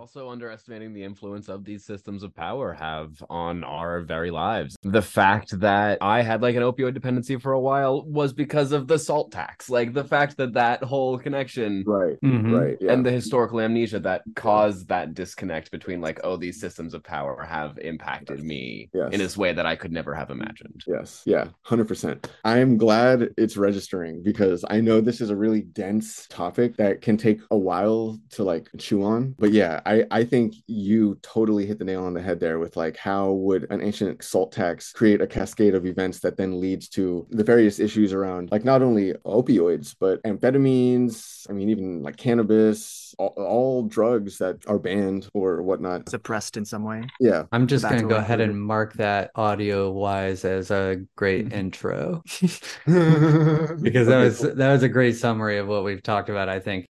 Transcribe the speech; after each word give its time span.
also 0.00 0.30
underestimating 0.30 0.94
the 0.94 1.04
influence 1.04 1.50
of 1.50 1.62
these 1.62 1.84
systems 1.84 2.22
of 2.22 2.34
power 2.34 2.72
have 2.72 3.22
on 3.28 3.62
our 3.64 4.00
very 4.00 4.30
lives. 4.30 4.74
The 4.82 5.02
fact 5.02 5.60
that 5.60 5.98
I 6.00 6.22
had 6.22 6.40
like 6.40 6.56
an 6.56 6.62
opioid 6.62 6.94
dependency 6.94 7.36
for 7.36 7.52
a 7.52 7.60
while 7.60 8.02
was 8.06 8.32
because 8.32 8.72
of 8.72 8.88
the 8.88 8.98
salt 8.98 9.30
tax. 9.30 9.68
Like 9.68 9.92
the 9.92 10.02
fact 10.02 10.38
that 10.38 10.54
that 10.54 10.82
whole 10.82 11.18
connection 11.18 11.84
Right. 11.86 12.16
Mhm. 12.24 12.58
Right. 12.58 12.78
Yeah. 12.80 12.92
and 12.92 13.04
the 13.04 13.10
historical 13.10 13.60
amnesia 13.60 14.00
that 14.00 14.22
caused 14.36 14.88
that 14.88 15.12
disconnect 15.12 15.70
between 15.70 16.00
like 16.00 16.18
oh 16.24 16.38
these 16.38 16.58
systems 16.58 16.94
of 16.94 17.04
power 17.04 17.42
have 17.42 17.76
impacted 17.78 18.42
me 18.42 18.88
Yes. 18.94 19.12
in 19.12 19.18
this 19.18 19.36
way 19.36 19.52
that 19.52 19.66
I 19.66 19.76
could 19.76 19.92
never 19.92 20.14
have 20.14 20.30
imagined. 20.30 20.80
Yes. 20.86 21.22
Yeah. 21.26 21.48
100%. 21.66 22.26
I'm 22.46 22.78
glad 22.78 23.34
it's 23.36 23.58
registering 23.58 24.22
because 24.22 24.64
I 24.70 24.80
know 24.80 25.02
this 25.02 25.20
is 25.20 25.28
a 25.28 25.36
really 25.36 25.60
dense 25.60 26.26
topic 26.28 26.78
that 26.78 27.02
can 27.02 27.18
take 27.18 27.40
a 27.50 27.58
while 27.58 28.18
to 28.30 28.44
like 28.44 28.70
chew 28.78 29.02
on. 29.02 29.34
But 29.38 29.52
yeah, 29.52 29.80
I, 29.84 29.89
I 30.10 30.24
think 30.24 30.54
you 30.66 31.18
totally 31.22 31.66
hit 31.66 31.78
the 31.78 31.84
nail 31.84 32.04
on 32.04 32.14
the 32.14 32.22
head 32.22 32.40
there 32.40 32.58
with 32.58 32.76
like 32.76 32.96
how 32.96 33.32
would 33.32 33.66
an 33.70 33.80
ancient 33.80 34.22
salt 34.22 34.52
tax 34.52 34.92
create 34.92 35.20
a 35.20 35.26
cascade 35.26 35.74
of 35.74 35.86
events 35.86 36.20
that 36.20 36.36
then 36.36 36.60
leads 36.60 36.88
to 36.90 37.26
the 37.30 37.44
various 37.44 37.78
issues 37.78 38.12
around 38.12 38.50
like 38.50 38.64
not 38.64 38.82
only 38.82 39.12
opioids, 39.24 39.94
but 39.98 40.22
amphetamines, 40.22 41.46
I 41.48 41.52
mean, 41.52 41.70
even 41.70 42.02
like 42.02 42.16
cannabis, 42.16 43.14
all, 43.18 43.34
all 43.36 43.82
drugs 43.84 44.38
that 44.38 44.58
are 44.66 44.78
banned 44.78 45.28
or 45.34 45.62
whatnot. 45.62 46.08
suppressed 46.08 46.56
in 46.56 46.64
some 46.64 46.84
way. 46.84 47.08
Yeah. 47.18 47.44
I'm 47.52 47.66
just 47.66 47.84
gonna 47.84 48.02
go 48.02 48.16
ahead 48.16 48.40
and 48.40 48.60
mark 48.60 48.94
that 48.94 49.30
audio 49.34 49.90
wise 49.90 50.44
as 50.44 50.70
a 50.70 51.02
great 51.16 51.46
mm-hmm. 51.46 51.58
intro 51.58 52.22
because 52.40 52.60
because 53.80 54.06
that 54.06 54.18
was 54.18 54.40
that 54.56 54.72
was 54.72 54.82
a 54.82 54.88
great 54.88 55.16
summary 55.16 55.58
of 55.58 55.66
what 55.68 55.84
we've 55.84 56.02
talked 56.02 56.28
about, 56.28 56.48
I 56.48 56.60
think. 56.60 56.86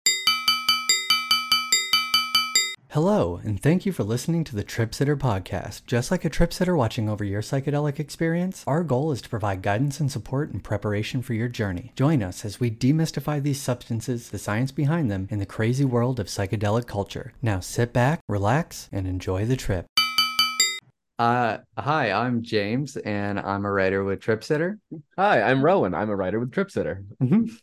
Hello, 2.96 3.42
and 3.44 3.62
thank 3.62 3.86
you 3.86 3.92
for 3.92 4.06
listening 4.06 4.46
to 4.46 4.56
the 4.56 4.64
Trip 4.64 4.96
Sitter 4.96 5.18
podcast. 5.18 5.86
Just 5.86 6.12
like 6.12 6.24
a 6.24 6.30
trip 6.30 6.54
sitter 6.54 6.78
watching 6.78 7.10
over 7.10 7.26
your 7.26 7.42
psychedelic 7.42 8.00
experience, 8.00 8.64
our 8.66 8.86
goal 8.86 9.12
is 9.12 9.22
to 9.22 9.28
provide 9.28 9.62
guidance 9.62 10.00
and 10.00 10.10
support 10.10 10.54
in 10.54 10.62
preparation 10.62 11.22
for 11.22 11.34
your 11.34 11.50
journey. 11.50 11.92
Join 11.98 12.24
us 12.24 12.46
as 12.46 12.62
we 12.62 12.72
demystify 12.72 13.44
these 13.44 13.60
substances, 13.60 14.30
the 14.30 14.38
science 14.38 14.72
behind 14.72 15.12
them, 15.12 15.28
and 15.30 15.42
the 15.42 15.46
crazy 15.46 15.84
world 15.84 16.22
of 16.22 16.28
psychedelic 16.28 16.88
culture. 16.88 17.34
Now 17.42 17.60
sit 17.60 17.92
back, 17.92 18.22
relax, 18.30 18.88
and 18.94 19.08
enjoy 19.08 19.44
the 19.44 19.58
trip. 19.58 19.88
Uh, 21.18 21.60
hi, 21.78 22.12
I'm 22.12 22.42
James, 22.44 22.98
and 22.98 23.40
I'm 23.40 23.64
a 23.64 23.72
writer 23.72 24.04
with 24.04 24.20
TripSitter. 24.20 24.80
Hi, 25.18 25.42
I'm 25.42 25.64
Rowan. 25.64 25.94
I'm 25.94 26.10
a 26.10 26.16
writer 26.16 26.42
with 26.42 26.52
Trip 26.52 26.70
Sitter. 26.70 27.06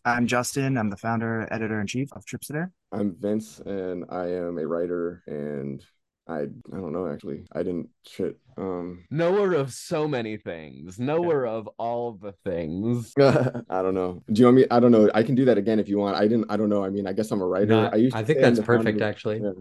I'm 0.07 0.27
Justin. 0.27 0.79
I'm 0.79 0.89
the 0.89 0.97
founder, 0.97 1.47
editor 1.51 1.79
in 1.79 1.87
chief 1.87 2.09
of 2.13 2.25
Tripsitter. 2.25 2.71
I'm 2.93 3.15
Vince, 3.21 3.61
and 3.61 4.07
I 4.09 4.29
am 4.29 4.57
a 4.57 4.67
writer, 4.67 5.23
and 5.27 5.85
I 6.29 6.43
I 6.43 6.77
don't 6.77 6.93
know 6.93 7.11
actually. 7.13 7.43
I 7.53 7.63
didn't 7.65 7.89
shit. 8.07 8.39
Um, 8.57 9.05
Knower 9.11 9.55
of 9.55 9.73
so 9.73 10.07
many 10.07 10.37
things. 10.37 10.99
Knower 10.99 11.47
of 11.47 11.69
all 11.79 12.13
the 12.13 12.33
things. 12.45 13.13
I 13.19 13.83
don't 13.83 13.95
know. 13.95 14.23
Do 14.31 14.41
you 14.41 14.47
want 14.47 14.57
me? 14.59 14.67
I 14.71 14.79
don't 14.79 14.93
know. 14.93 15.11
I 15.15 15.23
can 15.23 15.35
do 15.35 15.45
that 15.47 15.59
again 15.59 15.81
if 15.81 15.89
you 15.89 15.99
want. 15.99 16.17
I 16.17 16.23
didn't. 16.29 16.47
I 16.49 16.57
don't 16.57 16.69
know. 16.69 16.85
I 16.85 16.91
mean, 16.91 17.07
I 17.07 17.13
guess 17.13 17.31
I'm 17.33 17.41
a 17.41 17.47
writer. 17.47 17.67
No, 17.67 17.87
I 17.93 17.97
used. 17.97 18.15
I 18.15 18.21
to 18.21 18.27
think 18.27 18.37
I'm 18.39 18.43
that's 18.55 18.59
the 18.59 18.65
founder 18.65 18.93
perfect, 18.93 19.01
of- 19.01 19.09
actually. 19.09 19.43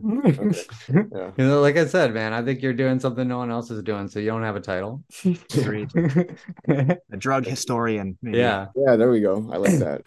Yeah. 0.92 1.06
Yeah. 1.14 1.32
You 1.38 1.46
know, 1.48 1.62
like 1.62 1.78
I 1.78 1.86
said, 1.86 2.14
man, 2.14 2.34
I 2.34 2.44
think 2.44 2.62
you're 2.62 2.74
doing 2.74 3.00
something 3.00 3.28
no 3.28 3.38
one 3.40 3.50
else 3.50 3.72
is 3.72 3.82
doing, 3.82 4.08
so 4.08 4.20
you 4.20 4.28
don't 4.28 4.44
have 4.44 4.56
a 4.56 4.62
title. 4.62 5.04
A 5.26 7.18
drug 7.18 7.46
historian. 7.46 8.18
maybe. 8.22 8.38
yeah. 8.38 8.68
Yeah, 8.76 8.96
there 8.96 9.10
we 9.10 9.22
go. 9.22 9.50
I 9.52 9.58
like 9.58 9.80
that. 9.80 10.02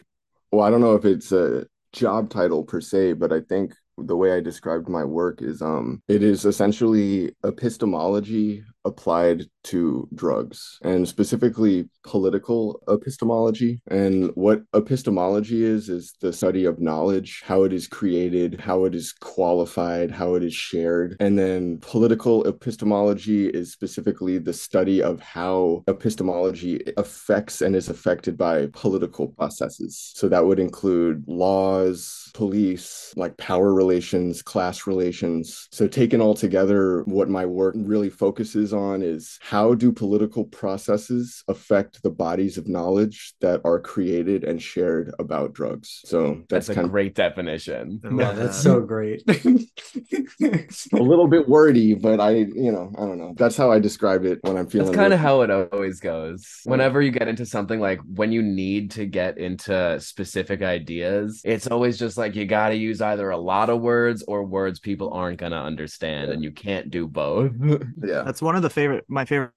Well, 0.52 0.64
I 0.64 0.70
don't 0.70 0.80
know 0.80 0.94
if 0.94 1.04
it's 1.04 1.32
a 1.32 1.66
job 1.92 2.30
title 2.30 2.62
per 2.64 2.80
se, 2.80 3.14
but 3.14 3.32
I 3.32 3.40
think 3.40 3.74
the 3.98 4.16
way 4.16 4.32
I 4.32 4.40
described 4.40 4.88
my 4.88 5.04
work 5.04 5.40
is 5.42 5.62
um 5.62 6.02
it 6.08 6.22
is 6.22 6.44
essentially 6.44 7.34
epistemology 7.44 8.64
applied 8.84 9.46
to 9.64 10.06
drugs 10.14 10.78
and 10.82 11.08
specifically 11.08 11.88
political 12.04 12.82
epistemology. 12.88 13.80
And 13.88 14.30
what 14.34 14.62
epistemology 14.74 15.64
is 15.64 15.88
is 15.88 16.14
the 16.20 16.32
study 16.32 16.66
of 16.66 16.80
knowledge, 16.80 17.42
how 17.44 17.62
it 17.62 17.72
is 17.72 17.88
created, 17.88 18.60
how 18.60 18.84
it 18.84 18.94
is 18.94 19.12
qualified, 19.12 20.10
how 20.10 20.34
it 20.34 20.44
is 20.44 20.54
shared. 20.54 21.16
And 21.18 21.38
then 21.38 21.78
political 21.78 22.46
epistemology 22.46 23.48
is 23.48 23.72
specifically 23.72 24.38
the 24.38 24.52
study 24.52 25.02
of 25.02 25.20
how 25.20 25.82
epistemology 25.88 26.80
affects 26.96 27.62
and 27.62 27.74
is 27.74 27.88
affected 27.88 28.36
by 28.36 28.68
political 28.72 29.28
processes. 29.28 30.12
So 30.14 30.28
that 30.28 30.44
would 30.44 30.60
include 30.60 31.24
laws, 31.26 32.30
police, 32.34 33.14
like 33.16 33.36
power 33.38 33.72
relations, 33.72 34.42
class 34.42 34.86
relations. 34.86 35.68
So 35.72 35.88
taken 35.88 36.20
all 36.20 36.34
together, 36.34 37.02
what 37.04 37.30
my 37.30 37.46
work 37.46 37.74
really 37.78 38.10
focuses 38.10 38.73
on 38.74 39.02
is 39.02 39.38
how 39.40 39.74
do 39.74 39.92
political 39.92 40.44
processes 40.44 41.42
affect 41.48 42.02
the 42.02 42.10
bodies 42.10 42.58
of 42.58 42.68
knowledge 42.68 43.34
that 43.40 43.60
are 43.64 43.80
created 43.80 44.44
and 44.44 44.60
shared 44.60 45.12
about 45.18 45.52
drugs. 45.54 46.00
So 46.04 46.42
That's 46.48 46.66
that's, 46.66 46.68
a 46.70 46.74
kind 46.74 46.90
great 46.90 47.14
definition. 47.14 48.00
I 48.04 48.08
Yeah, 48.08 48.14
love 48.28 48.36
that's 48.36 48.58
so 48.60 48.80
great. 48.80 49.22
a 49.28 51.02
little 51.02 51.28
bit 51.28 51.48
wordy, 51.48 51.94
but 51.94 52.20
I, 52.20 52.30
you 52.30 52.72
know, 52.72 52.92
I 52.96 53.00
don't 53.02 53.18
know. 53.18 53.34
That's 53.36 53.56
how 53.56 53.70
I 53.70 53.78
describe 53.78 54.24
it 54.24 54.38
when 54.42 54.56
I'm 54.56 54.66
feeling 54.66 54.86
That's 54.88 54.96
kind 54.96 55.12
of 55.12 55.20
how 55.20 55.42
it 55.42 55.50
always 55.50 56.00
goes. 56.00 56.60
Whenever 56.64 57.00
you 57.02 57.10
get 57.10 57.28
into 57.28 57.46
something 57.46 57.80
like 57.80 58.00
when 58.14 58.32
you 58.32 58.42
need 58.42 58.90
to 58.92 59.06
get 59.06 59.38
into 59.38 59.98
specific 60.00 60.62
ideas, 60.62 61.40
it's 61.44 61.66
always 61.66 61.98
just 61.98 62.18
like 62.18 62.34
you 62.34 62.44
got 62.44 62.70
to 62.70 62.76
use 62.76 63.00
either 63.00 63.30
a 63.30 63.36
lot 63.38 63.70
of 63.70 63.80
words 63.80 64.22
or 64.26 64.44
words 64.44 64.80
people 64.80 65.12
aren't 65.12 65.38
going 65.38 65.52
to 65.52 65.58
understand, 65.58 66.28
Yeah. 66.28 66.34
and 66.34 66.42
you 66.44 66.50
can't 66.52 66.90
do 66.90 67.06
both. 67.06 67.52
yeah. 68.02 68.22
That's 68.22 68.42
one 68.42 68.56
of 68.56 68.62
the 68.64 68.70
favorite, 68.70 69.04
my 69.08 69.24
favorite. 69.24 69.52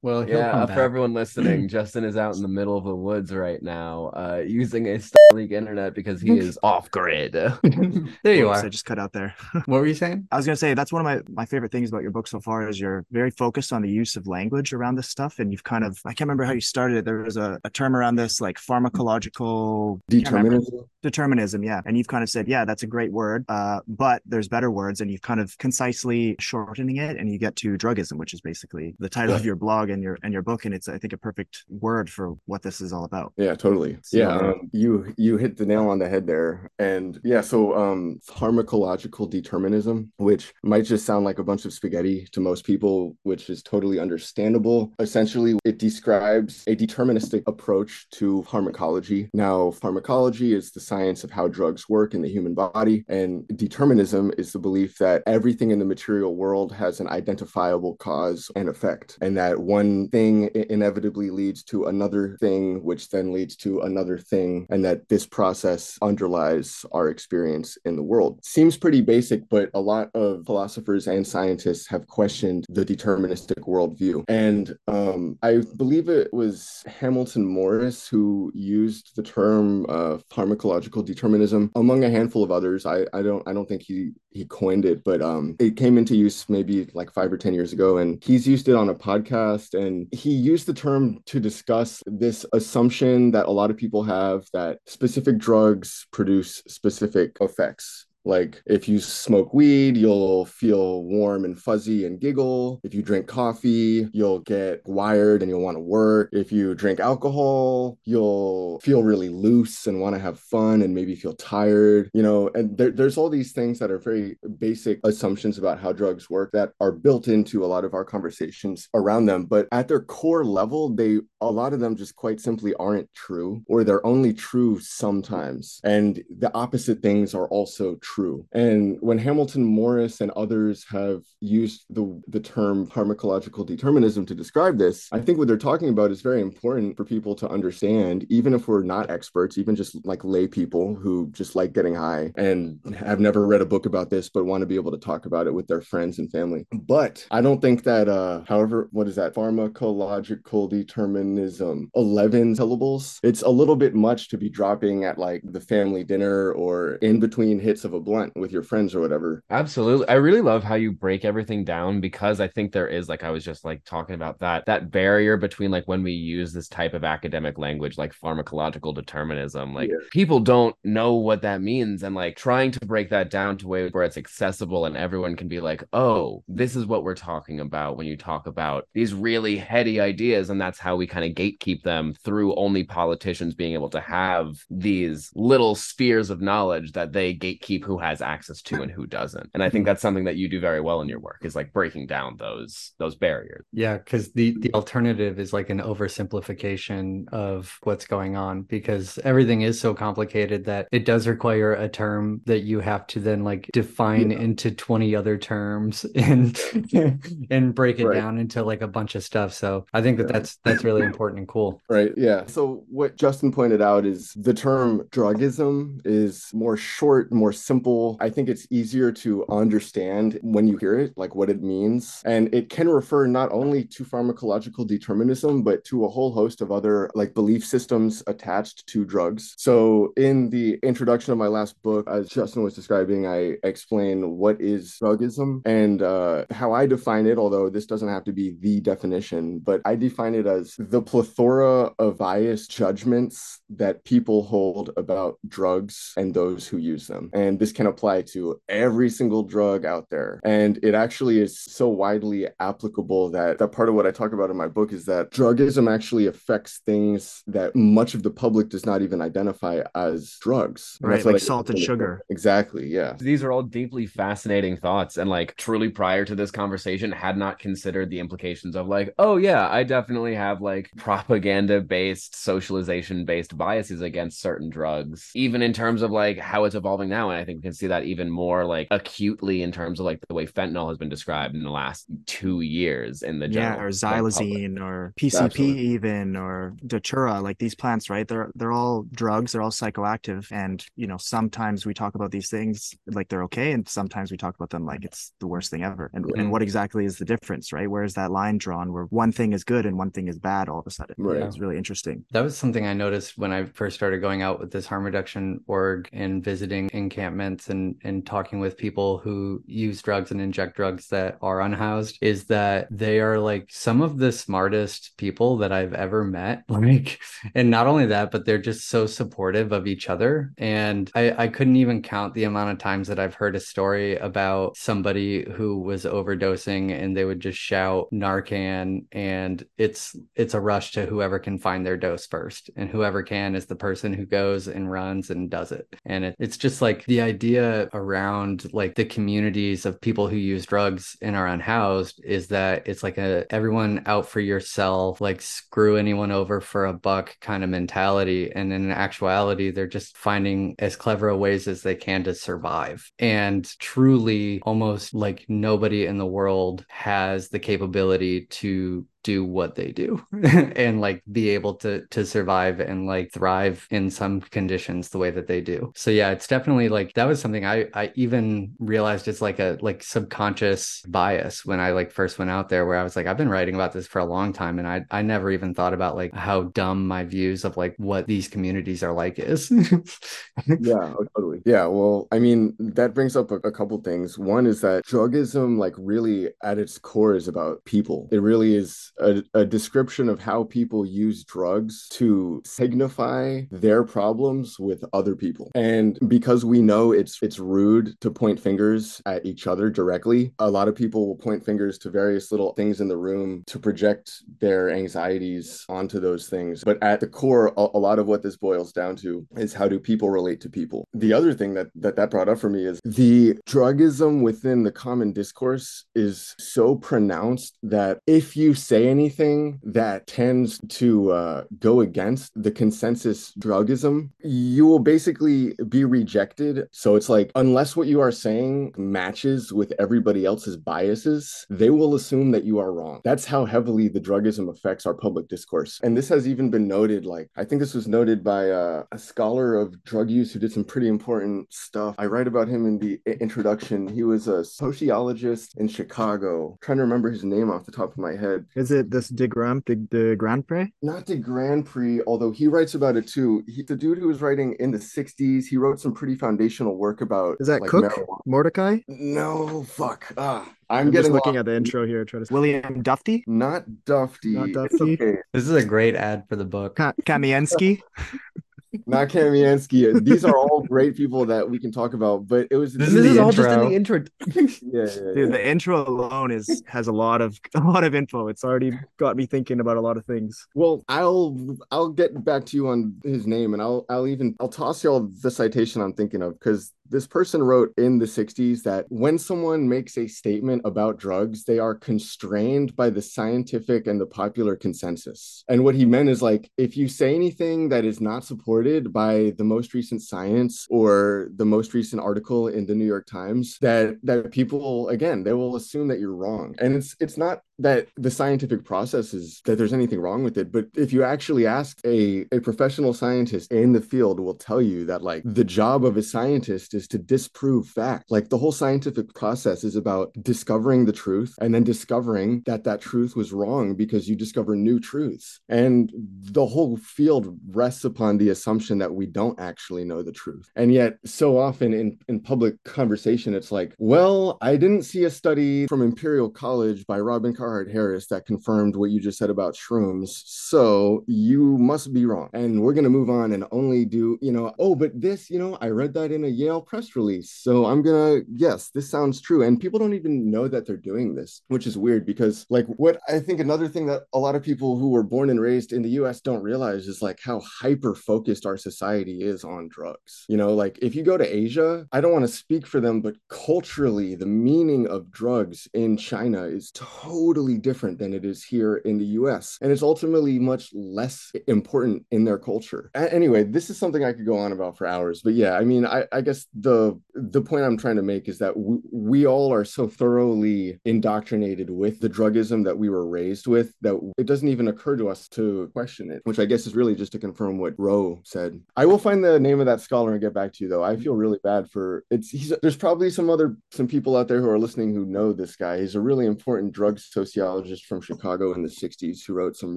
Well, 0.00 0.22
he'll 0.22 0.38
yeah, 0.38 0.52
come 0.52 0.62
uh, 0.62 0.66
back. 0.66 0.76
for 0.76 0.82
everyone 0.82 1.12
listening, 1.12 1.66
Justin 1.68 2.04
is 2.04 2.16
out 2.16 2.36
in 2.36 2.42
the 2.42 2.48
middle 2.48 2.78
of 2.78 2.84
the 2.84 2.94
woods 2.94 3.32
right 3.34 3.60
now, 3.60 4.12
uh, 4.14 4.44
using 4.46 4.86
a 4.86 4.98
Starlink 4.98 5.50
internet 5.50 5.92
because 5.92 6.20
he 6.20 6.38
is 6.38 6.56
off 6.62 6.88
grid. 6.92 7.32
there 7.32 8.34
you 8.34 8.46
Whoops, 8.46 8.62
are. 8.62 8.66
I 8.66 8.68
just 8.68 8.84
cut 8.84 8.98
out 8.98 9.12
there. 9.12 9.34
What 9.66 9.80
were 9.80 9.86
you 9.86 9.94
saying? 9.94 10.28
I 10.30 10.36
was 10.36 10.46
gonna 10.46 10.56
say 10.56 10.74
that's 10.74 10.92
one 10.92 11.04
of 11.04 11.04
my 11.04 11.20
my 11.34 11.44
favorite 11.44 11.72
things 11.72 11.88
about 11.88 12.02
your 12.02 12.12
book 12.12 12.28
so 12.28 12.38
far 12.38 12.68
is 12.68 12.78
you're 12.78 13.04
very 13.10 13.30
focused 13.32 13.72
on 13.72 13.82
the 13.82 13.90
use 13.90 14.14
of 14.14 14.28
language 14.28 14.72
around 14.72 14.94
this 14.94 15.08
stuff, 15.08 15.40
and 15.40 15.50
you've 15.50 15.64
kind 15.64 15.82
of 15.82 16.00
I 16.04 16.10
can't 16.10 16.28
remember 16.28 16.44
how 16.44 16.52
you 16.52 16.60
started 16.60 16.98
it. 16.98 17.04
There 17.04 17.18
was 17.18 17.36
a, 17.36 17.58
a 17.64 17.70
term 17.70 17.96
around 17.96 18.16
this 18.16 18.40
like 18.40 18.58
pharmacological. 18.58 20.00
Determinism. 20.08 20.88
determinism, 21.02 21.64
yeah, 21.64 21.80
and 21.86 21.98
you've 21.98 22.06
kind 22.06 22.22
of 22.22 22.30
said 22.30 22.46
yeah 22.46 22.64
that's 22.64 22.84
a 22.84 22.86
great 22.86 23.10
word, 23.10 23.44
uh, 23.48 23.80
but 23.88 24.22
there's 24.26 24.48
better 24.48 24.70
words, 24.70 25.00
and 25.00 25.10
you've 25.10 25.22
kind 25.22 25.40
of 25.40 25.58
concisely 25.58 26.36
shortening 26.38 26.96
it, 26.96 27.16
and 27.16 27.30
you 27.30 27.38
get 27.38 27.56
to 27.56 27.76
drugism, 27.76 28.16
which 28.16 28.32
is 28.32 28.40
basically 28.40 28.94
the 29.00 29.08
title 29.08 29.34
of 29.34 29.44
your 29.44 29.56
blog 29.56 29.87
and 29.88 30.02
your 30.02 30.18
and 30.22 30.32
your 30.32 30.42
book, 30.42 30.64
and 30.64 30.74
it's 30.74 30.88
I 30.88 30.98
think 30.98 31.12
a 31.12 31.18
perfect 31.18 31.64
word 31.68 32.08
for 32.10 32.34
what 32.46 32.62
this 32.62 32.80
is 32.80 32.92
all 32.92 33.04
about. 33.04 33.32
Yeah, 33.36 33.54
totally. 33.54 33.98
So- 34.02 34.18
Yeah, 34.18 34.36
um, 34.36 34.68
you 34.72 35.12
you 35.16 35.36
hit 35.36 35.56
the 35.56 35.66
nail 35.66 35.88
on 35.88 35.98
the 35.98 36.08
head 36.08 36.26
there. 36.26 36.70
And 36.78 37.20
yeah, 37.24 37.40
so 37.40 37.74
um 37.76 38.20
pharmacological 38.28 39.28
determinism, 39.30 40.12
which 40.16 40.52
might 40.62 40.84
just 40.84 41.06
sound 41.06 41.24
like 41.24 41.38
a 41.38 41.44
bunch 41.44 41.64
of 41.64 41.72
spaghetti 41.72 42.26
to 42.32 42.40
most 42.40 42.64
people, 42.64 43.16
which 43.22 43.50
is 43.50 43.62
totally 43.62 43.98
understandable. 43.98 44.92
Essentially, 44.98 45.56
it 45.64 45.78
describes 45.78 46.64
a 46.66 46.74
deterministic 46.76 47.42
approach 47.46 48.08
to 48.12 48.42
pharmacology. 48.44 49.28
Now, 49.34 49.70
pharmacology 49.70 50.54
is 50.54 50.70
the 50.72 50.80
science 50.80 51.24
of 51.24 51.30
how 51.30 51.48
drugs 51.48 51.88
work 51.88 52.14
in 52.14 52.22
the 52.22 52.28
human 52.28 52.54
body, 52.54 53.04
and 53.08 53.46
determinism 53.56 54.32
is 54.38 54.52
the 54.52 54.58
belief 54.58 54.98
that 54.98 55.22
everything 55.26 55.70
in 55.70 55.78
the 55.78 55.84
material 55.84 56.34
world 56.36 56.72
has 56.72 57.00
an 57.00 57.08
identifiable 57.08 57.96
cause 57.96 58.50
and 58.56 58.68
effect, 58.68 59.18
and 59.20 59.36
that 59.36 59.58
one 59.58 59.77
thing 60.08 60.50
inevitably 60.54 61.30
leads 61.30 61.62
to 61.64 61.86
another 61.86 62.36
thing, 62.40 62.82
which 62.82 63.10
then 63.10 63.32
leads 63.32 63.56
to 63.56 63.80
another 63.80 64.18
thing, 64.18 64.66
and 64.70 64.84
that 64.84 65.08
this 65.08 65.26
process 65.26 65.98
underlies 66.02 66.84
our 66.92 67.08
experience 67.08 67.78
in 67.84 67.96
the 67.96 68.02
world. 68.02 68.40
Seems 68.44 68.76
pretty 68.76 69.00
basic, 69.00 69.48
but 69.48 69.70
a 69.74 69.80
lot 69.80 70.10
of 70.14 70.44
philosophers 70.46 71.06
and 71.06 71.26
scientists 71.26 71.86
have 71.88 72.06
questioned 72.06 72.64
the 72.68 72.84
deterministic 72.84 73.60
worldview. 73.66 74.24
And 74.28 74.76
um, 74.86 75.38
I 75.42 75.62
believe 75.76 76.08
it 76.08 76.32
was 76.32 76.82
Hamilton 76.86 77.44
Morris 77.44 78.08
who 78.08 78.52
used 78.54 79.16
the 79.16 79.22
term 79.22 79.84
uh, 79.88 80.18
pharmacological 80.30 81.04
determinism 81.04 81.70
among 81.76 82.04
a 82.04 82.10
handful 82.10 82.42
of 82.42 82.50
others. 82.50 82.86
I, 82.86 83.06
I 83.12 83.22
don't 83.22 83.46
I 83.46 83.52
don't 83.52 83.68
think 83.68 83.82
he 83.82 84.12
he 84.30 84.44
coined 84.44 84.84
it, 84.84 85.02
but 85.04 85.20
um, 85.22 85.56
it 85.58 85.76
came 85.76 85.98
into 85.98 86.14
use 86.14 86.48
maybe 86.48 86.88
like 86.94 87.12
five 87.12 87.32
or 87.32 87.38
ten 87.38 87.54
years 87.54 87.72
ago, 87.72 87.98
and 87.98 88.22
he's 88.22 88.46
used 88.46 88.68
it 88.68 88.74
on 88.74 88.88
a 88.88 88.94
podcast, 88.94 89.67
and 89.74 90.06
he 90.12 90.30
used 90.30 90.66
the 90.66 90.74
term 90.74 91.18
to 91.26 91.40
discuss 91.40 92.02
this 92.06 92.44
assumption 92.52 93.30
that 93.32 93.46
a 93.46 93.50
lot 93.50 93.70
of 93.70 93.76
people 93.76 94.02
have 94.02 94.46
that 94.52 94.78
specific 94.86 95.38
drugs 95.38 96.06
produce 96.12 96.62
specific 96.66 97.36
effects 97.40 98.06
Like 98.28 98.62
if 98.66 98.88
you 98.88 99.00
smoke 99.00 99.54
weed, 99.54 99.96
you'll 99.96 100.44
feel 100.44 101.02
warm 101.04 101.46
and 101.46 101.58
fuzzy 101.58 102.04
and 102.04 102.20
giggle. 102.20 102.78
If 102.84 102.92
you 102.92 103.00
drink 103.00 103.26
coffee, 103.26 104.06
you'll 104.12 104.40
get 104.40 104.82
wired 104.86 105.40
and 105.40 105.50
you'll 105.50 105.62
want 105.62 105.76
to 105.76 105.80
work. 105.80 106.28
If 106.32 106.52
you 106.52 106.74
drink 106.74 107.00
alcohol, 107.00 107.98
you'll 108.04 108.80
feel 108.80 109.02
really 109.02 109.30
loose 109.30 109.86
and 109.86 109.98
want 109.98 110.14
to 110.14 110.20
have 110.20 110.38
fun 110.38 110.82
and 110.82 110.94
maybe 110.94 111.14
feel 111.14 111.32
tired, 111.34 112.10
you 112.12 112.22
know, 112.22 112.50
and 112.54 112.76
there, 112.76 112.90
there's 112.90 113.16
all 113.16 113.30
these 113.30 113.52
things 113.52 113.78
that 113.78 113.90
are 113.90 113.98
very 113.98 114.36
basic 114.58 115.00
assumptions 115.04 115.56
about 115.56 115.80
how 115.80 115.90
drugs 115.90 116.28
work 116.28 116.50
that 116.52 116.72
are 116.80 116.92
built 116.92 117.28
into 117.28 117.64
a 117.64 117.66
lot 117.66 117.84
of 117.84 117.94
our 117.94 118.04
conversations 118.04 118.90
around 118.92 119.24
them. 119.24 119.46
But 119.46 119.68
at 119.72 119.88
their 119.88 120.00
core 120.00 120.44
level, 120.44 120.90
they, 120.90 121.20
a 121.40 121.50
lot 121.50 121.72
of 121.72 121.80
them 121.80 121.96
just 121.96 122.14
quite 122.14 122.40
simply 122.40 122.74
aren't 122.74 123.12
true 123.14 123.62
or 123.66 123.84
they're 123.84 124.06
only 124.06 124.34
true 124.34 124.78
sometimes. 124.80 125.80
And 125.82 126.22
the 126.28 126.54
opposite 126.54 127.00
things 127.00 127.34
are 127.34 127.48
also 127.48 127.96
true. 128.02 128.17
And 128.52 128.96
when 129.00 129.18
Hamilton 129.18 129.64
Morris 129.64 130.20
and 130.20 130.30
others 130.32 130.84
have 130.90 131.22
used 131.40 131.84
the, 131.90 132.20
the 132.28 132.40
term 132.40 132.86
pharmacological 132.86 133.66
determinism 133.66 134.26
to 134.26 134.34
describe 134.34 134.78
this, 134.78 135.08
I 135.12 135.20
think 135.20 135.38
what 135.38 135.48
they're 135.48 135.56
talking 135.56 135.88
about 135.88 136.10
is 136.10 136.20
very 136.20 136.40
important 136.40 136.96
for 136.96 137.04
people 137.04 137.34
to 137.36 137.48
understand, 137.48 138.26
even 138.28 138.54
if 138.54 138.68
we're 138.68 138.82
not 138.82 139.10
experts, 139.10 139.58
even 139.58 139.76
just 139.76 140.04
like 140.04 140.24
lay 140.24 140.46
people 140.46 140.94
who 140.94 141.30
just 141.32 141.54
like 141.54 141.72
getting 141.72 141.94
high 141.94 142.32
and 142.36 142.78
have 142.98 143.20
never 143.20 143.46
read 143.46 143.60
a 143.60 143.66
book 143.66 143.86
about 143.86 144.10
this, 144.10 144.28
but 144.28 144.44
want 144.44 144.62
to 144.62 144.66
be 144.66 144.76
able 144.76 144.90
to 144.90 144.98
talk 144.98 145.26
about 145.26 145.46
it 145.46 145.54
with 145.54 145.66
their 145.66 145.80
friends 145.80 146.18
and 146.18 146.30
family. 146.30 146.66
But 146.72 147.26
I 147.30 147.40
don't 147.40 147.60
think 147.60 147.84
that, 147.84 148.08
uh, 148.08 148.42
however, 148.48 148.88
what 148.92 149.08
is 149.08 149.16
that? 149.16 149.34
Pharmacological 149.34 150.68
determinism, 150.68 151.90
11 151.94 152.56
syllables. 152.56 153.18
It's 153.22 153.42
a 153.42 153.48
little 153.48 153.76
bit 153.76 153.94
much 153.94 154.28
to 154.28 154.38
be 154.38 154.48
dropping 154.48 155.04
at 155.04 155.18
like 155.18 155.42
the 155.44 155.60
family 155.60 156.04
dinner 156.04 156.52
or 156.52 156.94
in 156.96 157.20
between 157.20 157.60
hits 157.60 157.84
of 157.84 157.94
a 157.94 157.97
blunt 158.00 158.36
with 158.36 158.52
your 158.52 158.62
friends 158.62 158.94
or 158.94 159.00
whatever. 159.00 159.42
Absolutely. 159.50 160.08
I 160.08 160.14
really 160.14 160.40
love 160.40 160.62
how 160.62 160.74
you 160.74 160.92
break 160.92 161.24
everything 161.24 161.64
down 161.64 162.00
because 162.00 162.40
I 162.40 162.48
think 162.48 162.72
there 162.72 162.88
is 162.88 163.08
like 163.08 163.24
I 163.24 163.30
was 163.30 163.44
just 163.44 163.64
like 163.64 163.84
talking 163.84 164.14
about 164.14 164.38
that 164.40 164.64
that 164.66 164.90
barrier 164.90 165.36
between 165.36 165.70
like 165.70 165.86
when 165.86 166.02
we 166.02 166.12
use 166.12 166.52
this 166.52 166.68
type 166.68 166.94
of 166.94 167.04
academic 167.04 167.58
language 167.58 167.98
like 167.98 168.14
pharmacological 168.14 168.94
determinism 168.94 169.74
like 169.74 169.90
yeah. 169.90 169.96
people 170.10 170.40
don't 170.40 170.74
know 170.84 171.14
what 171.14 171.42
that 171.42 171.60
means 171.60 172.02
and 172.02 172.14
like 172.14 172.36
trying 172.36 172.70
to 172.70 172.84
break 172.86 173.10
that 173.10 173.30
down 173.30 173.56
to 173.56 173.66
a 173.66 173.68
way 173.68 173.88
where 173.88 174.04
it's 174.04 174.16
accessible 174.16 174.86
and 174.86 174.96
everyone 174.96 175.36
can 175.36 175.48
be 175.48 175.60
like, 175.60 175.84
"Oh, 175.92 176.42
this 176.48 176.76
is 176.76 176.86
what 176.86 177.04
we're 177.04 177.14
talking 177.14 177.60
about 177.60 177.96
when 177.96 178.06
you 178.06 178.16
talk 178.16 178.46
about 178.46 178.88
these 178.94 179.14
really 179.14 179.56
heady 179.56 180.00
ideas 180.00 180.50
and 180.50 180.60
that's 180.60 180.78
how 180.78 180.96
we 180.96 181.06
kind 181.06 181.24
of 181.24 181.36
gatekeep 181.36 181.82
them 181.82 182.14
through 182.24 182.54
only 182.56 182.84
politicians 182.84 183.54
being 183.54 183.74
able 183.74 183.90
to 183.90 184.00
have 184.00 184.54
these 184.70 185.30
little 185.34 185.74
spheres 185.74 186.30
of 186.30 186.40
knowledge 186.40 186.92
that 186.92 187.12
they 187.12 187.34
gatekeep 187.34 187.84
who 187.88 187.96
has 187.96 188.20
access 188.20 188.60
to 188.60 188.82
and 188.82 188.92
who 188.92 189.06
doesn't 189.06 189.48
and 189.54 189.62
i 189.62 189.70
think 189.70 189.86
that's 189.86 190.02
something 190.02 190.24
that 190.24 190.36
you 190.36 190.46
do 190.46 190.60
very 190.60 190.78
well 190.78 191.00
in 191.00 191.08
your 191.08 191.18
work 191.18 191.40
is 191.42 191.56
like 191.56 191.72
breaking 191.72 192.06
down 192.06 192.36
those 192.36 192.92
those 192.98 193.14
barriers 193.14 193.64
yeah 193.72 193.96
because 193.96 194.30
the 194.34 194.54
the 194.60 194.70
alternative 194.74 195.40
is 195.40 195.54
like 195.54 195.70
an 195.70 195.78
oversimplification 195.78 197.26
of 197.30 197.78
what's 197.84 198.06
going 198.06 198.36
on 198.36 198.60
because 198.60 199.18
everything 199.24 199.62
is 199.62 199.80
so 199.80 199.94
complicated 199.94 200.66
that 200.66 200.86
it 200.92 201.06
does 201.06 201.26
require 201.26 201.72
a 201.72 201.88
term 201.88 202.42
that 202.44 202.60
you 202.60 202.78
have 202.78 203.06
to 203.06 203.20
then 203.20 203.42
like 203.42 203.70
define 203.72 204.30
yeah. 204.30 204.38
into 204.38 204.70
20 204.70 205.16
other 205.16 205.38
terms 205.38 206.04
and 206.14 206.60
and 207.50 207.74
break 207.74 207.98
it 208.00 208.06
right. 208.06 208.16
down 208.20 208.36
into 208.36 208.62
like 208.62 208.82
a 208.82 208.86
bunch 208.86 209.14
of 209.14 209.24
stuff 209.24 209.54
so 209.54 209.86
i 209.94 210.02
think 210.02 210.18
that 210.18 210.26
yeah. 210.26 210.32
that's 210.32 210.58
that's 210.62 210.84
really 210.84 211.02
important 211.02 211.38
and 211.38 211.48
cool 211.48 211.80
right 211.88 212.12
yeah 212.18 212.44
so 212.46 212.84
what 212.90 213.16
justin 213.16 213.50
pointed 213.50 213.80
out 213.80 214.04
is 214.04 214.34
the 214.36 214.52
term 214.52 215.00
drugism 215.10 216.02
is 216.04 216.50
more 216.52 216.76
short 216.76 217.32
more 217.32 217.50
simple 217.50 217.77
i 218.20 218.28
think 218.28 218.48
it's 218.48 218.66
easier 218.70 219.10
to 219.12 219.44
understand 219.48 220.38
when 220.42 220.66
you 220.66 220.76
hear 220.76 220.98
it 220.98 221.12
like 221.16 221.34
what 221.34 221.50
it 221.50 221.62
means. 221.62 222.22
And 222.24 222.52
it 222.54 222.68
can 222.68 222.88
refer 222.88 223.26
not 223.26 223.50
only 223.52 223.84
to 223.84 224.04
pharmacological 224.04 224.86
determinism 224.86 225.62
but 225.62 225.84
to 225.84 226.04
a 226.04 226.08
whole 226.08 226.32
host 226.32 226.60
of 226.60 226.72
other 226.72 227.10
like 227.14 227.34
belief 227.34 227.64
systems 227.64 228.22
attached 228.26 228.86
to 228.88 229.04
drugs. 229.04 229.54
So 229.58 230.12
in 230.16 230.50
the 230.50 230.78
introduction 230.82 231.32
of 231.32 231.38
my 231.38 231.46
last 231.46 231.80
book 231.82 232.08
as 232.08 232.28
justin 232.28 232.62
was 232.62 232.74
describing 232.74 233.26
i 233.26 233.54
explain 233.62 234.30
what 234.30 234.60
is 234.60 234.98
drugism 235.02 235.62
and 235.66 236.02
uh, 236.02 236.44
how 236.50 236.72
i 236.72 236.86
define 236.86 237.26
it 237.26 237.38
although 237.38 237.68
this 237.68 237.86
doesn't 237.86 238.08
have 238.08 238.24
to 238.24 238.32
be 238.32 238.56
the 238.60 238.80
definition 238.80 239.58
but 239.58 239.80
i 239.84 239.94
define 239.94 240.34
it 240.34 240.46
as 240.46 240.74
the 240.78 241.02
plethora 241.02 241.92
of 241.98 242.18
biased 242.18 242.70
judgments 242.70 243.60
that 243.70 244.04
people 244.04 244.42
hold 244.42 244.90
about 244.96 245.38
drugs 245.46 246.12
and 246.16 246.34
those 246.34 246.66
who 246.66 246.76
use 246.78 247.06
them. 247.06 247.30
And 247.32 247.58
this 247.58 247.67
can 247.72 247.86
apply 247.86 248.22
to 248.22 248.60
every 248.68 249.10
single 249.10 249.42
drug 249.42 249.84
out 249.84 250.08
there. 250.10 250.40
And 250.44 250.78
it 250.82 250.94
actually 250.94 251.40
is 251.40 251.60
so 251.60 251.88
widely 251.88 252.48
applicable 252.60 253.30
that 253.30 253.58
that 253.58 253.68
part 253.68 253.88
of 253.88 253.94
what 253.94 254.06
I 254.06 254.10
talk 254.10 254.32
about 254.32 254.50
in 254.50 254.56
my 254.56 254.68
book 254.68 254.92
is 254.92 255.04
that 255.06 255.30
drugism 255.30 255.92
actually 255.92 256.26
affects 256.26 256.80
things 256.84 257.42
that 257.46 257.74
much 257.74 258.14
of 258.14 258.22
the 258.22 258.30
public 258.30 258.68
does 258.68 258.86
not 258.86 259.02
even 259.02 259.20
identify 259.20 259.82
as 259.94 260.36
drugs. 260.40 260.98
Right, 261.00 261.24
like 261.24 261.40
salt 261.40 261.70
and 261.70 261.78
sugar. 261.78 262.22
Exactly. 262.30 262.88
Yeah. 262.88 263.14
These 263.18 263.42
are 263.42 263.52
all 263.52 263.62
deeply 263.62 264.06
fascinating 264.06 264.76
thoughts. 264.76 265.16
And 265.16 265.28
like 265.30 265.56
truly 265.56 265.88
prior 265.88 266.24
to 266.24 266.34
this 266.34 266.50
conversation, 266.50 267.12
had 267.12 267.36
not 267.36 267.58
considered 267.58 268.10
the 268.10 268.20
implications 268.20 268.76
of 268.76 268.86
like, 268.86 269.14
oh 269.18 269.36
yeah, 269.36 269.68
I 269.68 269.82
definitely 269.84 270.34
have 270.34 270.60
like 270.60 270.90
propaganda 270.96 271.80
based, 271.80 272.36
socialization 272.36 273.24
based 273.24 273.56
biases 273.56 274.00
against 274.00 274.40
certain 274.40 274.70
drugs, 274.70 275.30
even 275.34 275.62
in 275.62 275.72
terms 275.72 276.02
of 276.02 276.10
like 276.10 276.38
how 276.38 276.64
it's 276.64 276.74
evolving 276.74 277.08
now. 277.08 277.30
And 277.30 277.38
I 277.38 277.44
think 277.44 277.57
we 277.58 277.62
can 277.62 277.72
see 277.72 277.88
that 277.88 278.04
even 278.04 278.30
more 278.30 278.64
like 278.64 278.86
acutely 278.92 279.62
in 279.62 279.72
terms 279.72 279.98
of 279.98 280.06
like 280.06 280.20
the 280.28 280.34
way 280.34 280.46
fentanyl 280.46 280.88
has 280.88 280.96
been 280.96 281.08
described 281.08 281.56
in 281.56 281.64
the 281.64 281.70
last 281.70 282.06
two 282.26 282.60
years 282.60 283.22
in 283.22 283.40
the 283.40 283.48
yeah, 283.48 283.76
or 283.76 283.88
xylazine 283.88 284.80
or 284.80 285.12
PCP 285.18 285.40
Absolutely. 285.40 285.78
even 285.80 286.36
or 286.36 286.74
datura, 286.86 287.40
like 287.40 287.58
these 287.58 287.74
plants, 287.74 288.08
right? 288.08 288.28
They're 288.28 288.52
they're 288.54 288.70
all 288.70 289.06
drugs, 289.10 289.52
they're 289.52 289.62
all 289.62 289.72
psychoactive. 289.72 290.46
And 290.52 290.84
you 290.94 291.08
know, 291.08 291.16
sometimes 291.16 291.84
we 291.84 291.94
talk 291.94 292.14
about 292.14 292.30
these 292.30 292.48
things 292.48 292.94
like 293.06 293.28
they're 293.28 293.42
okay, 293.44 293.72
and 293.72 293.88
sometimes 293.88 294.30
we 294.30 294.36
talk 294.36 294.54
about 294.54 294.70
them 294.70 294.86
like 294.86 295.04
it's 295.04 295.32
the 295.40 295.48
worst 295.48 295.72
thing 295.72 295.82
ever. 295.82 296.10
And 296.14 296.24
mm-hmm. 296.24 296.38
and 296.38 296.52
what 296.52 296.62
exactly 296.62 297.04
is 297.04 297.18
the 297.18 297.24
difference, 297.24 297.72
right? 297.72 297.90
Where 297.90 298.04
is 298.04 298.14
that 298.14 298.30
line 298.30 298.58
drawn 298.58 298.92
where 298.92 299.04
one 299.04 299.32
thing 299.32 299.52
is 299.52 299.64
good 299.64 299.84
and 299.84 299.98
one 299.98 300.12
thing 300.12 300.28
is 300.28 300.38
bad 300.38 300.68
all 300.68 300.78
of 300.78 300.86
a 300.86 300.90
sudden? 300.90 301.16
Right. 301.18 301.42
It's 301.42 301.58
really 301.58 301.76
interesting. 301.76 302.24
That 302.30 302.42
was 302.42 302.56
something 302.56 302.86
I 302.86 302.92
noticed 302.92 303.36
when 303.36 303.50
I 303.50 303.64
first 303.64 303.96
started 303.96 304.20
going 304.20 304.42
out 304.42 304.60
with 304.60 304.70
this 304.70 304.86
harm 304.86 305.04
reduction 305.04 305.60
org 305.66 306.08
and 306.12 306.44
visiting 306.44 306.88
encampments 306.92 307.47
and 307.68 307.96
and 308.02 308.26
talking 308.26 308.60
with 308.60 308.76
people 308.76 309.18
who 309.18 309.62
use 309.66 310.02
drugs 310.02 310.30
and 310.30 310.40
inject 310.40 310.76
drugs 310.76 311.08
that 311.08 311.38
are 311.40 311.60
unhoused 311.60 312.18
is 312.20 312.44
that 312.44 312.88
they 312.90 313.20
are 313.20 313.38
like 313.38 313.66
some 313.70 314.02
of 314.02 314.18
the 314.18 314.32
smartest 314.32 315.16
people 315.16 315.56
that 315.58 315.72
I've 315.72 315.94
ever 315.94 316.24
met. 316.24 316.64
Like 316.78 317.20
and 317.56 317.70
not 317.70 317.88
only 317.88 318.06
that, 318.06 318.30
but 318.30 318.44
they're 318.44 318.56
just 318.56 318.88
so 318.88 319.06
supportive 319.06 319.72
of 319.72 319.88
each 319.88 320.08
other. 320.08 320.52
And 320.56 321.10
I, 321.14 321.44
I 321.44 321.48
couldn't 321.48 321.76
even 321.76 322.02
count 322.02 322.34
the 322.34 322.44
amount 322.44 322.70
of 322.70 322.78
times 322.78 323.08
that 323.08 323.18
I've 323.18 323.34
heard 323.34 323.56
a 323.56 323.60
story 323.60 324.16
about 324.16 324.76
somebody 324.76 325.44
who 325.50 325.80
was 325.80 326.04
overdosing 326.04 326.92
and 326.92 327.16
they 327.16 327.24
would 327.24 327.40
just 327.40 327.58
shout 327.58 328.08
Narcan 328.12 329.06
and 329.12 329.64
it's 329.76 330.16
it's 330.36 330.54
a 330.54 330.60
rush 330.60 330.92
to 330.92 331.06
whoever 331.06 331.38
can 331.38 331.58
find 331.58 331.84
their 331.84 331.96
dose 331.96 332.26
first. 332.26 332.70
And 332.76 332.88
whoever 332.88 333.22
can 333.22 333.54
is 333.54 333.66
the 333.66 333.76
person 333.76 334.12
who 334.12 334.26
goes 334.26 334.68
and 334.68 334.90
runs 334.90 335.30
and 335.30 335.50
does 335.50 335.72
it. 335.72 335.96
And 336.04 336.24
it, 336.24 336.36
it's 336.38 336.56
just 336.56 336.80
like 336.80 337.04
the 337.06 337.20
idea 337.20 337.37
around 337.44 338.72
like 338.72 338.94
the 338.94 339.04
communities 339.04 339.86
of 339.86 340.00
people 340.00 340.28
who 340.28 340.36
use 340.36 340.66
drugs 340.66 341.16
and 341.22 341.36
are 341.36 341.46
unhoused 341.46 342.20
is 342.24 342.48
that 342.48 342.86
it's 342.86 343.02
like 343.02 343.18
a 343.18 343.46
everyone 343.50 344.02
out 344.06 344.28
for 344.28 344.40
yourself, 344.40 345.20
like 345.20 345.40
screw 345.40 345.96
anyone 345.96 346.32
over 346.32 346.60
for 346.60 346.86
a 346.86 346.92
buck 346.92 347.36
kind 347.40 347.64
of 347.64 347.70
mentality. 347.70 348.52
And 348.52 348.72
in 348.72 348.90
actuality, 348.90 349.70
they're 349.70 349.86
just 349.86 350.16
finding 350.16 350.74
as 350.78 350.96
clever 350.96 351.34
ways 351.36 351.68
as 351.68 351.82
they 351.82 351.94
can 351.94 352.24
to 352.24 352.34
survive. 352.34 353.10
And 353.18 353.64
truly, 353.78 354.60
almost 354.62 355.14
like 355.14 355.44
nobody 355.48 356.06
in 356.06 356.18
the 356.18 356.26
world 356.26 356.84
has 356.88 357.48
the 357.48 357.58
capability 357.58 358.46
to 358.46 359.06
do 359.22 359.44
what 359.44 359.74
they 359.74 359.92
do 359.92 360.22
and 360.42 361.00
like 361.00 361.22
be 361.30 361.50
able 361.50 361.74
to 361.74 362.06
to 362.06 362.24
survive 362.24 362.80
and 362.80 363.06
like 363.06 363.32
thrive 363.32 363.86
in 363.90 364.10
some 364.10 364.40
conditions 364.40 365.08
the 365.08 365.18
way 365.18 365.30
that 365.30 365.46
they 365.46 365.60
do. 365.60 365.92
So 365.96 366.10
yeah 366.10 366.30
it's 366.30 366.46
definitely 366.46 366.88
like 366.88 367.14
that 367.14 367.24
was 367.24 367.40
something 367.40 367.64
i 367.64 367.86
i 367.94 368.12
even 368.14 368.72
realized 368.78 369.28
it's 369.28 369.40
like 369.40 369.58
a 369.58 369.78
like 369.80 370.02
subconscious 370.02 371.02
bias 371.08 371.64
when 371.64 371.80
i 371.80 371.90
like 371.90 372.10
first 372.10 372.38
went 372.38 372.50
out 372.50 372.68
there 372.68 372.86
where 372.86 372.96
i 372.96 373.02
was 373.02 373.16
like 373.16 373.26
i've 373.26 373.36
been 373.36 373.48
writing 373.48 373.74
about 373.74 373.92
this 373.92 374.06
for 374.06 374.18
a 374.18 374.24
long 374.24 374.52
time 374.52 374.78
and 374.78 374.88
i 374.88 375.04
i 375.10 375.22
never 375.22 375.50
even 375.50 375.74
thought 375.74 375.94
about 375.94 376.16
like 376.16 376.34
how 376.34 376.62
dumb 376.62 377.06
my 377.06 377.24
views 377.24 377.64
of 377.64 377.76
like 377.76 377.94
what 377.98 378.26
these 378.26 378.48
communities 378.48 379.02
are 379.02 379.12
like 379.12 379.38
is. 379.38 379.70
Yeah 380.80 381.14
oh, 381.18 381.24
totally. 381.36 381.62
Yeah 381.64 381.86
well 381.86 382.28
i 382.32 382.38
mean 382.38 382.74
that 382.78 383.14
brings 383.14 383.36
up 383.36 383.50
a, 383.50 383.56
a 383.56 383.72
couple 383.72 383.98
things. 384.00 384.38
One 384.38 384.66
is 384.66 384.80
that 384.82 385.04
drugism 385.04 385.78
like 385.78 385.94
really 385.96 386.48
at 386.62 386.78
its 386.78 386.98
core 386.98 387.34
is 387.34 387.48
about 387.48 387.84
people. 387.84 388.28
It 388.30 388.38
really 388.38 388.74
is 388.74 389.12
a, 389.20 389.42
a 389.54 389.64
description 389.64 390.28
of 390.28 390.40
how 390.40 390.64
people 390.64 391.04
use 391.04 391.44
drugs 391.44 392.08
to 392.10 392.62
signify 392.64 393.62
their 393.70 394.04
problems 394.04 394.78
with 394.78 395.04
other 395.12 395.34
people. 395.34 395.70
And 395.74 396.18
because 396.28 396.64
we 396.64 396.80
know 396.80 397.12
it's 397.12 397.38
it's 397.42 397.58
rude 397.58 398.20
to 398.20 398.30
point 398.30 398.60
fingers 398.60 399.20
at 399.26 399.44
each 399.44 399.66
other 399.66 399.90
directly, 399.90 400.52
a 400.58 400.70
lot 400.70 400.88
of 400.88 400.94
people 400.94 401.26
will 401.26 401.36
point 401.36 401.64
fingers 401.64 401.98
to 401.98 402.10
various 402.10 402.50
little 402.52 402.72
things 402.74 403.00
in 403.00 403.08
the 403.08 403.16
room 403.16 403.62
to 403.66 403.78
project 403.78 404.42
their 404.60 404.90
anxieties 404.90 405.84
onto 405.88 406.20
those 406.20 406.48
things. 406.48 406.84
But 406.84 407.02
at 407.02 407.20
the 407.20 407.26
core, 407.26 407.72
a, 407.76 407.86
a 407.94 407.98
lot 407.98 408.18
of 408.18 408.26
what 408.26 408.42
this 408.42 408.56
boils 408.56 408.92
down 408.92 409.16
to 409.16 409.46
is 409.56 409.74
how 409.74 409.88
do 409.88 409.98
people 409.98 410.30
relate 410.30 410.60
to 410.62 410.70
people. 410.70 411.06
The 411.14 411.32
other 411.32 411.54
thing 411.54 411.74
that 411.74 411.88
that, 411.96 412.16
that 412.16 412.30
brought 412.30 412.48
up 412.48 412.58
for 412.58 412.70
me 412.70 412.86
is 412.86 413.00
the 413.04 413.54
drugism 413.66 414.42
within 414.42 414.82
the 414.82 414.92
common 414.92 415.32
discourse 415.32 416.04
is 416.14 416.54
so 416.58 416.96
pronounced 416.96 417.78
that 417.82 418.20
if 418.26 418.56
you 418.56 418.74
say 418.74 419.07
anything 419.08 419.80
that 419.82 420.26
tends 420.26 420.78
to 421.00 421.32
uh, 421.32 421.64
go 421.78 422.00
against 422.00 422.52
the 422.62 422.70
consensus 422.70 423.52
drugism, 423.58 424.30
you 424.44 424.86
will 424.86 424.98
basically 424.98 425.74
be 425.88 426.04
rejected. 426.04 426.86
So 426.92 427.16
it's 427.16 427.28
like, 427.28 427.50
unless 427.54 427.96
what 427.96 428.08
you 428.08 428.20
are 428.20 428.32
saying 428.32 428.94
matches 428.96 429.72
with 429.72 429.92
everybody 429.98 430.44
else's 430.44 430.76
biases, 430.76 431.66
they 431.70 431.90
will 431.90 432.14
assume 432.14 432.50
that 432.52 432.64
you 432.64 432.78
are 432.78 432.92
wrong. 432.92 433.20
That's 433.24 433.44
how 433.44 433.64
heavily 433.64 434.08
the 434.08 434.20
drugism 434.20 434.68
affects 434.68 435.06
our 435.06 435.14
public 435.14 435.48
discourse. 435.48 436.00
And 436.02 436.16
this 436.16 436.28
has 436.28 436.46
even 436.46 436.70
been 436.70 436.86
noted, 436.86 437.24
like, 437.24 437.48
I 437.56 437.64
think 437.64 437.80
this 437.80 437.94
was 437.94 438.06
noted 438.06 438.44
by 438.44 438.70
uh, 438.70 439.04
a 439.12 439.18
scholar 439.18 439.74
of 439.82 440.02
drug 440.04 440.28
use 440.30 440.52
who 440.52 440.58
did 440.58 440.72
some 440.72 440.84
pretty 440.84 441.08
important 441.08 441.72
stuff. 441.72 442.14
I 442.18 442.26
write 442.26 442.46
about 442.46 442.68
him 442.68 442.86
in 442.86 442.98
the 442.98 443.20
introduction. 443.40 444.06
He 444.08 444.22
was 444.22 444.48
a 444.48 444.64
sociologist 444.64 445.78
in 445.78 445.88
Chicago. 445.88 446.72
I'm 446.72 446.78
trying 446.82 446.98
to 446.98 447.04
remember 447.04 447.30
his 447.30 447.44
name 447.44 447.70
off 447.70 447.86
the 447.86 447.92
top 447.92 448.10
of 448.12 448.18
my 448.18 448.34
head. 448.36 448.66
Is 448.74 448.90
it 448.90 448.97
this 449.02 449.28
de 449.28 449.46
Grand 449.48 449.84
de, 449.84 449.96
DeGrandpre? 449.96 450.90
Not 451.02 451.26
DeGrandpre, 451.26 452.20
although 452.26 452.50
he 452.50 452.66
writes 452.66 452.94
about 452.94 453.16
it 453.16 453.26
too. 453.28 453.62
He, 453.66 453.82
the 453.82 453.96
dude 453.96 454.18
who 454.18 454.28
was 454.28 454.40
writing 454.40 454.74
in 454.80 454.90
the 454.90 454.98
60s, 454.98 455.66
he 455.66 455.76
wrote 455.76 456.00
some 456.00 456.12
pretty 456.12 456.34
foundational 456.34 456.96
work 456.96 457.20
about 457.20 457.56
Is 457.60 457.66
that 457.68 457.80
like, 457.80 457.90
Cook? 457.90 458.04
marijuana. 458.04 458.38
Mordecai? 458.46 458.98
No, 459.08 459.82
fuck. 459.84 460.32
Ah, 460.36 460.70
I'm, 460.90 461.08
I'm, 461.08 461.12
just 461.12 461.30
looking 461.30 461.54
lost. 461.54 461.60
at 461.60 461.66
the 461.66 461.76
intro 461.76 462.06
here. 462.06 462.24
Try 462.24 462.40
to 462.40 462.52
William 462.52 463.02
Dufty? 463.02 463.42
Not 463.46 463.84
Dufty. 464.04 464.54
Not 464.54 464.68
Dufty. 464.70 465.14
okay. 465.14 465.38
This 465.52 465.64
is 465.64 465.74
a 465.74 465.84
great 465.84 466.14
ad 466.14 466.44
for 466.48 466.56
the 466.56 466.64
book. 466.64 466.96
Ka- 466.96 467.12
Kamiensky? 467.24 468.00
Not 469.06 469.28
Kamiansky. 469.28 470.24
These 470.24 470.44
are 470.44 470.56
all 470.56 470.82
great 470.82 471.16
people 471.16 471.44
that 471.46 471.68
we 471.68 471.78
can 471.78 471.92
talk 471.92 472.14
about, 472.14 472.46
but 472.46 472.68
it 472.70 472.76
was 472.76 472.94
This 472.94 473.08
This 473.12 473.24
is 473.24 473.32
is 473.32 473.38
all 473.38 473.52
just 473.52 473.68
in 473.68 473.80
the 473.80 473.94
intro. 473.94 474.24
yeah, 474.46 474.62
yeah, 474.62 474.68
yeah. 474.82 475.06
Dude, 475.34 475.52
the 475.52 475.68
intro 475.68 476.08
alone 476.08 476.50
is 476.50 476.82
has 476.86 477.06
a 477.08 477.12
lot 477.12 477.40
of 477.40 477.58
a 477.74 477.80
lot 477.80 478.04
of 478.04 478.14
info. 478.14 478.48
It's 478.48 478.64
already 478.64 478.92
got 479.18 479.36
me 479.36 479.46
thinking 479.46 479.80
about 479.80 479.96
a 479.96 480.00
lot 480.00 480.16
of 480.16 480.24
things. 480.24 480.66
Well, 480.74 481.04
I'll 481.08 481.76
I'll 481.90 482.08
get 482.08 482.42
back 482.44 482.64
to 482.66 482.76
you 482.76 482.88
on 482.88 483.16
his 483.24 483.46
name, 483.46 483.74
and 483.74 483.82
I'll 483.82 484.06
I'll 484.08 484.26
even 484.26 484.56
I'll 484.60 484.68
toss 484.68 485.04
y'all 485.04 485.28
the 485.42 485.50
citation 485.50 486.00
I'm 486.00 486.12
thinking 486.14 486.42
of 486.42 486.58
because 486.58 486.92
this 487.10 487.26
person 487.26 487.62
wrote 487.62 487.92
in 487.96 488.18
the 488.18 488.26
60s 488.26 488.82
that 488.82 489.06
when 489.08 489.38
someone 489.38 489.88
makes 489.88 490.16
a 490.18 490.26
statement 490.26 490.82
about 490.84 491.18
drugs, 491.18 491.64
they 491.64 491.78
are 491.78 491.94
constrained 491.94 492.94
by 492.96 493.10
the 493.10 493.22
scientific 493.22 494.06
and 494.06 494.20
the 494.20 494.26
popular 494.26 494.76
consensus. 494.76 495.64
And 495.68 495.84
what 495.84 495.94
he 495.94 496.04
meant 496.04 496.28
is 496.28 496.42
like 496.42 496.70
if 496.76 496.96
you 496.96 497.08
say 497.08 497.34
anything 497.34 497.88
that 497.90 498.04
is 498.04 498.20
not 498.20 498.44
supported 498.44 499.12
by 499.12 499.52
the 499.58 499.64
most 499.64 499.94
recent 499.94 500.22
science 500.22 500.86
or 500.90 501.48
the 501.56 501.64
most 501.64 501.94
recent 501.94 502.22
article 502.22 502.68
in 502.68 502.86
the 502.86 502.94
New 502.94 503.06
York 503.06 503.26
Times, 503.26 503.78
that 503.80 504.16
that 504.22 504.50
people 504.50 505.08
again 505.08 505.42
they 505.42 505.52
will 505.52 505.76
assume 505.76 506.08
that 506.08 506.20
you're 506.20 506.34
wrong. 506.34 506.74
And 506.78 506.94
it's 506.94 507.16
it's 507.20 507.36
not 507.36 507.62
that 507.78 508.08
the 508.16 508.30
scientific 508.30 508.84
process 508.84 509.34
is 509.34 509.60
that 509.64 509.76
there's 509.78 509.92
anything 509.92 510.20
wrong 510.20 510.42
with 510.42 510.56
it 510.56 510.72
but 510.72 510.86
if 510.94 511.12
you 511.12 511.22
actually 511.22 511.66
ask 511.66 511.98
a, 512.04 512.46
a 512.52 512.60
professional 512.60 513.12
scientist 513.14 513.70
in 513.72 513.92
the 513.92 514.00
field 514.00 514.40
will 514.40 514.54
tell 514.54 514.82
you 514.82 515.04
that 515.04 515.22
like 515.22 515.42
the 515.44 515.64
job 515.64 516.04
of 516.04 516.16
a 516.16 516.22
scientist 516.22 516.94
is 516.94 517.08
to 517.08 517.18
disprove 517.18 517.86
fact. 517.86 518.30
Like 518.30 518.48
the 518.48 518.58
whole 518.58 518.72
scientific 518.72 519.34
process 519.34 519.84
is 519.84 519.96
about 519.96 520.32
discovering 520.42 521.04
the 521.04 521.12
truth 521.12 521.54
and 521.60 521.74
then 521.74 521.84
discovering 521.84 522.62
that 522.66 522.84
that 522.84 523.00
truth 523.00 523.36
was 523.36 523.52
wrong 523.52 523.94
because 523.94 524.28
you 524.28 524.36
discover 524.36 524.76
new 524.76 525.00
truths. 525.00 525.60
And 525.68 526.12
the 526.14 526.66
whole 526.66 526.96
field 526.96 527.58
rests 527.70 528.04
upon 528.04 528.38
the 528.38 528.50
assumption 528.50 528.98
that 528.98 529.14
we 529.14 529.26
don't 529.26 529.58
actually 529.60 530.04
know 530.04 530.22
the 530.22 530.32
truth. 530.32 530.70
And 530.76 530.92
yet 530.92 531.18
so 531.24 531.58
often 531.58 531.92
in 531.92 532.18
in 532.28 532.40
public 532.40 532.82
conversation 532.84 533.54
it's 533.54 533.70
like 533.70 533.94
well 533.98 534.58
i 534.60 534.76
didn't 534.76 535.02
see 535.02 535.24
a 535.24 535.30
study 535.30 535.86
from 535.86 536.02
imperial 536.02 536.48
college 536.48 537.06
by 537.06 537.18
robin 537.18 537.54
harris 537.90 538.26
that 538.26 538.46
confirmed 538.46 538.96
what 538.96 539.10
you 539.10 539.20
just 539.20 539.38
said 539.38 539.50
about 539.50 539.74
shrooms. 539.74 540.42
So 540.44 541.24
you 541.26 541.78
must 541.78 542.12
be 542.12 542.26
wrong. 542.26 542.50
And 542.52 542.82
we're 542.82 542.92
going 542.92 543.04
to 543.04 543.10
move 543.10 543.30
on 543.30 543.52
and 543.52 543.64
only 543.70 544.04
do 544.04 544.38
you 544.40 544.52
know 544.52 544.72
oh 544.78 544.94
but 544.94 545.18
this 545.20 545.50
you 545.50 545.58
know 545.58 545.76
i 545.80 545.88
read 545.88 546.14
that 546.14 546.32
in 546.32 546.44
a 546.44 546.48
yale 546.48 546.80
press 546.80 547.14
release. 547.16 547.50
So 547.50 547.86
i'm 547.86 548.02
going 548.02 548.42
to 548.42 548.46
yes 548.54 548.90
this 548.90 549.10
sounds 549.10 549.40
true. 549.40 549.62
And 549.62 549.80
people 549.80 549.98
don't 549.98 550.14
even 550.14 550.50
know 550.50 550.68
that 550.68 550.86
they're 550.86 550.96
doing 550.96 551.34
this 551.34 551.62
which 551.68 551.86
is 551.86 551.98
weird 551.98 552.24
because 552.24 552.66
like 552.70 552.86
what 552.86 553.20
i 553.28 553.38
think 553.38 553.60
another 553.60 553.88
thing 553.88 554.06
that 554.06 554.22
a 554.32 554.38
lot 554.38 554.54
of 554.54 554.62
people 554.62 554.98
who 554.98 555.10
were 555.10 555.22
born 555.22 555.50
and 555.50 555.60
raised 555.60 555.92
in 555.92 556.02
the 556.02 556.10
us 556.10 556.40
don't 556.40 556.62
realize 556.62 557.06
is 557.06 557.22
like 557.22 557.40
how 557.42 557.60
hyper 557.60 558.14
focused 558.14 558.66
our 558.66 558.76
society 558.76 559.42
is 559.42 559.64
on 559.64 559.88
drugs. 559.88 560.44
You 560.48 560.56
know 560.56 560.74
like 560.74 560.98
if 561.02 561.14
you 561.14 561.22
go 561.22 561.36
to 561.36 561.56
asia 561.56 562.06
i 562.12 562.20
don't 562.20 562.32
want 562.32 562.44
to 562.44 562.60
speak 562.62 562.86
for 562.86 563.00
them 563.00 563.20
but 563.20 563.36
culturally 563.48 564.34
the 564.34 564.46
meaning 564.46 565.06
of 565.06 565.30
drugs 565.30 565.88
in 565.92 566.16
china 566.16 566.62
is 566.62 566.90
totally 566.94 567.57
different 567.78 568.18
than 568.18 568.32
it 568.32 568.44
is 568.44 568.62
here 568.62 568.96
in 568.98 569.18
the 569.18 569.26
us 569.26 569.78
and 569.80 569.90
it's 569.90 570.02
ultimately 570.02 570.58
much 570.58 570.90
less 570.94 571.52
important 571.66 572.24
in 572.30 572.44
their 572.44 572.58
culture. 572.58 573.10
Anyway 573.14 573.64
this 573.64 573.90
is 573.90 573.98
something 573.98 574.24
i 574.24 574.32
could 574.32 574.46
go 574.46 574.56
on 574.56 574.72
about 574.72 574.96
for 574.96 575.06
hours 575.06 575.40
but 575.42 575.54
yeah 575.54 575.76
i 575.76 575.84
mean 575.84 576.06
i, 576.06 576.24
I 576.32 576.40
guess 576.40 576.66
the 576.78 577.18
the 577.34 577.60
point 577.60 577.84
i'm 577.84 577.96
trying 577.96 578.16
to 578.16 578.22
make 578.22 578.48
is 578.48 578.58
that 578.58 578.76
we, 578.76 578.98
we 579.12 579.46
all 579.46 579.72
are 579.72 579.84
so 579.84 580.06
thoroughly 580.06 580.98
indoctrinated 581.04 581.90
with 581.90 582.20
the 582.20 582.28
drugism 582.28 582.84
that 582.84 582.96
we 582.96 583.08
were 583.08 583.28
raised 583.28 583.66
with 583.66 583.92
that 584.02 584.18
it 584.38 584.46
doesn't 584.46 584.68
even 584.68 584.88
occur 584.88 585.16
to 585.16 585.28
us 585.28 585.48
to 585.48 585.90
question 585.92 586.30
it 586.30 586.40
which 586.44 586.58
i 586.58 586.64
guess 586.64 586.86
is 586.86 586.94
really 586.94 587.14
just 587.14 587.32
to 587.32 587.38
confirm 587.38 587.78
what 587.78 587.94
roe 587.98 588.40
said. 588.44 588.80
I 588.96 589.06
will 589.06 589.18
find 589.18 589.42
the 589.42 589.60
name 589.60 589.80
of 589.80 589.86
that 589.86 590.00
scholar 590.00 590.32
and 590.32 590.40
get 590.40 590.54
back 590.54 590.72
to 590.74 590.84
you 590.84 590.90
though. 590.90 591.04
I 591.04 591.16
feel 591.16 591.32
mm-hmm. 591.32 591.40
really 591.40 591.58
bad 591.62 591.90
for 591.90 592.24
it's 592.30 592.50
he's 592.50 592.72
there's 592.82 592.96
probably 592.96 593.30
some 593.30 593.50
other 593.50 593.76
some 593.90 594.08
people 594.08 594.36
out 594.36 594.48
there 594.48 594.60
who 594.60 594.70
are 594.70 594.78
listening 594.78 595.14
who 595.14 595.24
know 595.26 595.52
this 595.52 595.76
guy. 595.76 596.00
He's 596.00 596.14
a 596.14 596.20
really 596.20 596.46
important 596.46 596.92
drug 596.92 597.18
sociologist 597.48 598.04
from 598.06 598.20
chicago 598.20 598.72
in 598.74 598.82
the 598.82 598.88
60s 598.88 599.44
who 599.46 599.54
wrote 599.54 599.76
some 599.76 599.96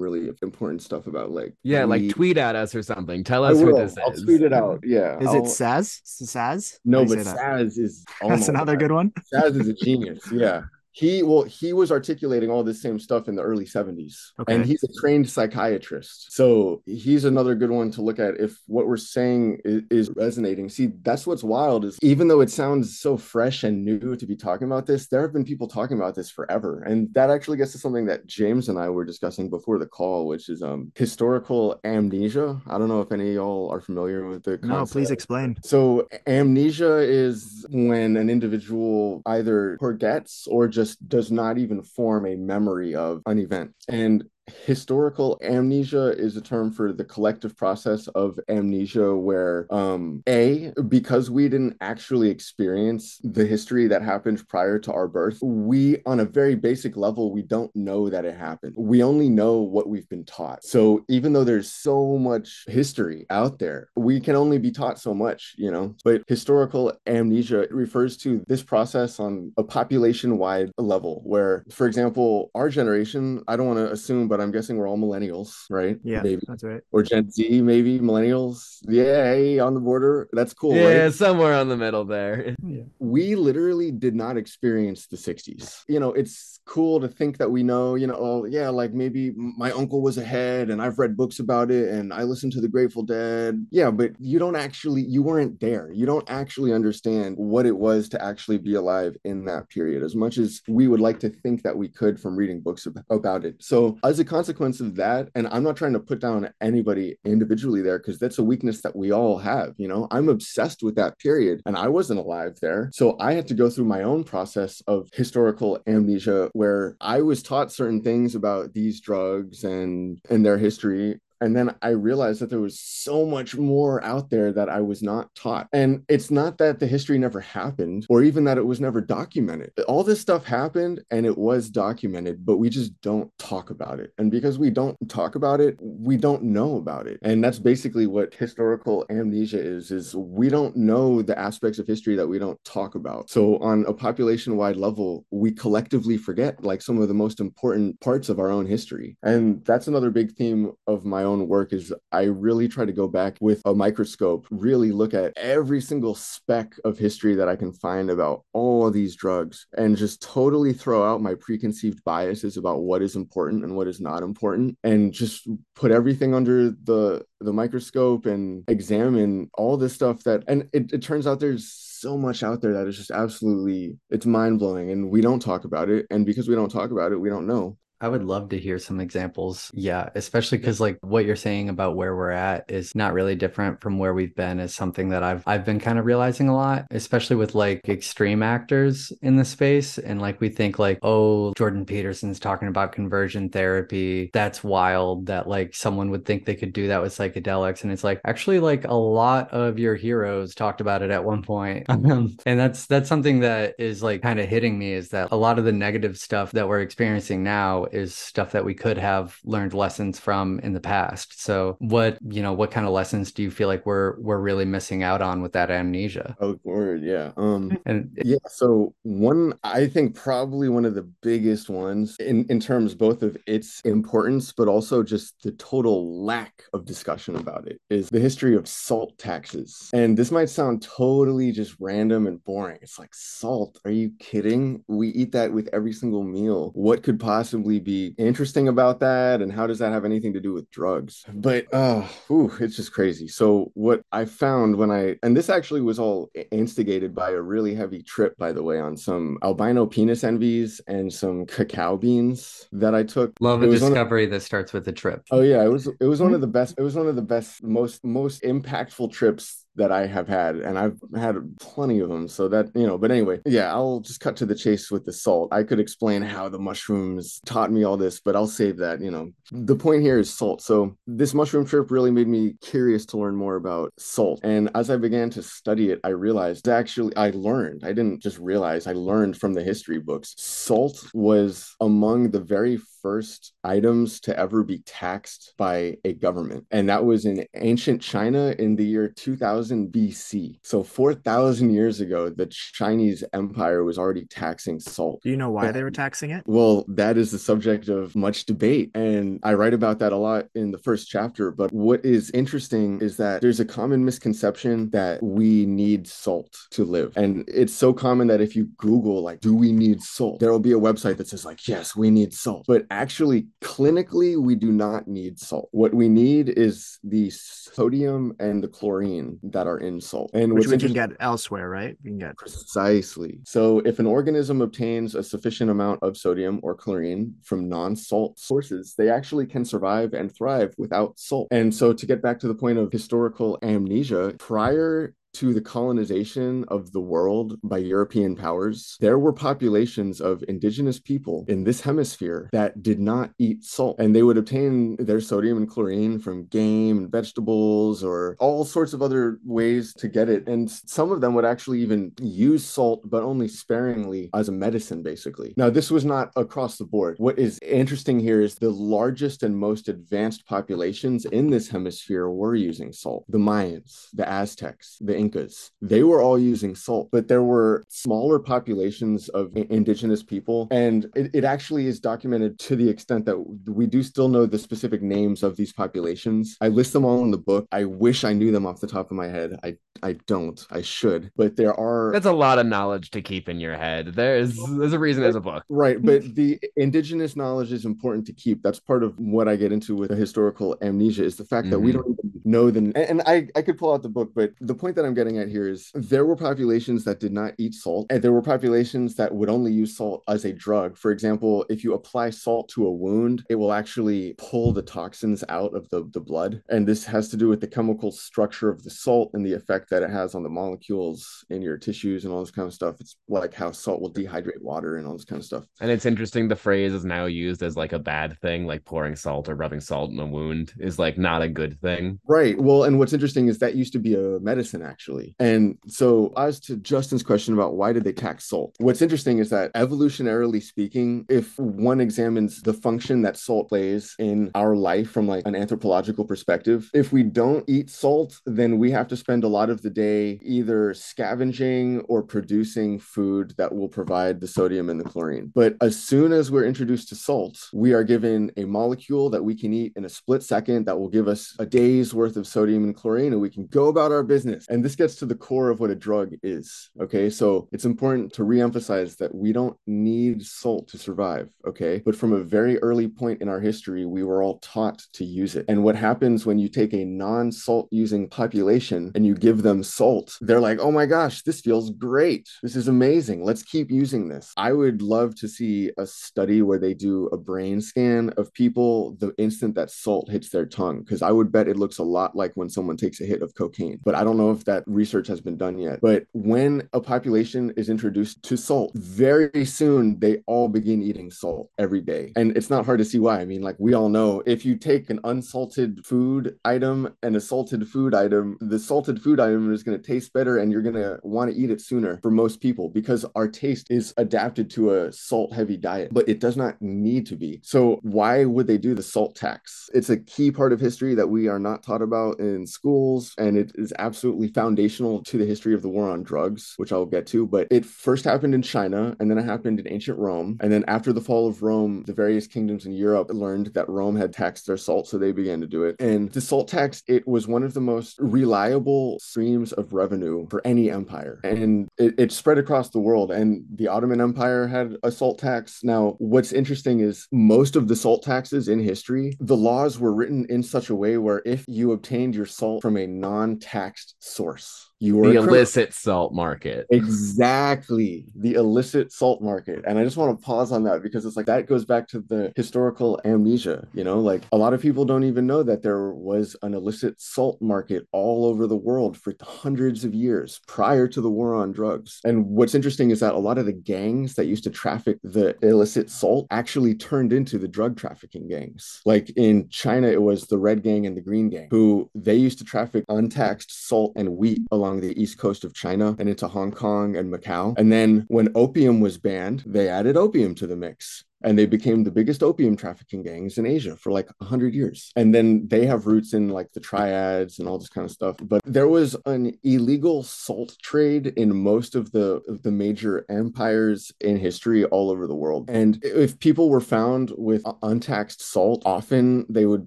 really 0.00 0.30
important 0.42 0.82
stuff 0.82 1.06
about 1.06 1.30
like 1.30 1.54
Yeah, 1.62 1.84
like 1.84 2.08
tweet 2.10 2.38
at 2.38 2.56
us 2.56 2.74
or 2.74 2.82
something. 2.82 3.24
Tell 3.24 3.44
us 3.44 3.58
who 3.60 3.66
will. 3.66 3.76
this 3.78 3.96
I'll 3.98 4.10
is. 4.12 4.22
tweet 4.22 4.42
it 4.42 4.52
out. 4.52 4.80
Yeah. 4.84 5.18
Is 5.18 5.28
I'll- 5.28 5.36
it 5.36 5.44
Szasz? 5.44 6.00
Szasz? 6.04 6.78
No, 6.84 7.04
but 7.04 7.18
you? 7.18 7.24
Szasz 7.24 7.78
is 7.78 8.04
oh 8.22 8.28
That's 8.32 8.48
another 8.48 8.72
God. 8.74 8.80
good 8.80 8.92
one. 8.92 9.12
Szasz 9.32 9.60
is 9.60 9.68
a 9.68 9.74
genius. 9.74 10.20
Yeah. 10.32 10.62
He 10.92 11.22
well, 11.22 11.42
he 11.44 11.72
was 11.72 11.90
articulating 11.90 12.50
all 12.50 12.62
this 12.62 12.82
same 12.82 12.98
stuff 12.98 13.26
in 13.26 13.34
the 13.34 13.42
early 13.42 13.64
70s. 13.64 14.14
Okay. 14.38 14.54
And 14.54 14.66
he's 14.66 14.84
a 14.84 15.00
trained 15.00 15.28
psychiatrist. 15.28 16.32
So 16.32 16.82
he's 16.84 17.24
another 17.24 17.54
good 17.54 17.70
one 17.70 17.90
to 17.92 18.02
look 18.02 18.18
at 18.18 18.38
if 18.38 18.58
what 18.66 18.86
we're 18.86 18.98
saying 18.98 19.60
is, 19.64 19.82
is 19.90 20.10
resonating. 20.16 20.68
See, 20.68 20.92
that's 21.02 21.26
what's 21.26 21.42
wild 21.42 21.86
is 21.86 21.98
even 22.02 22.28
though 22.28 22.42
it 22.42 22.50
sounds 22.50 23.00
so 23.00 23.16
fresh 23.16 23.64
and 23.64 23.84
new 23.84 24.16
to 24.16 24.26
be 24.26 24.36
talking 24.36 24.66
about 24.66 24.86
this, 24.86 25.08
there 25.08 25.22
have 25.22 25.32
been 25.32 25.44
people 25.44 25.66
talking 25.66 25.96
about 25.96 26.14
this 26.14 26.30
forever. 26.30 26.82
And 26.82 27.12
that 27.14 27.30
actually 27.30 27.56
gets 27.56 27.72
to 27.72 27.78
something 27.78 28.04
that 28.06 28.26
James 28.26 28.68
and 28.68 28.78
I 28.78 28.90
were 28.90 29.06
discussing 29.06 29.48
before 29.48 29.78
the 29.78 29.86
call, 29.86 30.26
which 30.26 30.50
is 30.50 30.62
um 30.62 30.92
historical 30.94 31.80
amnesia. 31.84 32.60
I 32.66 32.76
don't 32.76 32.88
know 32.88 33.00
if 33.00 33.12
any 33.12 33.28
of 33.30 33.34
y'all 33.34 33.70
are 33.70 33.80
familiar 33.80 34.28
with 34.28 34.42
the 34.42 34.58
No, 34.62 34.84
please 34.84 35.10
explain. 35.10 35.56
So 35.64 36.06
amnesia 36.26 36.98
is 36.98 37.64
when 37.70 38.18
an 38.18 38.28
individual 38.28 39.22
either 39.24 39.78
forgets 39.80 40.46
or 40.46 40.68
just 40.68 40.81
does 41.08 41.30
not 41.30 41.58
even 41.58 41.82
form 41.82 42.26
a 42.26 42.36
memory 42.36 42.94
of 42.94 43.22
an 43.26 43.38
event. 43.38 43.72
And 43.88 44.24
historical 44.48 45.38
amnesia 45.42 46.08
is 46.18 46.36
a 46.36 46.40
term 46.40 46.72
for 46.72 46.92
the 46.92 47.04
collective 47.04 47.56
process 47.56 48.08
of 48.08 48.38
amnesia 48.48 49.14
where 49.14 49.72
um 49.72 50.22
a 50.28 50.72
because 50.88 51.30
we 51.30 51.48
didn't 51.48 51.76
actually 51.80 52.28
experience 52.28 53.20
the 53.22 53.46
history 53.46 53.86
that 53.86 54.02
happened 54.02 54.46
prior 54.48 54.80
to 54.80 54.92
our 54.92 55.06
birth 55.06 55.38
we 55.42 56.02
on 56.06 56.18
a 56.20 56.24
very 56.24 56.56
basic 56.56 56.96
level 56.96 57.32
we 57.32 57.42
don't 57.42 57.74
know 57.74 58.08
that 58.08 58.24
it 58.24 58.36
happened. 58.36 58.74
We 58.76 59.02
only 59.02 59.28
know 59.28 59.58
what 59.58 59.88
we've 59.88 60.08
been 60.08 60.24
taught. 60.24 60.64
So 60.64 61.04
even 61.08 61.32
though 61.32 61.44
there's 61.44 61.70
so 61.70 62.18
much 62.18 62.64
history 62.66 63.26
out 63.30 63.58
there 63.60 63.90
we 63.94 64.18
can 64.18 64.34
only 64.34 64.58
be 64.58 64.72
taught 64.72 64.98
so 64.98 65.14
much 65.14 65.54
you 65.56 65.70
know? 65.70 65.94
But 66.04 66.22
historical 66.26 66.92
amnesia 67.06 67.68
refers 67.70 68.16
to 68.18 68.42
this 68.48 68.62
process 68.62 69.20
on 69.20 69.52
a 69.56 69.62
population 69.62 70.38
wide 70.38 70.72
level 70.78 71.22
where 71.24 71.64
for 71.70 71.86
example 71.86 72.50
our 72.54 72.68
generation 72.68 73.42
i 73.46 73.56
don't 73.56 73.66
want 73.66 73.78
to 73.78 73.92
assume 73.92 74.28
but 74.32 74.40
I'm 74.40 74.50
guessing 74.50 74.78
we're 74.78 74.88
all 74.88 74.96
millennials, 74.96 75.66
right? 75.68 75.98
Yeah, 76.02 76.22
maybe 76.22 76.40
that's 76.48 76.64
right. 76.64 76.80
or 76.90 77.02
Gen 77.02 77.30
Z, 77.30 77.60
maybe 77.60 77.98
millennials. 77.98 78.78
Yeah, 78.88 79.24
hey, 79.24 79.58
on 79.58 79.74
the 79.74 79.80
border. 79.80 80.30
That's 80.32 80.54
cool. 80.54 80.74
yeah, 80.74 81.02
right? 81.02 81.12
somewhere 81.12 81.52
on 81.52 81.68
the 81.68 81.76
middle 81.76 82.06
there. 82.06 82.56
we 82.98 83.34
literally 83.34 83.90
did 83.90 84.14
not 84.14 84.38
experience 84.38 85.06
the 85.06 85.18
60s. 85.18 85.84
You 85.86 86.00
know, 86.00 86.14
it's 86.14 86.60
cool 86.64 86.98
to 87.00 87.08
think 87.08 87.36
that 87.36 87.50
we 87.50 87.62
know, 87.62 87.94
you 87.96 88.06
know, 88.06 88.16
oh, 88.18 88.44
yeah, 88.46 88.70
like 88.70 88.94
maybe 88.94 89.32
my 89.36 89.70
uncle 89.72 90.00
was 90.00 90.16
ahead 90.16 90.70
and 90.70 90.80
I've 90.80 90.98
read 90.98 91.14
books 91.14 91.38
about 91.38 91.70
it 91.70 91.90
and 91.90 92.10
I 92.10 92.22
listened 92.22 92.52
to 92.52 92.62
the 92.62 92.68
Grateful 92.68 93.02
Dead. 93.02 93.66
Yeah, 93.70 93.90
but 93.90 94.12
you 94.18 94.38
don't 94.38 94.56
actually, 94.56 95.02
you 95.02 95.22
weren't 95.22 95.60
there. 95.60 95.90
You 95.92 96.06
don't 96.06 96.28
actually 96.30 96.72
understand 96.72 97.36
what 97.36 97.66
it 97.66 97.76
was 97.76 98.08
to 98.10 98.24
actually 98.24 98.58
be 98.58 98.74
alive 98.76 99.14
in 99.24 99.44
that 99.44 99.68
period, 99.68 100.02
as 100.02 100.14
much 100.14 100.38
as 100.38 100.62
we 100.66 100.88
would 100.88 101.00
like 101.00 101.20
to 101.20 101.28
think 101.28 101.62
that 101.64 101.76
we 101.76 101.88
could 101.88 102.18
from 102.18 102.36
reading 102.36 102.60
books 102.60 102.86
about 103.10 103.44
it. 103.44 103.56
So, 103.60 103.98
as 104.04 104.18
a 104.18 104.21
consequence 104.24 104.80
of 104.80 104.96
that, 104.96 105.28
and 105.34 105.46
I'm 105.48 105.62
not 105.62 105.76
trying 105.76 105.92
to 105.94 106.00
put 106.00 106.20
down 106.20 106.50
anybody 106.60 107.16
individually 107.24 107.82
there 107.82 107.98
because 107.98 108.18
that's 108.18 108.38
a 108.38 108.44
weakness 108.44 108.82
that 108.82 108.96
we 108.96 109.12
all 109.12 109.38
have. 109.38 109.74
You 109.76 109.88
know, 109.88 110.08
I'm 110.10 110.28
obsessed 110.28 110.82
with 110.82 110.94
that 110.96 111.18
period 111.18 111.62
and 111.66 111.76
I 111.76 111.88
wasn't 111.88 112.20
alive 112.20 112.56
there. 112.60 112.90
So 112.92 113.16
I 113.20 113.32
had 113.34 113.46
to 113.48 113.54
go 113.54 113.70
through 113.70 113.84
my 113.84 114.02
own 114.02 114.24
process 114.24 114.82
of 114.86 115.08
historical 115.12 115.80
amnesia 115.86 116.50
where 116.52 116.96
I 117.00 117.22
was 117.22 117.42
taught 117.42 117.72
certain 117.72 118.02
things 118.02 118.34
about 118.34 118.72
these 118.72 119.00
drugs 119.00 119.64
and 119.64 120.18
and 120.30 120.44
their 120.44 120.58
history 120.58 121.20
and 121.42 121.56
then 121.56 121.74
I 121.82 121.88
realized 121.88 122.40
that 122.40 122.50
there 122.50 122.60
was 122.60 122.78
so 122.78 123.26
much 123.26 123.56
more 123.56 124.02
out 124.04 124.30
there 124.30 124.52
that 124.52 124.68
I 124.68 124.80
was 124.80 125.02
not 125.02 125.34
taught. 125.34 125.66
And 125.72 126.04
it's 126.08 126.30
not 126.30 126.58
that 126.58 126.78
the 126.78 126.86
history 126.86 127.18
never 127.18 127.40
happened 127.40 128.06
or 128.08 128.22
even 128.22 128.44
that 128.44 128.58
it 128.58 128.66
was 128.66 128.80
never 128.80 129.00
documented. 129.00 129.72
All 129.88 130.04
this 130.04 130.20
stuff 130.20 130.44
happened 130.44 131.02
and 131.10 131.26
it 131.26 131.36
was 131.36 131.68
documented, 131.68 132.46
but 132.46 132.58
we 132.58 132.70
just 132.70 132.98
don't 133.00 133.28
talk 133.38 133.70
about 133.70 133.98
it. 133.98 134.12
And 134.18 134.30
because 134.30 134.56
we 134.56 134.70
don't 134.70 134.96
talk 135.08 135.34
about 135.34 135.60
it, 135.60 135.76
we 135.80 136.16
don't 136.16 136.44
know 136.44 136.76
about 136.76 137.08
it. 137.08 137.18
And 137.22 137.42
that's 137.42 137.58
basically 137.58 138.06
what 138.06 138.34
historical 138.34 139.04
amnesia 139.10 139.60
is 139.60 139.90
is 139.90 140.14
we 140.14 140.48
don't 140.48 140.76
know 140.76 141.22
the 141.22 141.36
aspects 141.36 141.80
of 141.80 141.88
history 141.88 142.14
that 142.14 142.28
we 142.28 142.38
don't 142.38 142.62
talk 142.64 142.94
about. 142.94 143.28
So 143.30 143.58
on 143.58 143.84
a 143.88 143.92
population-wide 143.92 144.76
level, 144.76 145.26
we 145.32 145.50
collectively 145.50 146.18
forget 146.18 146.62
like 146.62 146.82
some 146.82 147.02
of 147.02 147.08
the 147.08 147.14
most 147.14 147.40
important 147.40 148.00
parts 148.00 148.28
of 148.28 148.38
our 148.38 148.50
own 148.50 148.66
history. 148.66 149.16
And 149.24 149.64
that's 149.64 149.88
another 149.88 150.10
big 150.10 150.32
theme 150.36 150.70
of 150.86 151.04
my 151.04 151.24
own 151.24 151.31
work 151.40 151.72
is 151.72 151.92
I 152.10 152.24
really 152.24 152.68
try 152.68 152.84
to 152.84 152.92
go 152.92 153.08
back 153.08 153.36
with 153.40 153.62
a 153.64 153.74
microscope, 153.74 154.46
really 154.50 154.92
look 154.92 155.14
at 155.14 155.32
every 155.36 155.80
single 155.80 156.14
speck 156.14 156.74
of 156.84 156.98
history 156.98 157.34
that 157.34 157.48
I 157.48 157.56
can 157.56 157.72
find 157.72 158.10
about 158.10 158.44
all 158.52 158.86
of 158.86 158.92
these 158.92 159.16
drugs 159.16 159.66
and 159.76 159.96
just 159.96 160.22
totally 160.22 160.72
throw 160.72 161.04
out 161.04 161.22
my 161.22 161.34
preconceived 161.34 162.02
biases 162.04 162.56
about 162.56 162.82
what 162.82 163.02
is 163.02 163.16
important 163.16 163.64
and 163.64 163.76
what 163.76 163.88
is 163.88 164.00
not 164.00 164.22
important 164.22 164.76
and 164.84 165.12
just 165.12 165.48
put 165.74 165.90
everything 165.90 166.34
under 166.34 166.70
the 166.70 167.24
the 167.40 167.52
microscope 167.52 168.26
and 168.26 168.62
examine 168.68 169.50
all 169.54 169.76
this 169.76 169.92
stuff 169.92 170.22
that 170.22 170.44
and 170.46 170.68
it, 170.72 170.92
it 170.92 171.02
turns 171.02 171.26
out 171.26 171.40
there's 171.40 171.72
so 171.72 172.16
much 172.16 172.42
out 172.42 172.60
there 172.60 172.72
that 172.72 172.86
is 172.86 172.96
just 172.96 173.10
absolutely 173.10 173.96
it's 174.10 174.26
mind-blowing 174.26 174.90
and 174.90 175.10
we 175.10 175.20
don't 175.20 175.40
talk 175.40 175.64
about 175.64 175.88
it. 175.88 176.06
And 176.10 176.26
because 176.26 176.48
we 176.48 176.54
don't 176.54 176.70
talk 176.70 176.90
about 176.90 177.12
it 177.12 177.16
we 177.16 177.28
don't 177.28 177.46
know 177.46 177.76
I 178.02 178.08
would 178.08 178.24
love 178.24 178.48
to 178.48 178.58
hear 178.58 178.80
some 178.80 178.98
examples. 178.98 179.70
Yeah, 179.72 180.10
especially 180.16 180.58
because 180.58 180.80
like 180.80 180.98
what 181.02 181.24
you're 181.24 181.36
saying 181.36 181.68
about 181.68 181.94
where 181.94 182.16
we're 182.16 182.32
at 182.32 182.68
is 182.68 182.94
not 182.96 183.14
really 183.14 183.36
different 183.36 183.80
from 183.80 183.98
where 183.98 184.12
we've 184.12 184.34
been 184.34 184.58
is 184.58 184.74
something 184.74 185.10
that 185.10 185.22
I've 185.22 185.44
I've 185.46 185.64
been 185.64 185.78
kind 185.78 186.00
of 186.00 186.04
realizing 186.04 186.48
a 186.48 186.56
lot, 186.56 186.86
especially 186.90 187.36
with 187.36 187.54
like 187.54 187.88
extreme 187.88 188.42
actors 188.42 189.12
in 189.22 189.36
the 189.36 189.44
space. 189.44 189.98
And 189.98 190.20
like 190.20 190.40
we 190.40 190.48
think 190.48 190.80
like, 190.80 190.98
oh, 191.02 191.54
Jordan 191.54 191.86
Peterson's 191.86 192.40
talking 192.40 192.66
about 192.66 192.90
conversion 192.90 193.50
therapy. 193.50 194.30
That's 194.32 194.64
wild 194.64 195.26
that 195.26 195.48
like 195.48 195.72
someone 195.72 196.10
would 196.10 196.24
think 196.24 196.44
they 196.44 196.56
could 196.56 196.72
do 196.72 196.88
that 196.88 197.02
with 197.02 197.16
psychedelics. 197.16 197.84
And 197.84 197.92
it's 197.92 198.02
like 198.02 198.20
actually 198.24 198.58
like 198.58 198.84
a 198.84 198.94
lot 198.94 199.52
of 199.52 199.78
your 199.78 199.94
heroes 199.94 200.56
talked 200.56 200.80
about 200.80 201.02
it 201.02 201.12
at 201.12 201.24
one 201.24 201.42
point. 201.42 201.86
Um, 202.02 202.36
and 202.46 202.58
that's 202.58 202.86
that's 202.86 203.08
something 203.08 203.40
that 203.40 203.76
is 203.78 204.02
like 204.02 204.22
kind 204.22 204.40
of 204.40 204.48
hitting 204.48 204.76
me 204.76 204.92
is 204.92 205.10
that 205.10 205.28
a 205.30 205.36
lot 205.36 205.58
of 205.60 205.64
the 205.64 205.70
negative 205.72 206.18
stuff 206.18 206.50
that 206.52 206.68
we're 206.68 206.80
experiencing 206.80 207.44
now 207.44 207.84
is 207.92 208.14
stuff 208.16 208.52
that 208.52 208.64
we 208.64 208.74
could 208.74 208.98
have 208.98 209.38
learned 209.44 209.74
lessons 209.74 210.18
from 210.18 210.58
in 210.60 210.72
the 210.72 210.80
past. 210.80 211.40
So 211.42 211.76
what, 211.78 212.18
you 212.28 212.42
know, 212.42 212.52
what 212.52 212.70
kind 212.70 212.86
of 212.86 212.92
lessons 212.92 213.32
do 213.32 213.42
you 213.42 213.50
feel 213.50 213.68
like 213.68 213.84
we're 213.86 214.18
we're 214.20 214.38
really 214.38 214.64
missing 214.64 215.02
out 215.02 215.22
on 215.22 215.42
with 215.42 215.52
that 215.52 215.70
amnesia? 215.70 216.36
oh 216.40 216.58
word 216.64 217.02
yeah 217.02 217.32
um 217.36 217.76
And 217.86 218.10
Yeah, 218.24 218.38
so 218.48 218.94
one 219.02 219.54
I 219.64 219.86
think 219.86 220.14
probably 220.14 220.68
one 220.68 220.84
of 220.84 220.94
the 220.94 221.08
biggest 221.22 221.68
ones 221.68 222.16
in 222.18 222.46
in 222.48 222.60
terms 222.60 222.94
both 222.94 223.22
of 223.22 223.36
its 223.46 223.80
importance 223.84 224.52
but 224.52 224.68
also 224.68 225.02
just 225.02 225.42
the 225.42 225.52
total 225.52 226.24
lack 226.24 226.64
of 226.72 226.84
discussion 226.84 227.36
about 227.36 227.66
it 227.66 227.80
is 227.90 228.08
the 228.08 228.20
history 228.20 228.56
of 228.56 228.66
salt 228.68 229.16
taxes. 229.18 229.90
And 229.92 230.16
this 230.16 230.30
might 230.30 230.48
sound 230.50 230.82
totally 230.82 231.52
just 231.52 231.76
random 231.80 232.26
and 232.26 232.42
boring. 232.44 232.78
It's 232.82 232.98
like 232.98 233.14
salt, 233.14 233.78
are 233.84 233.90
you 233.90 234.12
kidding? 234.18 234.82
We 234.88 235.08
eat 235.08 235.32
that 235.32 235.52
with 235.52 235.68
every 235.72 235.92
single 235.92 236.22
meal. 236.22 236.70
What 236.74 237.02
could 237.02 237.20
possibly 237.20 237.80
be 237.84 238.14
interesting 238.18 238.68
about 238.68 239.00
that 239.00 239.42
and 239.42 239.52
how 239.52 239.66
does 239.66 239.78
that 239.80 239.92
have 239.92 240.04
anything 240.04 240.32
to 240.34 240.40
do 240.40 240.52
with 240.52 240.70
drugs? 240.70 241.24
But 241.32 241.66
uh 241.72 242.06
ooh, 242.30 242.52
it's 242.60 242.76
just 242.76 242.92
crazy. 242.92 243.28
So 243.28 243.70
what 243.74 244.02
I 244.12 244.24
found 244.24 244.76
when 244.76 244.90
I 244.90 245.16
and 245.22 245.36
this 245.36 245.48
actually 245.50 245.80
was 245.82 245.98
all 245.98 246.30
instigated 246.50 247.14
by 247.14 247.30
a 247.30 247.40
really 247.40 247.74
heavy 247.74 248.02
trip 248.02 248.36
by 248.38 248.52
the 248.52 248.62
way 248.62 248.78
on 248.80 248.96
some 248.96 249.38
albino 249.42 249.86
penis 249.86 250.24
envies 250.24 250.80
and 250.86 251.12
some 251.12 251.46
cacao 251.46 251.96
beans 251.96 252.68
that 252.72 252.94
I 252.94 253.02
took. 253.02 253.32
love 253.40 253.62
It 253.62 253.66
a 253.66 253.68
was 253.70 253.82
one 253.82 253.92
of- 253.92 253.94
discovery 253.96 254.26
that 254.26 254.42
starts 254.42 254.72
with 254.72 254.86
a 254.88 254.92
trip. 254.92 255.24
Oh 255.30 255.40
yeah, 255.40 255.64
it 255.64 255.68
was 255.68 255.86
it 256.00 256.06
was 256.06 256.20
one 256.20 256.34
of 256.34 256.40
the 256.40 256.46
best 256.46 256.74
it 256.78 256.82
was 256.82 256.94
one 256.94 257.06
of 257.06 257.16
the 257.16 257.22
best 257.22 257.62
most 257.62 258.04
most 258.04 258.42
impactful 258.42 259.12
trips 259.12 259.61
that 259.76 259.90
I 259.90 260.06
have 260.06 260.28
had 260.28 260.56
and 260.56 260.78
I've 260.78 260.98
had 261.16 261.36
plenty 261.58 262.00
of 262.00 262.08
them 262.08 262.28
so 262.28 262.48
that 262.48 262.70
you 262.74 262.86
know 262.86 262.98
but 262.98 263.10
anyway 263.10 263.40
yeah 263.46 263.72
I'll 263.72 264.00
just 264.00 264.20
cut 264.20 264.36
to 264.36 264.46
the 264.46 264.54
chase 264.54 264.90
with 264.90 265.04
the 265.04 265.12
salt. 265.12 265.52
I 265.52 265.62
could 265.62 265.80
explain 265.80 266.22
how 266.22 266.48
the 266.48 266.58
mushrooms 266.58 267.40
taught 267.46 267.72
me 267.72 267.84
all 267.84 267.96
this 267.96 268.20
but 268.20 268.36
I'll 268.36 268.46
save 268.46 268.76
that 268.78 269.00
you 269.00 269.10
know. 269.10 269.32
The 269.50 269.76
point 269.76 270.02
here 270.02 270.18
is 270.18 270.32
salt. 270.32 270.62
So 270.62 270.96
this 271.06 271.34
mushroom 271.34 271.64
trip 271.64 271.90
really 271.90 272.10
made 272.10 272.28
me 272.28 272.54
curious 272.60 273.06
to 273.06 273.18
learn 273.18 273.36
more 273.36 273.56
about 273.56 273.92
salt 273.98 274.40
and 274.42 274.70
as 274.74 274.90
I 274.90 274.96
began 274.96 275.30
to 275.30 275.42
study 275.42 275.90
it 275.90 276.00
I 276.04 276.08
realized 276.08 276.68
actually 276.68 277.16
I 277.16 277.30
learned. 277.30 277.82
I 277.84 277.92
didn't 277.92 278.20
just 278.20 278.38
realize 278.38 278.86
I 278.86 278.92
learned 278.92 279.36
from 279.38 279.54
the 279.54 279.62
history 279.62 279.98
books. 279.98 280.34
Salt 280.36 281.06
was 281.14 281.74
among 281.80 282.30
the 282.30 282.40
very 282.40 282.78
first 283.00 283.52
items 283.64 284.20
to 284.20 284.38
ever 284.38 284.62
be 284.62 284.78
taxed 284.80 285.54
by 285.58 285.96
a 286.04 286.12
government. 286.12 286.64
And 286.70 286.88
that 286.88 287.04
was 287.04 287.24
in 287.24 287.44
ancient 287.54 288.00
China 288.00 288.54
in 288.58 288.76
the 288.76 288.84
year 288.84 289.08
2000 289.08 289.61
BC. 289.70 290.58
So 290.62 290.82
4,000 290.82 291.70
years 291.72 292.00
ago, 292.00 292.30
the 292.30 292.46
Chinese 292.46 293.24
empire 293.32 293.84
was 293.84 293.98
already 293.98 294.24
taxing 294.26 294.80
salt. 294.80 295.20
Do 295.22 295.30
you 295.30 295.36
know 295.36 295.50
why 295.50 295.70
they 295.72 295.82
were 295.82 295.90
taxing 295.90 296.30
it? 296.30 296.44
Well, 296.46 296.84
that 296.88 297.16
is 297.16 297.30
the 297.30 297.38
subject 297.38 297.88
of 297.88 298.14
much 298.16 298.44
debate. 298.44 298.90
And 298.94 299.40
I 299.42 299.54
write 299.54 299.74
about 299.74 299.98
that 300.00 300.12
a 300.12 300.16
lot 300.16 300.46
in 300.54 300.70
the 300.70 300.78
first 300.78 301.08
chapter. 301.08 301.50
But 301.50 301.72
what 301.72 302.04
is 302.04 302.30
interesting 302.30 303.00
is 303.00 303.16
that 303.18 303.42
there's 303.42 303.60
a 303.60 303.64
common 303.64 304.04
misconception 304.04 304.90
that 304.90 305.22
we 305.22 305.66
need 305.66 306.08
salt 306.08 306.56
to 306.70 306.84
live. 306.84 307.16
And 307.16 307.44
it's 307.48 307.74
so 307.74 307.92
common 307.92 308.26
that 308.28 308.40
if 308.40 308.56
you 308.56 308.68
Google, 308.76 309.22
like, 309.22 309.40
do 309.40 309.54
we 309.54 309.72
need 309.72 310.02
salt? 310.02 310.40
There 310.40 310.50
will 310.50 310.58
be 310.58 310.72
a 310.72 310.80
website 310.80 311.16
that 311.18 311.28
says, 311.28 311.44
like, 311.44 311.68
yes, 311.68 311.94
we 311.94 312.10
need 312.10 312.32
salt. 312.32 312.64
But 312.66 312.86
actually, 312.90 313.46
clinically, 313.60 314.40
we 314.40 314.54
do 314.54 314.72
not 314.72 315.08
need 315.08 315.38
salt. 315.38 315.68
What 315.72 315.94
we 315.94 316.08
need 316.08 316.48
is 316.48 316.98
the 317.04 317.30
sodium 317.30 318.34
and 318.38 318.62
the 318.62 318.68
chlorine 318.68 319.38
that 319.52 319.66
are 319.66 319.78
in 319.78 320.00
salt. 320.00 320.30
And 320.34 320.52
Which 320.52 320.66
we 320.66 320.78
can 320.78 320.92
get 320.92 321.10
elsewhere, 321.20 321.68
right? 321.68 321.96
We 322.02 322.10
can 322.10 322.18
get 322.18 322.36
Precisely. 322.36 323.40
So, 323.44 323.80
if 323.80 323.98
an 323.98 324.06
organism 324.06 324.60
obtains 324.60 325.14
a 325.14 325.22
sufficient 325.22 325.70
amount 325.70 326.02
of 326.02 326.16
sodium 326.16 326.60
or 326.62 326.74
chlorine 326.74 327.34
from 327.42 327.68
non 327.68 327.96
salt 327.96 328.38
sources, 328.38 328.94
they 328.96 329.10
actually 329.10 329.46
can 329.46 329.64
survive 329.64 330.14
and 330.14 330.34
thrive 330.34 330.74
without 330.78 331.18
salt. 331.18 331.48
And 331.50 331.74
so, 331.74 331.92
to 331.92 332.06
get 332.06 332.22
back 332.22 332.38
to 332.40 332.48
the 332.48 332.54
point 332.54 332.78
of 332.78 332.92
historical 332.92 333.58
amnesia, 333.62 334.34
prior 334.38 335.14
to 335.34 335.54
the 335.54 335.60
colonization 335.60 336.64
of 336.68 336.92
the 336.92 337.00
world 337.00 337.58
by 337.62 337.78
European 337.78 338.36
powers, 338.36 338.96
there 339.00 339.18
were 339.18 339.32
populations 339.32 340.20
of 340.20 340.44
indigenous 340.48 340.98
people 341.00 341.44
in 341.48 341.64
this 341.64 341.80
hemisphere 341.80 342.48
that 342.52 342.82
did 342.82 343.00
not 343.00 343.30
eat 343.38 343.64
salt. 343.64 343.96
And 343.98 344.14
they 344.14 344.22
would 344.22 344.38
obtain 344.38 344.96
their 344.96 345.20
sodium 345.20 345.58
and 345.58 345.68
chlorine 345.68 346.18
from 346.18 346.46
game 346.46 346.98
and 346.98 347.12
vegetables 347.12 348.04
or 348.04 348.36
all 348.38 348.64
sorts 348.64 348.92
of 348.92 349.02
other 349.02 349.38
ways 349.44 349.94
to 349.94 350.08
get 350.08 350.28
it. 350.28 350.48
And 350.48 350.70
some 350.70 351.10
of 351.10 351.20
them 351.20 351.34
would 351.34 351.44
actually 351.44 351.80
even 351.80 352.12
use 352.20 352.64
salt, 352.64 353.08
but 353.08 353.22
only 353.22 353.48
sparingly 353.48 354.30
as 354.34 354.48
a 354.48 354.52
medicine, 354.52 355.02
basically. 355.02 355.54
Now, 355.56 355.70
this 355.70 355.90
was 355.90 356.04
not 356.04 356.30
across 356.36 356.78
the 356.78 356.84
board. 356.84 357.16
What 357.18 357.38
is 357.38 357.58
interesting 357.62 358.20
here 358.20 358.40
is 358.40 358.54
the 358.54 358.70
largest 358.70 359.42
and 359.42 359.56
most 359.56 359.88
advanced 359.88 360.46
populations 360.46 361.24
in 361.24 361.50
this 361.50 361.68
hemisphere 361.68 362.28
were 362.28 362.54
using 362.54 362.92
salt 362.92 363.24
the 363.28 363.38
Mayans, 363.38 364.08
the 364.12 364.28
Aztecs, 364.28 364.98
the 365.00 365.16
Incas. 365.22 365.70
They 365.80 366.02
were 366.02 366.20
all 366.20 366.38
using 366.38 366.74
salt, 366.74 367.08
but 367.12 367.28
there 367.28 367.42
were 367.42 367.84
smaller 367.88 368.38
populations 368.38 369.28
of 369.30 369.50
indigenous 369.56 370.22
people. 370.22 370.68
And 370.70 371.06
it, 371.14 371.30
it 371.34 371.44
actually 371.44 371.86
is 371.86 372.00
documented 372.00 372.58
to 372.60 372.76
the 372.76 372.88
extent 372.88 373.24
that 373.26 373.38
we 373.66 373.86
do 373.86 374.02
still 374.02 374.28
know 374.28 374.46
the 374.46 374.58
specific 374.58 375.00
names 375.02 375.42
of 375.42 375.56
these 375.56 375.72
populations. 375.72 376.56
I 376.60 376.68
list 376.68 376.92
them 376.92 377.04
all 377.04 377.22
in 377.22 377.30
the 377.30 377.38
book. 377.38 377.66
I 377.72 377.84
wish 377.84 378.24
I 378.24 378.32
knew 378.32 378.50
them 378.52 378.66
off 378.66 378.80
the 378.80 378.86
top 378.86 379.10
of 379.10 379.16
my 379.16 379.28
head. 379.28 379.58
I 379.62 379.76
I 380.02 380.14
don't. 380.26 380.58
I 380.70 380.82
should. 380.82 381.30
But 381.36 381.54
there 381.56 381.74
are 381.78 382.10
That's 382.12 382.26
a 382.26 382.32
lot 382.32 382.58
of 382.58 382.66
knowledge 382.66 383.10
to 383.10 383.22
keep 383.22 383.48
in 383.48 383.60
your 383.60 383.76
head. 383.76 384.14
There's 384.14 384.56
there's 384.78 384.92
a 384.94 384.98
reason 384.98 385.22
there's 385.22 385.36
a 385.36 385.40
book. 385.40 385.62
Right, 385.82 386.00
but 386.02 386.34
the 386.34 386.58
indigenous 386.76 387.36
knowledge 387.36 387.72
is 387.72 387.84
important 387.84 388.26
to 388.26 388.32
keep. 388.32 388.62
That's 388.62 388.80
part 388.80 389.02
of 389.02 389.18
what 389.18 389.48
I 389.48 389.56
get 389.56 389.72
into 389.72 389.94
with 389.94 390.10
the 390.10 390.16
historical 390.16 390.76
amnesia 390.82 391.24
is 391.24 391.36
the 391.36 391.44
fact 391.44 391.70
that 391.70 391.78
we 391.80 391.90
Mhm. 391.90 391.94
don't 391.94 392.06
even 392.18 392.40
know 392.44 392.70
the 392.70 392.78
and, 392.80 392.96
and 392.96 393.22
I 393.26 393.48
I 393.54 393.62
could 393.62 393.78
pull 393.78 393.92
out 393.92 394.02
the 394.02 394.08
book, 394.08 394.32
but 394.34 394.52
the 394.60 394.74
point 394.74 394.96
that 394.96 395.04
I'm 395.04 395.11
getting 395.14 395.38
at 395.38 395.48
here 395.48 395.68
is 395.68 395.90
there 395.94 396.24
were 396.24 396.36
populations 396.36 397.04
that 397.04 397.20
did 397.20 397.32
not 397.32 397.54
eat 397.58 397.74
salt, 397.74 398.06
and 398.10 398.22
there 398.22 398.32
were 398.32 398.42
populations 398.42 399.14
that 399.16 399.34
would 399.34 399.48
only 399.48 399.72
use 399.72 399.96
salt 399.96 400.22
as 400.28 400.44
a 400.44 400.52
drug. 400.52 400.96
For 400.96 401.10
example, 401.10 401.64
if 401.68 401.84
you 401.84 401.94
apply 401.94 402.30
salt 402.30 402.68
to 402.70 402.86
a 402.86 402.92
wound, 402.92 403.44
it 403.48 403.54
will 403.54 403.72
actually 403.72 404.34
pull 404.38 404.72
the 404.72 404.82
toxins 404.82 405.44
out 405.48 405.74
of 405.74 405.88
the, 405.90 406.08
the 406.12 406.20
blood. 406.20 406.62
And 406.68 406.86
this 406.86 407.04
has 407.04 407.28
to 407.30 407.36
do 407.36 407.48
with 407.48 407.60
the 407.60 407.66
chemical 407.66 408.12
structure 408.12 408.68
of 408.68 408.82
the 408.82 408.90
salt 408.90 409.30
and 409.34 409.44
the 409.44 409.52
effect 409.52 409.90
that 409.90 410.02
it 410.02 410.10
has 410.10 410.34
on 410.34 410.42
the 410.42 410.48
molecules 410.48 411.44
in 411.50 411.62
your 411.62 411.78
tissues 411.78 412.24
and 412.24 412.32
all 412.32 412.40
this 412.40 412.50
kind 412.50 412.66
of 412.66 412.74
stuff. 412.74 413.00
It's 413.00 413.16
like 413.28 413.54
how 413.54 413.72
salt 413.72 414.00
will 414.00 414.12
dehydrate 414.12 414.60
water 414.60 414.96
and 414.96 415.06
all 415.06 415.14
this 415.14 415.24
kind 415.24 415.40
of 415.40 415.46
stuff. 415.46 415.64
And 415.80 415.90
it's 415.90 416.06
interesting 416.06 416.48
the 416.48 416.56
phrase 416.56 416.92
is 416.92 417.04
now 417.04 417.26
used 417.26 417.62
as 417.62 417.76
like 417.76 417.92
a 417.92 417.98
bad 417.98 418.38
thing, 418.40 418.66
like 418.66 418.84
pouring 418.84 419.16
salt 419.16 419.48
or 419.48 419.54
rubbing 419.54 419.80
salt 419.80 420.10
in 420.10 420.18
a 420.18 420.26
wound 420.26 420.72
is 420.78 420.98
like 420.98 421.18
not 421.18 421.42
a 421.42 421.48
good 421.48 421.80
thing. 421.80 422.18
Right. 422.26 422.58
Well, 422.58 422.84
and 422.84 422.98
what's 422.98 423.12
interesting 423.12 423.48
is 423.48 423.58
that 423.58 423.74
used 423.74 423.92
to 423.94 423.98
be 423.98 424.14
a 424.14 424.38
medicine 424.40 424.82
actually. 424.82 425.01
And 425.38 425.78
so 425.86 426.32
as 426.36 426.60
to 426.60 426.76
Justin's 426.76 427.22
question 427.22 427.54
about 427.54 427.74
why 427.74 427.92
did 427.92 428.04
they 428.04 428.12
tax 428.12 428.48
salt? 428.48 428.76
What's 428.78 429.02
interesting 429.02 429.38
is 429.38 429.50
that 429.50 429.72
evolutionarily 429.74 430.62
speaking, 430.62 431.26
if 431.28 431.58
one 431.58 432.00
examines 432.00 432.62
the 432.62 432.72
function 432.72 433.22
that 433.22 433.36
salt 433.36 433.68
plays 433.68 434.14
in 434.18 434.50
our 434.54 434.74
life 434.76 435.10
from 435.10 435.26
like 435.26 435.46
an 435.46 435.54
anthropological 435.54 436.24
perspective, 436.24 436.90
if 436.94 437.12
we 437.12 437.22
don't 437.22 437.64
eat 437.68 437.90
salt, 437.90 438.40
then 438.46 438.78
we 438.78 438.90
have 438.90 439.08
to 439.08 439.16
spend 439.16 439.44
a 439.44 439.48
lot 439.48 439.70
of 439.70 439.82
the 439.82 439.90
day 439.90 440.38
either 440.42 440.94
scavenging 440.94 442.00
or 442.02 442.22
producing 442.22 442.98
food 442.98 443.54
that 443.58 443.74
will 443.74 443.88
provide 443.88 444.40
the 444.40 444.48
sodium 444.48 444.90
and 444.90 445.00
the 445.00 445.04
chlorine. 445.04 445.50
But 445.54 445.76
as 445.80 446.00
soon 446.00 446.32
as 446.32 446.50
we're 446.50 446.64
introduced 446.64 447.08
to 447.10 447.14
salt, 447.14 447.58
we 447.72 447.92
are 447.92 448.04
given 448.04 448.50
a 448.56 448.64
molecule 448.64 449.30
that 449.30 449.42
we 449.42 449.54
can 449.54 449.72
eat 449.72 449.92
in 449.96 450.04
a 450.04 450.08
split 450.08 450.42
second 450.42 450.86
that 450.86 450.98
will 450.98 451.08
give 451.08 451.28
us 451.28 451.54
a 451.58 451.66
day's 451.66 452.14
worth 452.14 452.36
of 452.36 452.46
sodium 452.46 452.84
and 452.84 452.94
chlorine, 452.94 453.32
and 453.32 453.40
we 453.40 453.50
can 453.50 453.66
go 453.66 453.88
about 453.88 454.12
our 454.12 454.22
business. 454.22 454.66
And 454.68 454.84
this 454.84 454.91
gets 454.96 455.16
to 455.16 455.26
the 455.26 455.34
core 455.34 455.70
of 455.70 455.80
what 455.80 455.90
a 455.90 455.94
drug 455.94 456.34
is. 456.42 456.90
Okay. 457.00 457.30
So 457.30 457.68
it's 457.72 457.84
important 457.84 458.32
to 458.34 458.42
reemphasize 458.42 459.16
that 459.18 459.34
we 459.34 459.52
don't 459.52 459.76
need 459.86 460.44
salt 460.44 460.88
to 460.88 460.98
survive. 460.98 461.48
Okay. 461.66 462.02
But 462.04 462.16
from 462.16 462.32
a 462.32 462.42
very 462.42 462.78
early 462.78 463.08
point 463.08 463.42
in 463.42 463.48
our 463.48 463.60
history, 463.60 464.04
we 464.04 464.22
were 464.22 464.42
all 464.42 464.58
taught 464.58 465.02
to 465.14 465.24
use 465.24 465.56
it. 465.56 465.66
And 465.68 465.84
what 465.84 465.96
happens 465.96 466.46
when 466.46 466.58
you 466.58 466.68
take 466.68 466.92
a 466.92 467.04
non 467.04 467.52
salt 467.52 467.88
using 467.90 468.28
population 468.28 469.12
and 469.14 469.26
you 469.26 469.34
give 469.34 469.62
them 469.62 469.82
salt, 469.82 470.36
they're 470.40 470.60
like, 470.60 470.78
oh 470.80 470.92
my 470.92 471.06
gosh, 471.06 471.42
this 471.42 471.60
feels 471.60 471.90
great. 471.90 472.48
This 472.62 472.76
is 472.76 472.88
amazing. 472.88 473.44
Let's 473.44 473.62
keep 473.62 473.90
using 473.90 474.28
this. 474.28 474.52
I 474.56 474.72
would 474.72 475.02
love 475.02 475.34
to 475.36 475.48
see 475.48 475.90
a 475.98 476.06
study 476.06 476.62
where 476.62 476.78
they 476.78 476.94
do 476.94 477.26
a 477.26 477.36
brain 477.36 477.80
scan 477.80 478.30
of 478.36 478.52
people 478.52 479.16
the 479.18 479.32
instant 479.38 479.74
that 479.74 479.90
salt 479.90 480.30
hits 480.30 480.50
their 480.50 480.66
tongue, 480.66 481.00
because 481.00 481.22
I 481.22 481.30
would 481.30 481.52
bet 481.52 481.68
it 481.68 481.76
looks 481.76 481.98
a 481.98 482.04
lot 482.04 482.36
like 482.36 482.52
when 482.54 482.68
someone 482.68 482.96
takes 482.96 483.20
a 483.20 483.26
hit 483.26 483.42
of 483.42 483.54
cocaine. 483.54 484.00
But 484.04 484.14
I 484.14 484.24
don't 484.24 484.36
know 484.36 484.50
if 484.50 484.64
that 484.64 484.81
research 484.86 485.26
has 485.28 485.40
been 485.40 485.56
done 485.56 485.78
yet. 485.78 486.00
But 486.00 486.24
when 486.32 486.88
a 486.92 487.00
population 487.00 487.72
is 487.76 487.88
introduced 487.88 488.42
to 488.44 488.56
salt, 488.56 488.92
very 488.94 489.64
soon 489.64 490.18
they 490.18 490.42
all 490.46 490.68
begin 490.68 491.02
eating 491.02 491.30
salt 491.30 491.70
every 491.78 492.00
day. 492.00 492.32
And 492.36 492.56
it's 492.56 492.70
not 492.70 492.86
hard 492.86 492.98
to 492.98 493.04
see 493.04 493.18
why. 493.18 493.40
I 493.40 493.44
mean, 493.44 493.62
like 493.62 493.76
we 493.78 493.94
all 493.94 494.08
know 494.08 494.42
if 494.46 494.64
you 494.64 494.76
take 494.76 495.10
an 495.10 495.20
unsalted 495.24 496.04
food 496.04 496.56
item 496.64 497.14
and 497.22 497.36
a 497.36 497.40
salted 497.40 497.88
food 497.88 498.14
item, 498.14 498.58
the 498.60 498.78
salted 498.78 499.22
food 499.22 499.40
item 499.40 499.72
is 499.72 499.82
going 499.82 500.00
to 500.00 500.06
taste 500.06 500.32
better 500.32 500.58
and 500.58 500.72
you're 500.72 500.82
going 500.82 500.94
to 500.94 501.18
want 501.22 501.50
to 501.50 501.56
eat 501.56 501.70
it 501.70 501.80
sooner 501.80 502.18
for 502.22 502.30
most 502.30 502.60
people 502.60 502.88
because 502.88 503.24
our 503.34 503.48
taste 503.48 503.86
is 503.90 504.14
adapted 504.16 504.70
to 504.70 504.94
a 504.94 505.12
salt 505.12 505.52
heavy 505.52 505.76
diet, 505.76 506.12
but 506.12 506.28
it 506.28 506.40
does 506.40 506.56
not 506.56 506.80
need 506.80 507.26
to 507.26 507.36
be. 507.36 507.60
So, 507.62 507.98
why 508.02 508.44
would 508.44 508.66
they 508.66 508.78
do 508.78 508.94
the 508.94 509.02
salt 509.02 509.34
tax? 509.34 509.90
It's 509.94 510.10
a 510.10 510.16
key 510.16 510.50
part 510.50 510.72
of 510.72 510.80
history 510.80 511.14
that 511.14 511.28
we 511.28 511.48
are 511.48 511.58
not 511.58 511.82
taught 511.82 512.02
about 512.02 512.40
in 512.40 512.66
schools, 512.66 513.34
and 513.38 513.56
it 513.56 513.72
is 513.74 513.92
absolutely 513.98 514.48
foundational 514.72 515.22
to 515.24 515.36
the 515.36 515.44
history 515.44 515.74
of 515.74 515.82
the 515.82 515.88
war 515.88 516.08
on 516.08 516.22
drugs, 516.22 516.72
which 516.78 516.92
I'll 516.92 517.04
get 517.04 517.26
to. 517.26 517.46
But 517.46 517.68
it 517.70 517.84
first 517.84 518.24
happened 518.24 518.54
in 518.54 518.62
China, 518.62 519.14
and 519.20 519.30
then 519.30 519.36
it 519.36 519.44
happened 519.44 519.78
in 519.78 519.92
ancient 519.92 520.18
Rome. 520.18 520.56
And 520.62 520.72
then 520.72 520.82
after 520.88 521.12
the 521.12 521.20
fall 521.20 521.46
of 521.46 521.62
Rome, 521.62 522.04
the 522.06 522.14
various 522.14 522.46
kingdoms 522.46 522.86
in 522.86 522.92
Europe 522.92 523.30
learned 523.30 523.66
that 523.74 523.88
Rome 523.90 524.16
had 524.16 524.32
taxed 524.32 524.66
their 524.66 524.78
salt, 524.78 525.08
so 525.08 525.18
they 525.18 525.32
began 525.32 525.60
to 525.60 525.66
do 525.66 525.84
it. 525.84 525.96
And 526.00 526.32
the 526.32 526.40
salt 526.40 526.68
tax, 526.68 527.02
it 527.06 527.28
was 527.28 527.46
one 527.46 527.62
of 527.62 527.74
the 527.74 527.82
most 527.82 528.18
reliable 528.18 529.18
streams 529.20 529.72
of 529.74 529.92
revenue 529.92 530.46
for 530.48 530.66
any 530.66 530.90
empire. 530.90 531.38
And 531.44 531.88
it, 531.98 532.14
it 532.18 532.32
spread 532.32 532.56
across 532.56 532.88
the 532.88 532.98
world. 532.98 533.30
And 533.30 533.64
the 533.74 533.88
Ottoman 533.88 534.22
Empire 534.22 534.66
had 534.66 534.96
a 535.02 535.12
salt 535.12 535.38
tax. 535.38 535.80
Now, 535.84 536.14
what's 536.18 536.52
interesting 536.52 537.00
is 537.00 537.26
most 537.30 537.76
of 537.76 537.88
the 537.88 537.96
salt 537.96 538.22
taxes 538.22 538.68
in 538.68 538.80
history, 538.80 539.36
the 539.38 539.56
laws 539.56 539.98
were 539.98 540.14
written 540.14 540.46
in 540.48 540.62
such 540.62 540.88
a 540.88 540.94
way 540.94 541.18
where 541.18 541.42
if 541.44 541.62
you 541.68 541.92
obtained 541.92 542.34
your 542.34 542.46
salt 542.46 542.80
from 542.80 542.96
a 542.96 543.06
non 543.06 543.58
taxed 543.58 544.14
source, 544.18 544.51
source 544.58 544.91
you 545.02 545.16
were 545.16 545.32
The 545.32 545.38
illicit 545.38 545.92
salt 545.92 546.32
market. 546.32 546.86
Exactly. 546.90 548.24
The 548.36 548.54
illicit 548.54 549.10
salt 549.10 549.42
market. 549.42 549.82
And 549.84 549.98
I 549.98 550.04
just 550.04 550.16
want 550.16 550.38
to 550.38 550.44
pause 550.44 550.70
on 550.70 550.84
that 550.84 551.02
because 551.02 551.24
it's 551.26 551.36
like 551.36 551.46
that 551.46 551.66
goes 551.66 551.84
back 551.84 552.06
to 552.08 552.20
the 552.20 552.52
historical 552.54 553.20
amnesia. 553.24 553.88
You 553.94 554.04
know, 554.04 554.20
like 554.20 554.42
a 554.52 554.56
lot 554.56 554.74
of 554.74 554.80
people 554.80 555.04
don't 555.04 555.24
even 555.24 555.44
know 555.44 555.64
that 555.64 555.82
there 555.82 556.12
was 556.12 556.54
an 556.62 556.72
illicit 556.72 557.20
salt 557.20 557.60
market 557.60 558.06
all 558.12 558.46
over 558.46 558.68
the 558.68 558.76
world 558.76 559.16
for 559.16 559.34
hundreds 559.42 560.04
of 560.04 560.14
years 560.14 560.60
prior 560.68 561.08
to 561.08 561.20
the 561.20 561.30
war 561.30 561.52
on 561.52 561.72
drugs. 561.72 562.20
And 562.24 562.46
what's 562.46 562.76
interesting 562.76 563.10
is 563.10 563.18
that 563.20 563.34
a 563.34 563.38
lot 563.38 563.58
of 563.58 563.66
the 563.66 563.72
gangs 563.72 564.34
that 564.36 564.46
used 564.46 564.62
to 564.64 564.70
traffic 564.70 565.18
the 565.24 565.56
illicit 565.62 566.10
salt 566.10 566.46
actually 566.52 566.94
turned 566.94 567.32
into 567.32 567.58
the 567.58 567.66
drug 567.66 567.96
trafficking 567.96 568.46
gangs. 568.46 569.00
Like 569.04 569.30
in 569.30 569.68
China, 569.68 570.06
it 570.06 570.22
was 570.22 570.46
the 570.46 570.58
Red 570.58 570.84
Gang 570.84 571.06
and 571.06 571.16
the 571.16 571.20
Green 571.20 571.48
Gang, 571.48 571.66
who 571.72 572.08
they 572.14 572.36
used 572.36 572.58
to 572.58 572.64
traffic 572.64 573.04
untaxed 573.08 573.88
salt 573.88 574.12
and 574.14 574.36
wheat 574.36 574.62
along 574.70 574.91
the 575.00 575.20
east 575.20 575.38
coast 575.38 575.64
of 575.64 575.74
China 575.74 576.16
and 576.18 576.28
into 576.28 576.48
Hong 576.48 576.72
Kong 576.72 577.16
and 577.16 577.32
Macau. 577.32 577.74
And 577.78 577.92
then 577.92 578.24
when 578.28 578.50
opium 578.54 579.00
was 579.00 579.18
banned, 579.18 579.62
they 579.66 579.88
added 579.88 580.16
opium 580.16 580.54
to 580.56 580.66
the 580.66 580.76
mix. 580.76 581.24
And 581.44 581.58
they 581.58 581.66
became 581.66 582.04
the 582.04 582.10
biggest 582.10 582.42
opium 582.42 582.76
trafficking 582.76 583.22
gangs 583.22 583.58
in 583.58 583.66
Asia 583.66 583.96
for 583.96 584.12
like 584.12 584.28
100 584.38 584.74
years. 584.74 585.12
And 585.16 585.34
then 585.34 585.66
they 585.68 585.86
have 585.86 586.06
roots 586.06 586.32
in 586.32 586.48
like 586.48 586.72
the 586.72 586.80
triads 586.80 587.58
and 587.58 587.68
all 587.68 587.78
this 587.78 587.88
kind 587.88 588.04
of 588.04 588.10
stuff. 588.10 588.36
But 588.42 588.62
there 588.64 588.88
was 588.88 589.16
an 589.26 589.56
illegal 589.62 590.22
salt 590.22 590.76
trade 590.82 591.28
in 591.36 591.54
most 591.54 591.94
of 591.94 592.12
the, 592.12 592.42
the 592.62 592.70
major 592.70 593.24
empires 593.28 594.12
in 594.20 594.36
history 594.36 594.84
all 594.84 595.10
over 595.10 595.26
the 595.26 595.34
world. 595.34 595.68
And 595.70 595.98
if 596.02 596.38
people 596.38 596.70
were 596.70 596.80
found 596.80 597.32
with 597.36 597.62
untaxed 597.82 598.40
salt, 598.40 598.82
often 598.84 599.46
they 599.48 599.66
would 599.66 599.86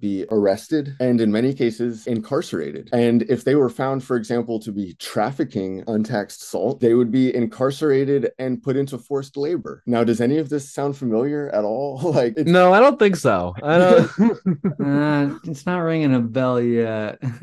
be 0.00 0.24
arrested 0.30 0.96
and 1.00 1.20
in 1.20 1.32
many 1.32 1.54
cases 1.54 2.06
incarcerated. 2.06 2.88
And 2.92 3.22
if 3.22 3.44
they 3.44 3.54
were 3.54 3.68
found, 3.68 4.04
for 4.04 4.16
example, 4.16 4.58
to 4.60 4.72
be 4.72 4.94
trafficking 4.94 5.84
untaxed 5.86 6.42
salt, 6.42 6.80
they 6.80 6.94
would 6.94 7.10
be 7.10 7.34
incarcerated 7.34 8.30
and 8.38 8.62
put 8.62 8.76
into 8.76 8.98
forced 8.98 9.36
labor. 9.36 9.82
Now, 9.86 10.04
does 10.04 10.20
any 10.20 10.38
of 10.38 10.48
this 10.48 10.72
sound 10.72 10.96
familiar 10.96 11.45
at 11.54 11.64
all? 11.64 11.98
like, 12.12 12.34
it's, 12.36 12.50
No, 12.50 12.72
I 12.72 12.80
don't 12.80 12.98
think 12.98 13.16
so. 13.16 13.54
I 13.62 13.78
don't. 13.78 14.10
Uh, 14.86 15.36
it's 15.44 15.66
not 15.66 15.78
ringing 15.78 16.14
a 16.14 16.20
bell 16.20 16.60
yet. 16.60 17.18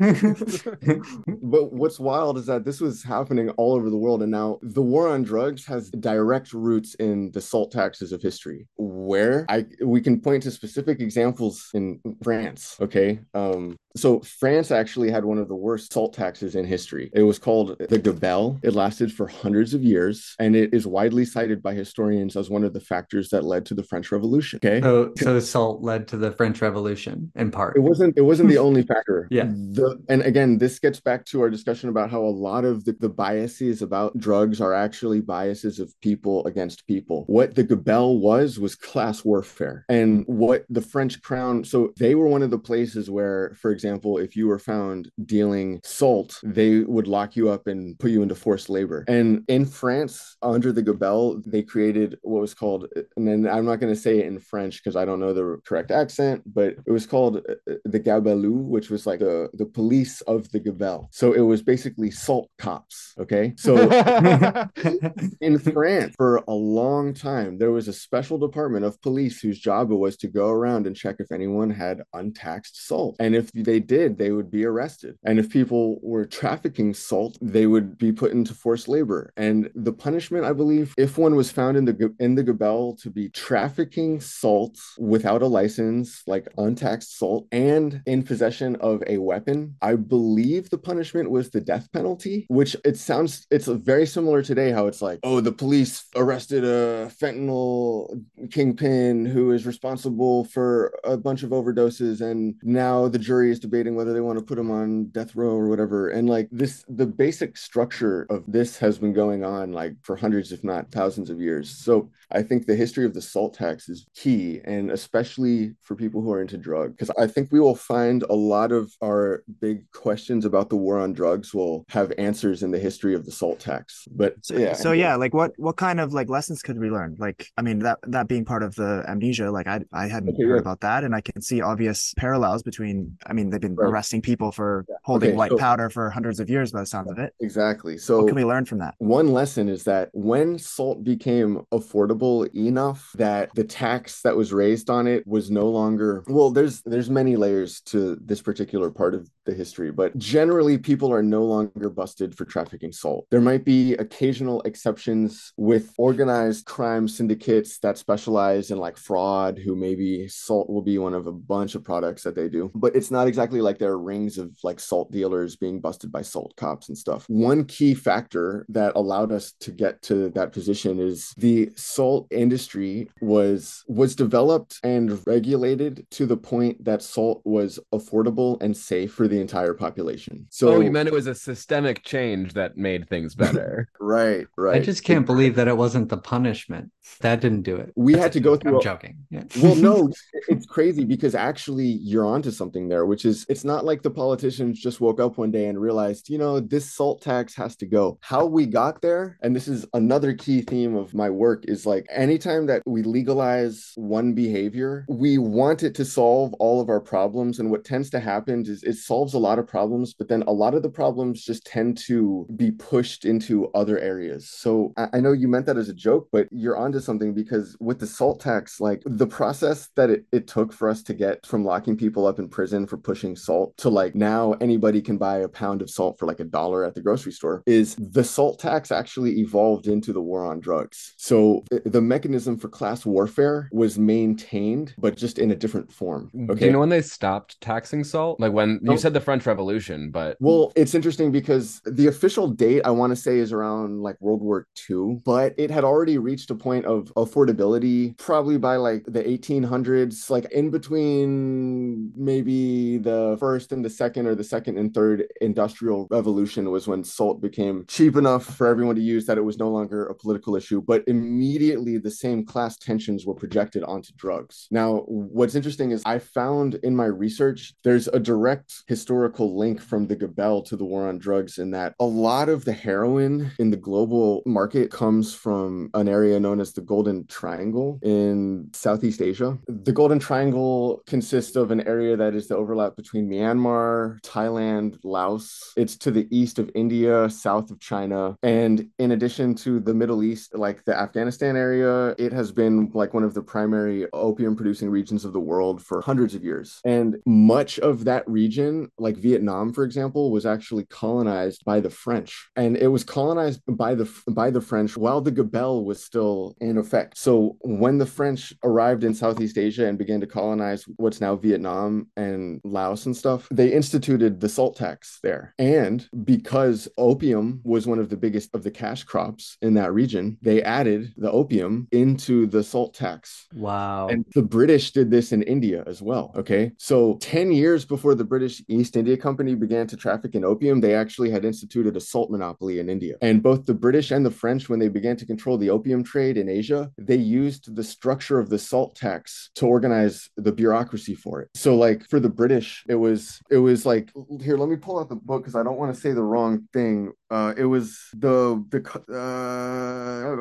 but 1.42 1.72
what's 1.72 1.98
wild 1.98 2.38
is 2.38 2.46
that 2.46 2.64
this 2.64 2.80
was 2.80 3.02
happening 3.02 3.50
all 3.50 3.74
over 3.74 3.90
the 3.90 3.96
world. 3.96 4.22
And 4.22 4.30
now 4.30 4.58
the 4.62 4.80
war 4.80 5.08
on 5.08 5.22
drugs 5.22 5.66
has 5.66 5.90
direct 5.90 6.52
roots 6.52 6.94
in 6.94 7.30
the 7.32 7.40
salt 7.40 7.70
taxes 7.70 8.12
of 8.12 8.22
history, 8.22 8.66
where 8.76 9.44
I 9.48 9.66
we 9.82 10.00
can 10.00 10.20
point 10.20 10.44
to 10.44 10.50
specific 10.50 11.00
examples 11.00 11.70
in 11.74 12.00
France. 12.22 12.76
Okay. 12.80 13.20
Um, 13.34 13.76
so 13.96 14.20
France 14.20 14.70
actually 14.72 15.10
had 15.10 15.24
one 15.24 15.38
of 15.38 15.48
the 15.48 15.54
worst 15.54 15.92
salt 15.92 16.14
taxes 16.14 16.56
in 16.56 16.64
history. 16.64 17.10
It 17.14 17.22
was 17.22 17.38
called 17.38 17.76
the 17.78 17.98
Gabelle. 17.98 18.58
It 18.62 18.74
lasted 18.74 19.12
for 19.12 19.28
hundreds 19.28 19.72
of 19.72 19.84
years, 19.84 20.34
and 20.40 20.56
it 20.56 20.74
is 20.74 20.86
widely 20.86 21.24
cited 21.24 21.62
by 21.62 21.74
historians 21.74 22.36
as 22.36 22.50
one 22.50 22.64
of 22.64 22.72
the 22.72 22.80
factors 22.80 23.28
that 23.30 23.44
led 23.44 23.64
to 23.66 23.74
the 23.74 23.84
French 23.94 24.10
Revolution. 24.10 24.58
Okay. 24.62 24.80
So, 24.80 25.12
so 25.16 25.38
salt 25.40 25.82
led 25.82 26.08
to 26.08 26.16
the 26.16 26.32
French 26.32 26.60
Revolution 26.60 27.30
in 27.36 27.50
part. 27.50 27.76
It 27.76 27.80
wasn't 27.80 28.16
it 28.16 28.22
wasn't 28.22 28.48
the 28.48 28.58
only 28.66 28.82
factor. 28.82 29.28
Yeah. 29.30 29.44
The 29.44 30.02
and 30.08 30.22
again, 30.22 30.58
this 30.58 30.78
gets 30.78 31.00
back 31.00 31.24
to 31.26 31.40
our 31.42 31.50
discussion 31.50 31.88
about 31.88 32.10
how 32.10 32.22
a 32.22 32.34
lot 32.48 32.64
of 32.64 32.84
the, 32.84 32.96
the 32.98 33.08
biases 33.08 33.82
about 33.82 34.18
drugs 34.18 34.60
are 34.60 34.74
actually 34.74 35.20
biases 35.20 35.78
of 35.78 35.94
people 36.00 36.44
against 36.46 36.86
people. 36.86 37.24
What 37.28 37.54
the 37.54 37.62
Gabelle 37.62 38.18
was 38.18 38.58
was 38.58 38.74
class 38.74 39.24
warfare. 39.24 39.84
And 39.88 40.24
what 40.26 40.64
the 40.68 40.80
French 40.80 41.22
crown, 41.22 41.64
so 41.64 41.92
they 41.98 42.14
were 42.14 42.26
one 42.26 42.42
of 42.42 42.50
the 42.50 42.58
places 42.58 43.10
where, 43.10 43.54
for 43.60 43.70
example, 43.70 44.18
if 44.18 44.34
you 44.34 44.48
were 44.48 44.58
found 44.58 45.10
dealing 45.24 45.80
salt, 45.84 46.40
they 46.42 46.80
would 46.80 47.06
lock 47.06 47.36
you 47.36 47.48
up 47.48 47.66
and 47.66 47.98
put 47.98 48.10
you 48.10 48.22
into 48.22 48.34
forced 48.34 48.68
labor. 48.68 49.04
And 49.06 49.44
in 49.48 49.66
France, 49.66 50.36
under 50.42 50.72
the 50.72 50.82
Gabelle, 50.82 51.40
they 51.46 51.62
created 51.62 52.18
what 52.22 52.40
was 52.40 52.54
called, 52.54 52.86
and 53.16 53.28
then 53.28 53.46
I'm 53.46 53.64
not 53.64 53.80
going 53.80 53.83
to 53.92 54.00
say 54.00 54.20
it 54.20 54.26
in 54.26 54.38
French 54.38 54.82
because 54.82 54.96
I 54.96 55.04
don't 55.04 55.20
know 55.20 55.32
the 55.32 55.58
correct 55.64 55.90
accent, 55.90 56.42
but 56.46 56.76
it 56.86 56.90
was 56.90 57.06
called 57.06 57.38
uh, 57.38 57.74
the 57.84 58.00
Gabelou, 58.00 58.68
which 58.68 58.90
was 58.90 59.06
like 59.06 59.20
the, 59.20 59.48
the 59.54 59.66
police 59.66 60.20
of 60.22 60.50
the 60.50 60.60
Gabelle. 60.60 61.08
So 61.12 61.32
it 61.32 61.40
was 61.40 61.62
basically 61.62 62.10
salt 62.10 62.50
cops. 62.58 63.14
Okay. 63.18 63.54
So 63.56 63.74
in 65.40 65.58
France, 65.58 66.14
for 66.16 66.42
a 66.48 66.54
long 66.54 67.14
time, 67.14 67.58
there 67.58 67.70
was 67.70 67.88
a 67.88 67.92
special 67.92 68.38
department 68.38 68.84
of 68.84 69.00
police 69.02 69.40
whose 69.40 69.58
job 69.58 69.90
it 69.90 69.96
was 69.96 70.16
to 70.18 70.28
go 70.28 70.48
around 70.48 70.86
and 70.86 70.96
check 70.96 71.16
if 71.18 71.32
anyone 71.32 71.70
had 71.70 72.02
untaxed 72.12 72.86
salt. 72.86 73.16
And 73.20 73.34
if 73.34 73.50
they 73.52 73.80
did, 73.80 74.18
they 74.18 74.30
would 74.30 74.50
be 74.50 74.64
arrested. 74.64 75.16
And 75.24 75.38
if 75.38 75.50
people 75.50 75.98
were 76.02 76.24
trafficking 76.24 76.94
salt, 76.94 77.38
they 77.40 77.66
would 77.66 77.98
be 77.98 78.12
put 78.12 78.32
into 78.32 78.54
forced 78.54 78.88
labor. 78.88 79.32
And 79.36 79.70
the 79.74 79.92
punishment, 79.92 80.44
I 80.44 80.52
believe, 80.52 80.94
if 80.98 81.18
one 81.18 81.34
was 81.34 81.50
found 81.50 81.76
in 81.76 81.84
the 81.84 82.14
in 82.18 82.34
the 82.34 82.42
Gabelle 82.42 82.96
to 82.96 83.10
be 83.10 83.28
trafficking 83.74 84.20
salt 84.20 84.78
without 84.98 85.42
a 85.42 85.46
license, 85.46 86.22
like 86.26 86.46
untaxed 86.58 87.18
salt, 87.18 87.46
and 87.50 88.02
in 88.06 88.22
possession 88.22 88.76
of 88.76 89.02
a 89.08 89.18
weapon, 89.18 89.74
I 89.82 89.96
believe 89.96 90.70
the 90.70 90.78
punishment 90.78 91.30
was 91.30 91.50
the 91.50 91.60
death 91.60 91.90
penalty, 91.92 92.46
which 92.48 92.76
it 92.84 92.96
sounds 92.96 93.46
it's 93.50 93.66
very 93.66 94.06
similar 94.06 94.42
today 94.42 94.70
how 94.70 94.86
it's 94.86 95.02
like, 95.02 95.18
oh, 95.24 95.40
the 95.40 95.52
police 95.52 96.04
arrested 96.14 96.64
a 96.64 97.10
fentanyl 97.20 98.22
kingpin 98.52 99.26
who 99.26 99.50
is 99.50 99.66
responsible 99.66 100.44
for 100.44 100.96
a 101.02 101.16
bunch 101.16 101.42
of 101.42 101.50
overdoses 101.50 102.20
and 102.20 102.54
now 102.62 103.08
the 103.08 103.18
jury 103.18 103.50
is 103.50 103.58
debating 103.58 103.96
whether 103.96 104.12
they 104.12 104.20
want 104.20 104.38
to 104.38 104.44
put 104.44 104.58
him 104.58 104.70
on 104.70 105.06
death 105.06 105.34
row 105.34 105.50
or 105.50 105.68
whatever. 105.68 106.10
And 106.10 106.28
like 106.28 106.48
this 106.52 106.84
the 106.88 107.06
basic 107.06 107.56
structure 107.56 108.26
of 108.30 108.44
this 108.46 108.78
has 108.78 108.98
been 108.98 109.12
going 109.12 109.44
on 109.44 109.72
like 109.72 109.94
for 110.02 110.14
hundreds 110.14 110.52
if 110.52 110.62
not 110.62 110.92
thousands 110.92 111.28
of 111.28 111.40
years. 111.40 111.70
So 111.70 112.10
I 112.30 112.42
think 112.42 112.66
the 112.66 112.76
history 112.76 113.04
of 113.04 113.14
the 113.14 113.22
salt 113.22 113.53
tax 113.54 113.88
is 113.88 114.06
key, 114.14 114.60
and 114.64 114.90
especially 114.90 115.74
for 115.82 115.94
people 115.94 116.20
who 116.20 116.32
are 116.32 116.40
into 116.40 116.58
drugs, 116.58 116.92
because 116.94 117.10
I 117.18 117.26
think 117.26 117.50
we 117.52 117.60
will 117.60 117.74
find 117.76 118.22
a 118.28 118.34
lot 118.34 118.72
of 118.72 118.92
our 119.02 119.42
big 119.60 119.90
questions 119.92 120.44
about 120.44 120.68
the 120.70 120.76
war 120.76 120.98
on 120.98 121.12
drugs 121.12 121.54
will 121.54 121.84
have 121.88 122.12
answers 122.18 122.62
in 122.62 122.70
the 122.70 122.78
history 122.78 123.14
of 123.14 123.24
the 123.24 123.32
salt 123.32 123.60
tax. 123.60 124.06
But 124.10 124.34
So 124.42 124.56
yeah, 124.56 124.72
so 124.74 124.92
yeah, 124.92 125.14
like 125.16 125.32
what 125.34 125.52
what 125.56 125.76
kind 125.76 126.00
of 126.00 126.12
like 126.12 126.28
lessons 126.28 126.62
could 126.62 126.78
we 126.78 126.90
learn? 126.90 127.16
Like 127.18 127.46
I 127.56 127.62
mean 127.62 127.78
that 127.80 127.98
that 128.08 128.28
being 128.28 128.44
part 128.44 128.62
of 128.62 128.74
the 128.74 129.04
amnesia, 129.08 129.50
like 129.50 129.66
I 129.66 129.80
I 129.92 130.06
hadn't 130.08 130.30
Okay, 130.34 130.44
heard 130.44 130.56
yeah. 130.56 130.60
about 130.60 130.80
that, 130.80 131.04
and 131.04 131.14
I 131.14 131.20
can 131.20 131.40
see 131.40 131.60
obvious 131.60 132.12
parallels 132.16 132.62
between. 132.62 133.16
I 133.26 133.32
mean 133.32 133.50
they've 133.50 133.60
been 133.60 133.76
Right. 133.76 133.88
arresting 133.88 134.22
people 134.22 134.52
for 134.52 134.84
holding 135.04 135.30
Okay, 135.30 135.36
white 135.36 135.50
so- 135.50 135.58
powder 135.58 135.88
for 135.90 136.10
hundreds 136.10 136.40
of 136.40 136.48
years 136.50 136.72
by 136.72 136.80
the 136.80 136.86
sounds 136.86 137.10
of 137.10 137.18
it. 137.18 137.32
exactly. 137.40 137.98
So 137.98 138.18
what 138.18 138.26
can 138.28 138.36
we 138.36 138.44
learn 138.44 138.64
from 138.64 138.78
that? 138.78 138.94
One 138.98 139.28
lesson 139.32 139.68
is 139.68 139.84
that 139.84 140.10
when 140.12 140.58
salt 140.58 141.04
became 141.04 141.62
affordable 141.72 142.48
enough 142.54 143.10
that 143.16 143.43
the 143.54 143.64
tax 143.64 144.22
that 144.22 144.36
was 144.36 144.52
raised 144.52 144.90
on 144.90 145.06
it 145.06 145.26
was 145.26 145.50
no 145.50 145.68
longer 145.68 146.24
well 146.28 146.50
there's 146.50 146.82
there's 146.82 147.10
many 147.10 147.36
layers 147.36 147.80
to 147.82 148.16
this 148.24 148.42
particular 148.42 148.90
part 148.90 149.14
of 149.14 149.28
the 149.46 149.54
history 149.54 149.90
but 149.90 150.16
generally 150.18 150.78
people 150.78 151.12
are 151.12 151.22
no 151.22 151.44
longer 151.44 151.90
busted 151.90 152.34
for 152.34 152.44
trafficking 152.44 152.92
salt. 152.92 153.26
There 153.30 153.40
might 153.40 153.64
be 153.64 153.94
occasional 153.94 154.62
exceptions 154.62 155.52
with 155.56 155.92
organized 155.98 156.64
crime 156.64 157.08
syndicates 157.08 157.78
that 157.80 157.98
specialize 157.98 158.70
in 158.70 158.78
like 158.78 158.96
fraud 158.96 159.58
who 159.58 159.76
maybe 159.76 160.28
salt 160.28 160.70
will 160.70 160.82
be 160.82 160.98
one 160.98 161.14
of 161.14 161.26
a 161.26 161.32
bunch 161.32 161.74
of 161.74 161.84
products 161.84 162.22
that 162.22 162.34
they 162.34 162.48
do 162.48 162.70
but 162.74 162.96
it's 162.96 163.10
not 163.10 163.26
exactly 163.26 163.60
like 163.60 163.78
there 163.78 163.92
are 163.92 163.98
rings 163.98 164.38
of 164.38 164.56
like 164.62 164.80
salt 164.80 165.10
dealers 165.10 165.56
being 165.56 165.80
busted 165.80 166.10
by 166.10 166.22
salt 166.22 166.54
cops 166.56 166.88
and 166.88 166.98
stuff. 166.98 167.24
One 167.28 167.64
key 167.64 167.94
factor 167.94 168.66
that 168.68 168.92
allowed 168.96 169.32
us 169.32 169.52
to 169.60 169.70
get 169.70 170.00
to 170.02 170.30
that 170.30 170.52
position 170.52 170.98
is 170.98 171.32
the 171.36 171.70
salt 171.76 172.26
industry 172.30 173.10
was 173.34 173.84
was 173.88 174.14
developed 174.14 174.72
and 174.84 175.06
regulated 175.26 176.06
to 176.10 176.24
the 176.26 176.36
point 176.36 176.74
that 176.84 177.00
salt 177.02 177.40
was 177.44 177.70
affordable 177.98 178.52
and 178.62 178.76
safe 178.76 179.12
for 179.12 179.26
the 179.32 179.40
entire 179.40 179.74
population 179.74 180.46
so 180.50 180.64
oh, 180.74 180.80
you 180.80 180.90
meant 180.90 181.08
it 181.08 181.14
was 181.20 181.26
a 181.26 181.34
systemic 181.34 181.96
change 182.04 182.52
that 182.54 182.76
made 182.76 183.02
things 183.08 183.34
better. 183.44 183.88
right 184.00 184.46
right 184.56 184.76
I 184.80 184.84
just 184.84 185.02
can't 185.04 185.26
believe 185.26 185.54
that 185.56 185.68
it 185.68 185.76
wasn't 185.76 186.08
the 186.08 186.16
punishment. 186.34 186.90
That 187.20 187.40
didn't 187.40 187.62
do 187.62 187.76
it. 187.76 187.92
We 187.96 188.12
That's 188.12 188.24
had 188.24 188.32
to 188.32 188.40
go 188.40 188.56
through 188.56 188.76
I'm 188.76 188.78
a- 188.78 188.90
joking. 188.92 189.16
Yeah. 189.30 189.44
well 189.62 189.74
no 189.90 189.96
it's 190.52 190.66
crazy 190.66 191.04
because 191.04 191.34
actually 191.34 191.90
you're 192.10 192.26
onto 192.26 192.50
something 192.50 192.88
there 192.88 193.04
which 193.06 193.24
is 193.24 193.46
it's 193.48 193.64
not 193.64 193.84
like 193.84 194.02
the 194.02 194.10
politicians 194.10 194.80
just 194.80 195.00
woke 195.00 195.20
up 195.20 195.38
one 195.38 195.50
day 195.50 195.66
and 195.66 195.80
realized 195.80 196.28
you 196.28 196.38
know 196.38 196.60
this 196.60 196.86
salt 196.98 197.18
tax 197.22 197.54
has 197.54 197.76
to 197.76 197.86
go 197.86 198.18
how 198.20 198.44
we 198.46 198.66
got 198.66 199.00
there 199.02 199.24
and 199.42 199.54
this 199.56 199.68
is 199.68 199.86
another 199.94 200.32
key 200.34 200.60
theme 200.62 200.94
of 200.96 201.14
my 201.14 201.28
work 201.30 201.64
is 201.66 201.84
like 201.92 202.06
anytime 202.10 202.66
that 202.66 202.82
we 202.86 203.02
legalize 203.24 203.92
one 203.94 204.34
behavior 204.34 205.06
we 205.08 205.38
want 205.38 205.82
it 205.82 205.94
to 205.94 206.04
solve 206.04 206.52
all 206.54 206.80
of 206.80 206.90
our 206.90 207.00
problems. 207.00 207.58
And 207.58 207.70
what 207.70 207.84
tends 207.84 208.10
to 208.10 208.20
happen 208.20 208.64
is 208.66 208.82
it 208.82 208.96
solves 208.96 209.32
a 209.32 209.38
lot 209.38 209.58
of 209.58 209.66
problems 209.66 210.12
but 210.12 210.28
then 210.28 210.42
a 210.42 210.52
lot 210.52 210.74
of 210.74 210.82
the 210.82 210.90
problems 210.90 211.42
just 211.42 211.64
tend 211.64 211.96
to 212.06 212.46
be 212.56 212.70
pushed 212.70 213.24
into 213.24 213.68
other 213.74 213.98
areas. 213.98 214.50
So 214.50 214.92
i, 214.98 215.08
I 215.14 215.20
know 215.20 215.32
you 215.32 215.48
meant 215.48 215.64
that 215.66 215.78
as 215.78 215.88
a 215.88 215.94
joke 215.94 216.28
but 216.32 216.48
you're 216.50 216.76
onto 216.76 217.00
something 217.00 217.32
because 217.32 217.76
with 217.80 217.98
the 217.98 218.06
salt 218.06 218.40
tax 218.40 218.78
like 218.78 219.02
the 219.06 219.26
process 219.26 219.88
that 219.96 220.10
it, 220.10 220.24
it 220.30 220.46
took 220.46 220.72
for 220.72 220.90
us 220.90 221.02
to 221.04 221.14
get 221.14 221.46
from 221.46 221.64
locking 221.64 221.96
people 221.96 222.26
up 222.26 222.38
in 222.38 222.48
prison 222.48 222.86
for 222.86 222.98
pushing 222.98 223.36
salt 223.36 223.74
to 223.78 223.88
like 223.88 224.14
now 224.14 224.52
anybody 224.60 225.00
can 225.00 225.16
buy 225.16 225.38
a 225.38 225.48
pound 225.48 225.80
of 225.80 225.88
salt 225.88 226.18
for 226.18 226.26
like 226.26 226.40
a 226.40 226.44
dollar 226.44 226.84
at 226.84 226.94
the 226.94 227.00
grocery 227.00 227.32
store 227.32 227.62
is 227.64 227.96
the 227.96 228.24
salt 228.24 228.58
tax 228.58 228.92
actually 228.92 229.38
evolved 229.40 229.86
into 229.86 230.12
the 230.12 230.20
war 230.20 230.44
on 230.44 230.60
drugs. 230.60 231.14
So 231.16 231.64
eh, 231.72 231.78
the 231.86 232.02
mechanism 232.02 232.58
for 232.58 232.68
class 232.68 233.06
warfare 233.14 233.68
was 233.72 233.98
maintained 233.98 234.94
but 234.98 235.16
just 235.16 235.38
in 235.38 235.50
a 235.50 235.56
different 235.62 235.90
form 236.00 236.30
okay 236.50 236.60
Do 236.60 236.66
you 236.66 236.72
know 236.72 236.80
when 236.80 236.88
they 236.88 237.02
stopped 237.02 237.60
taxing 237.60 238.04
salt? 238.04 238.40
Like 238.40 238.52
when 238.52 238.80
you 238.82 238.92
oh. 238.92 238.96
said 238.96 239.14
the 239.14 239.20
French 239.20 239.46
Revolution, 239.46 240.10
but 240.10 240.36
Well, 240.40 240.72
it's 240.76 240.94
interesting 240.94 241.32
because 241.32 241.80
the 241.84 242.06
official 242.06 242.48
date 242.48 242.82
I 242.84 242.90
want 242.90 243.10
to 243.10 243.16
say 243.16 243.38
is 243.38 243.52
around 243.52 244.02
like 244.02 244.16
World 244.20 244.42
War 244.42 244.66
II, 244.88 245.20
but 245.24 245.54
it 245.58 245.70
had 245.70 245.84
already 245.84 246.18
reached 246.18 246.50
a 246.50 246.54
point 246.54 246.84
of 246.86 247.12
affordability 247.16 248.16
probably 248.18 248.58
by 248.58 248.76
like 248.76 249.04
the 249.06 249.22
1800s, 249.22 250.30
like 250.30 250.50
in 250.52 250.70
between 250.70 252.12
maybe 252.16 252.98
the 252.98 253.36
first 253.38 253.72
and 253.72 253.84
the 253.84 253.90
second 253.90 254.26
or 254.26 254.34
the 254.34 254.44
second 254.44 254.78
and 254.78 254.94
third 254.94 255.24
industrial 255.40 256.06
revolution 256.10 256.70
was 256.70 256.86
when 256.86 257.04
salt 257.04 257.40
became 257.40 257.84
cheap 257.88 258.16
enough 258.16 258.44
for 258.44 258.66
everyone 258.66 258.94
to 258.94 259.02
use 259.02 259.26
that 259.26 259.38
it 259.38 259.42
was 259.42 259.58
no 259.58 259.70
longer 259.70 260.06
a 260.06 260.14
political 260.14 260.56
issue, 260.56 260.80
but 260.80 261.02
immediately 261.06 261.98
the 261.98 262.10
same 262.10 262.44
class 262.44 262.76
were 263.26 263.34
projected 263.34 263.82
onto 263.84 264.12
drugs. 264.16 264.66
Now, 264.70 265.04
what's 265.06 265.54
interesting 265.54 265.90
is 265.90 266.02
I 266.04 266.18
found 266.18 266.76
in 266.76 266.96
my 266.96 267.06
research 267.06 267.74
there's 267.84 268.08
a 268.08 268.18
direct 268.18 268.82
historical 268.86 269.56
link 269.56 269.80
from 269.80 270.06
the 270.06 270.16
Gabelle 270.16 270.62
to 270.62 270.76
the 270.76 270.84
war 270.84 271.08
on 271.08 271.18
drugs 271.18 271.58
in 271.58 271.70
that 271.72 271.94
a 272.00 272.04
lot 272.04 272.48
of 272.48 272.64
the 272.64 272.72
heroin 272.72 273.50
in 273.58 273.70
the 273.70 273.76
global 273.76 274.42
market 274.46 274.90
comes 274.90 275.34
from 275.34 275.90
an 275.94 276.08
area 276.08 276.38
known 276.40 276.60
as 276.60 276.72
the 276.72 276.80
Golden 276.80 277.26
Triangle 277.26 277.98
in 278.02 278.68
Southeast 278.72 279.20
Asia. 279.20 279.58
The 279.68 279.92
Golden 279.92 280.18
Triangle 280.18 281.02
consists 281.06 281.56
of 281.56 281.70
an 281.70 281.86
area 281.86 282.16
that 282.16 282.34
is 282.34 282.48
the 282.48 282.56
overlap 282.56 282.96
between 282.96 283.28
Myanmar, 283.28 284.20
Thailand, 284.22 284.98
Laos. 285.04 285.72
It's 285.76 285.96
to 285.98 286.10
the 286.10 286.28
east 286.30 286.58
of 286.58 286.70
India, 286.74 287.28
south 287.28 287.70
of 287.70 287.80
China. 287.80 288.36
And 288.42 288.88
in 288.98 289.12
addition 289.12 289.54
to 289.56 289.80
the 289.80 289.94
Middle 289.94 290.22
East, 290.22 290.54
like 290.54 290.84
the 290.84 290.96
Afghanistan 290.96 291.56
area, 291.56 292.14
it 292.18 292.32
has 292.32 292.52
been 292.52 292.86
like 292.94 293.14
one 293.14 293.24
of 293.24 293.34
the 293.34 293.42
primary 293.42 294.06
opium 294.12 294.56
producing 294.56 294.90
regions 294.90 295.24
of 295.24 295.32
the 295.32 295.40
world 295.40 295.82
for 295.82 296.00
hundreds 296.00 296.34
of 296.34 296.44
years. 296.44 296.80
And 296.84 297.16
much 297.26 297.78
of 297.80 298.04
that 298.04 298.28
region, 298.28 298.90
like 298.98 299.16
Vietnam, 299.16 299.72
for 299.72 299.84
example, 299.84 300.30
was 300.30 300.46
actually 300.46 300.86
colonized 300.86 301.64
by 301.64 301.80
the 301.80 301.90
French. 301.90 302.48
And 302.56 302.76
it 302.76 302.88
was 302.88 303.04
colonized 303.04 303.60
by 303.66 303.94
the 303.94 304.10
by 304.30 304.50
the 304.50 304.60
French 304.60 304.96
while 304.96 305.20
the 305.20 305.30
Gabelle 305.30 305.84
was 305.84 306.02
still 306.02 306.54
in 306.60 306.78
effect. 306.78 307.18
So 307.18 307.56
when 307.60 307.98
the 307.98 308.06
French 308.06 308.52
arrived 308.62 309.04
in 309.04 309.14
Southeast 309.14 309.58
Asia 309.58 309.86
and 309.86 309.98
began 309.98 310.20
to 310.20 310.26
colonize 310.26 310.84
what's 310.96 311.20
now 311.20 311.36
Vietnam 311.36 312.08
and 312.16 312.60
Laos 312.64 313.06
and 313.06 313.16
stuff, 313.16 313.48
they 313.50 313.72
instituted 313.72 314.40
the 314.40 314.48
salt 314.48 314.76
tax 314.76 315.18
there. 315.22 315.54
And 315.58 316.08
because 316.24 316.88
opium 316.98 317.60
was 317.64 317.86
one 317.86 317.98
of 317.98 318.08
the 318.08 318.16
biggest 318.16 318.54
of 318.54 318.62
the 318.62 318.70
cash 318.70 319.04
crops 319.04 319.56
in 319.62 319.74
that 319.74 319.92
region, 319.92 320.38
they 320.42 320.62
added 320.62 321.12
the 321.16 321.30
opium 321.30 321.88
into 321.92 322.46
the 322.46 322.62
salt 322.62 322.83
salt 322.84 322.94
tax. 322.94 323.46
Wow. 323.54 324.08
And 324.08 324.24
the 324.34 324.42
British 324.42 324.92
did 324.92 325.10
this 325.10 325.32
in 325.32 325.42
India 325.42 325.84
as 325.86 326.02
well. 326.02 326.32
Okay. 326.36 326.72
So 326.76 327.16
10 327.20 327.52
years 327.52 327.84
before 327.84 328.14
the 328.14 328.24
British 328.24 328.62
East 328.68 328.96
India 328.96 329.16
Company 329.16 329.54
began 329.54 329.86
to 329.86 329.96
traffic 329.96 330.34
in 330.34 330.44
opium, 330.44 330.80
they 330.80 330.94
actually 330.94 331.30
had 331.30 331.44
instituted 331.44 331.96
a 331.96 332.00
salt 332.00 332.30
monopoly 332.30 332.80
in 332.80 332.90
India. 332.90 333.16
And 333.22 333.42
both 333.42 333.64
the 333.64 333.74
British 333.74 334.10
and 334.10 334.24
the 334.24 334.30
French, 334.30 334.68
when 334.68 334.78
they 334.78 334.88
began 334.88 335.16
to 335.16 335.26
control 335.26 335.56
the 335.56 335.70
opium 335.70 336.04
trade 336.04 336.36
in 336.36 336.48
Asia, 336.48 336.90
they 336.98 337.16
used 337.16 337.74
the 337.74 337.84
structure 337.84 338.38
of 338.38 338.50
the 338.50 338.58
salt 338.58 338.96
tax 338.96 339.50
to 339.54 339.66
organize 339.66 340.28
the 340.36 340.52
bureaucracy 340.52 341.14
for 341.14 341.40
it. 341.40 341.48
So 341.54 341.76
like 341.76 342.06
for 342.08 342.20
the 342.20 342.28
British, 342.28 342.84
it 342.88 342.96
was 342.96 343.40
it 343.50 343.58
was 343.58 343.86
like 343.86 344.10
here, 344.40 344.58
let 344.58 344.68
me 344.68 344.76
pull 344.76 344.98
out 344.98 345.08
the 345.08 345.16
book 345.16 345.42
because 345.42 345.56
I 345.56 345.62
don't 345.62 345.78
want 345.78 345.94
to 345.94 346.00
say 346.00 346.12
the 346.12 346.22
wrong 346.22 346.68
thing. 346.72 347.12
Uh, 347.34 347.52
it 347.56 347.64
was 347.64 348.10
the 348.12 348.62
the 348.70 348.78
uh, 349.10 350.38